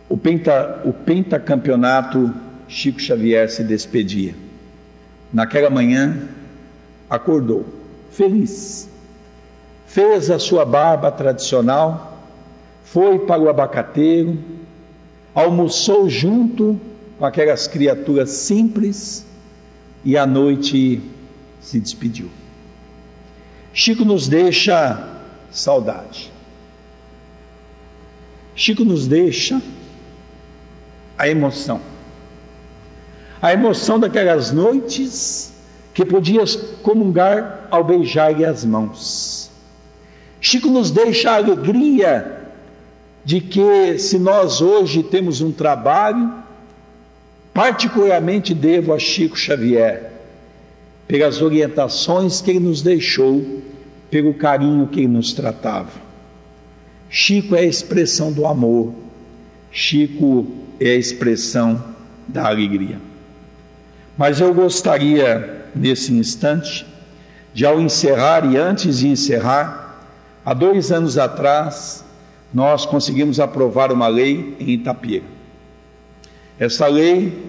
o, 0.08 0.16
penta, 0.16 0.80
o 0.84 0.92
pentacampeonato, 0.92 2.32
Chico 2.66 3.00
Xavier 3.00 3.50
se 3.50 3.62
despedia. 3.62 4.34
Naquela 5.32 5.68
manhã, 5.68 6.28
acordou, 7.10 7.66
feliz. 8.10 8.88
Fez 9.86 10.30
a 10.30 10.38
sua 10.38 10.64
barba 10.64 11.10
tradicional, 11.10 12.22
foi 12.84 13.18
para 13.20 13.40
o 13.40 13.48
abacateiro, 13.48 14.38
almoçou 15.34 16.08
junto 16.08 16.80
com 17.18 17.24
aquelas 17.24 17.66
criaturas 17.66 18.30
simples 18.30 19.26
e 20.04 20.16
à 20.16 20.26
noite 20.26 21.02
se 21.60 21.80
despediu. 21.80 22.30
Chico 23.78 24.04
nos 24.04 24.26
deixa 24.26 25.08
saudade. 25.52 26.32
Chico 28.56 28.84
nos 28.84 29.06
deixa 29.06 29.62
a 31.16 31.28
emoção. 31.28 31.80
A 33.40 33.52
emoção 33.52 34.00
daquelas 34.00 34.50
noites 34.50 35.52
que 35.94 36.04
podias 36.04 36.56
comungar 36.82 37.68
ao 37.70 37.84
beijar-lhe 37.84 38.44
as 38.44 38.64
mãos. 38.64 39.48
Chico 40.40 40.68
nos 40.68 40.90
deixa 40.90 41.30
a 41.30 41.36
alegria 41.36 42.48
de 43.24 43.40
que, 43.40 43.96
se 43.96 44.18
nós 44.18 44.60
hoje 44.60 45.04
temos 45.04 45.40
um 45.40 45.52
trabalho, 45.52 46.34
particularmente 47.54 48.52
devo 48.54 48.92
a 48.92 48.98
Chico 48.98 49.36
Xavier, 49.36 50.10
pelas 51.06 51.40
orientações 51.40 52.42
que 52.42 52.50
ele 52.50 52.60
nos 52.60 52.82
deixou, 52.82 53.62
pelo 54.10 54.34
carinho 54.34 54.86
que 54.86 55.00
ele 55.00 55.08
nos 55.08 55.32
tratava. 55.32 55.90
Chico 57.10 57.54
é 57.54 57.60
a 57.60 57.64
expressão 57.64 58.32
do 58.32 58.46
amor, 58.46 58.92
Chico 59.70 60.46
é 60.80 60.90
a 60.90 60.96
expressão 60.96 61.82
da 62.26 62.46
alegria. 62.46 62.98
Mas 64.16 64.40
eu 64.40 64.52
gostaria, 64.52 65.66
nesse 65.74 66.12
instante, 66.12 66.86
de 67.54 67.64
ao 67.64 67.80
encerrar 67.80 68.50
e 68.50 68.56
antes 68.56 68.98
de 68.98 69.08
encerrar, 69.08 70.02
há 70.44 70.52
dois 70.52 70.92
anos 70.92 71.16
atrás, 71.16 72.04
nós 72.52 72.84
conseguimos 72.84 73.40
aprovar 73.40 73.92
uma 73.92 74.08
lei 74.08 74.56
em 74.58 74.70
Itapira. 74.70 75.24
Essa 76.58 76.86
lei 76.86 77.48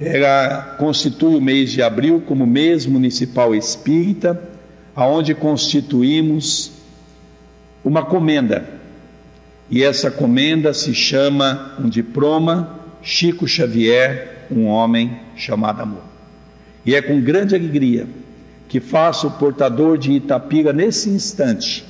ela 0.00 0.76
constitui 0.78 1.34
o 1.34 1.40
mês 1.40 1.72
de 1.72 1.82
abril 1.82 2.22
como 2.26 2.46
mês 2.46 2.86
municipal 2.86 3.54
espírita, 3.54 4.40
aonde 4.98 5.32
constituímos 5.32 6.72
uma 7.84 8.04
comenda 8.04 8.68
e 9.70 9.84
essa 9.84 10.10
comenda 10.10 10.74
se 10.74 10.92
chama 10.92 11.76
um 11.78 11.88
diploma 11.88 12.80
Chico 13.00 13.46
Xavier, 13.46 14.46
um 14.50 14.66
homem 14.66 15.20
chamado 15.36 15.82
amor. 15.82 16.02
E 16.84 16.96
é 16.96 17.00
com 17.00 17.20
grande 17.20 17.54
alegria 17.54 18.08
que 18.68 18.80
faço 18.80 19.28
o 19.28 19.30
portador 19.30 19.96
de 19.96 20.10
Itapira 20.10 20.72
nesse 20.72 21.08
instante 21.08 21.86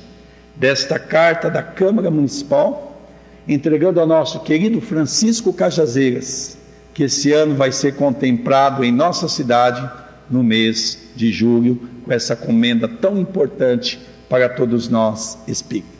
desta 0.55 0.99
carta 0.99 1.49
da 1.49 1.63
Câmara 1.63 2.11
Municipal, 2.11 3.03
entregando 3.47 3.99
ao 3.99 4.05
nosso 4.05 4.41
querido 4.41 4.79
Francisco 4.81 5.51
Cajazeiras, 5.51 6.59
que 6.93 7.05
esse 7.05 7.33
ano 7.33 7.55
vai 7.55 7.71
ser 7.71 7.95
contemplado 7.95 8.83
em 8.83 8.91
nossa 8.91 9.27
cidade 9.27 9.89
no 10.29 10.43
mês 10.43 11.08
de 11.15 11.31
julho, 11.31 11.79
com 12.03 12.11
essa 12.11 12.35
comenda 12.35 12.87
tão 12.87 13.19
importante 13.19 13.99
para 14.27 14.47
todos 14.49 14.87
nós 14.89 15.37
espíritas. 15.47 15.98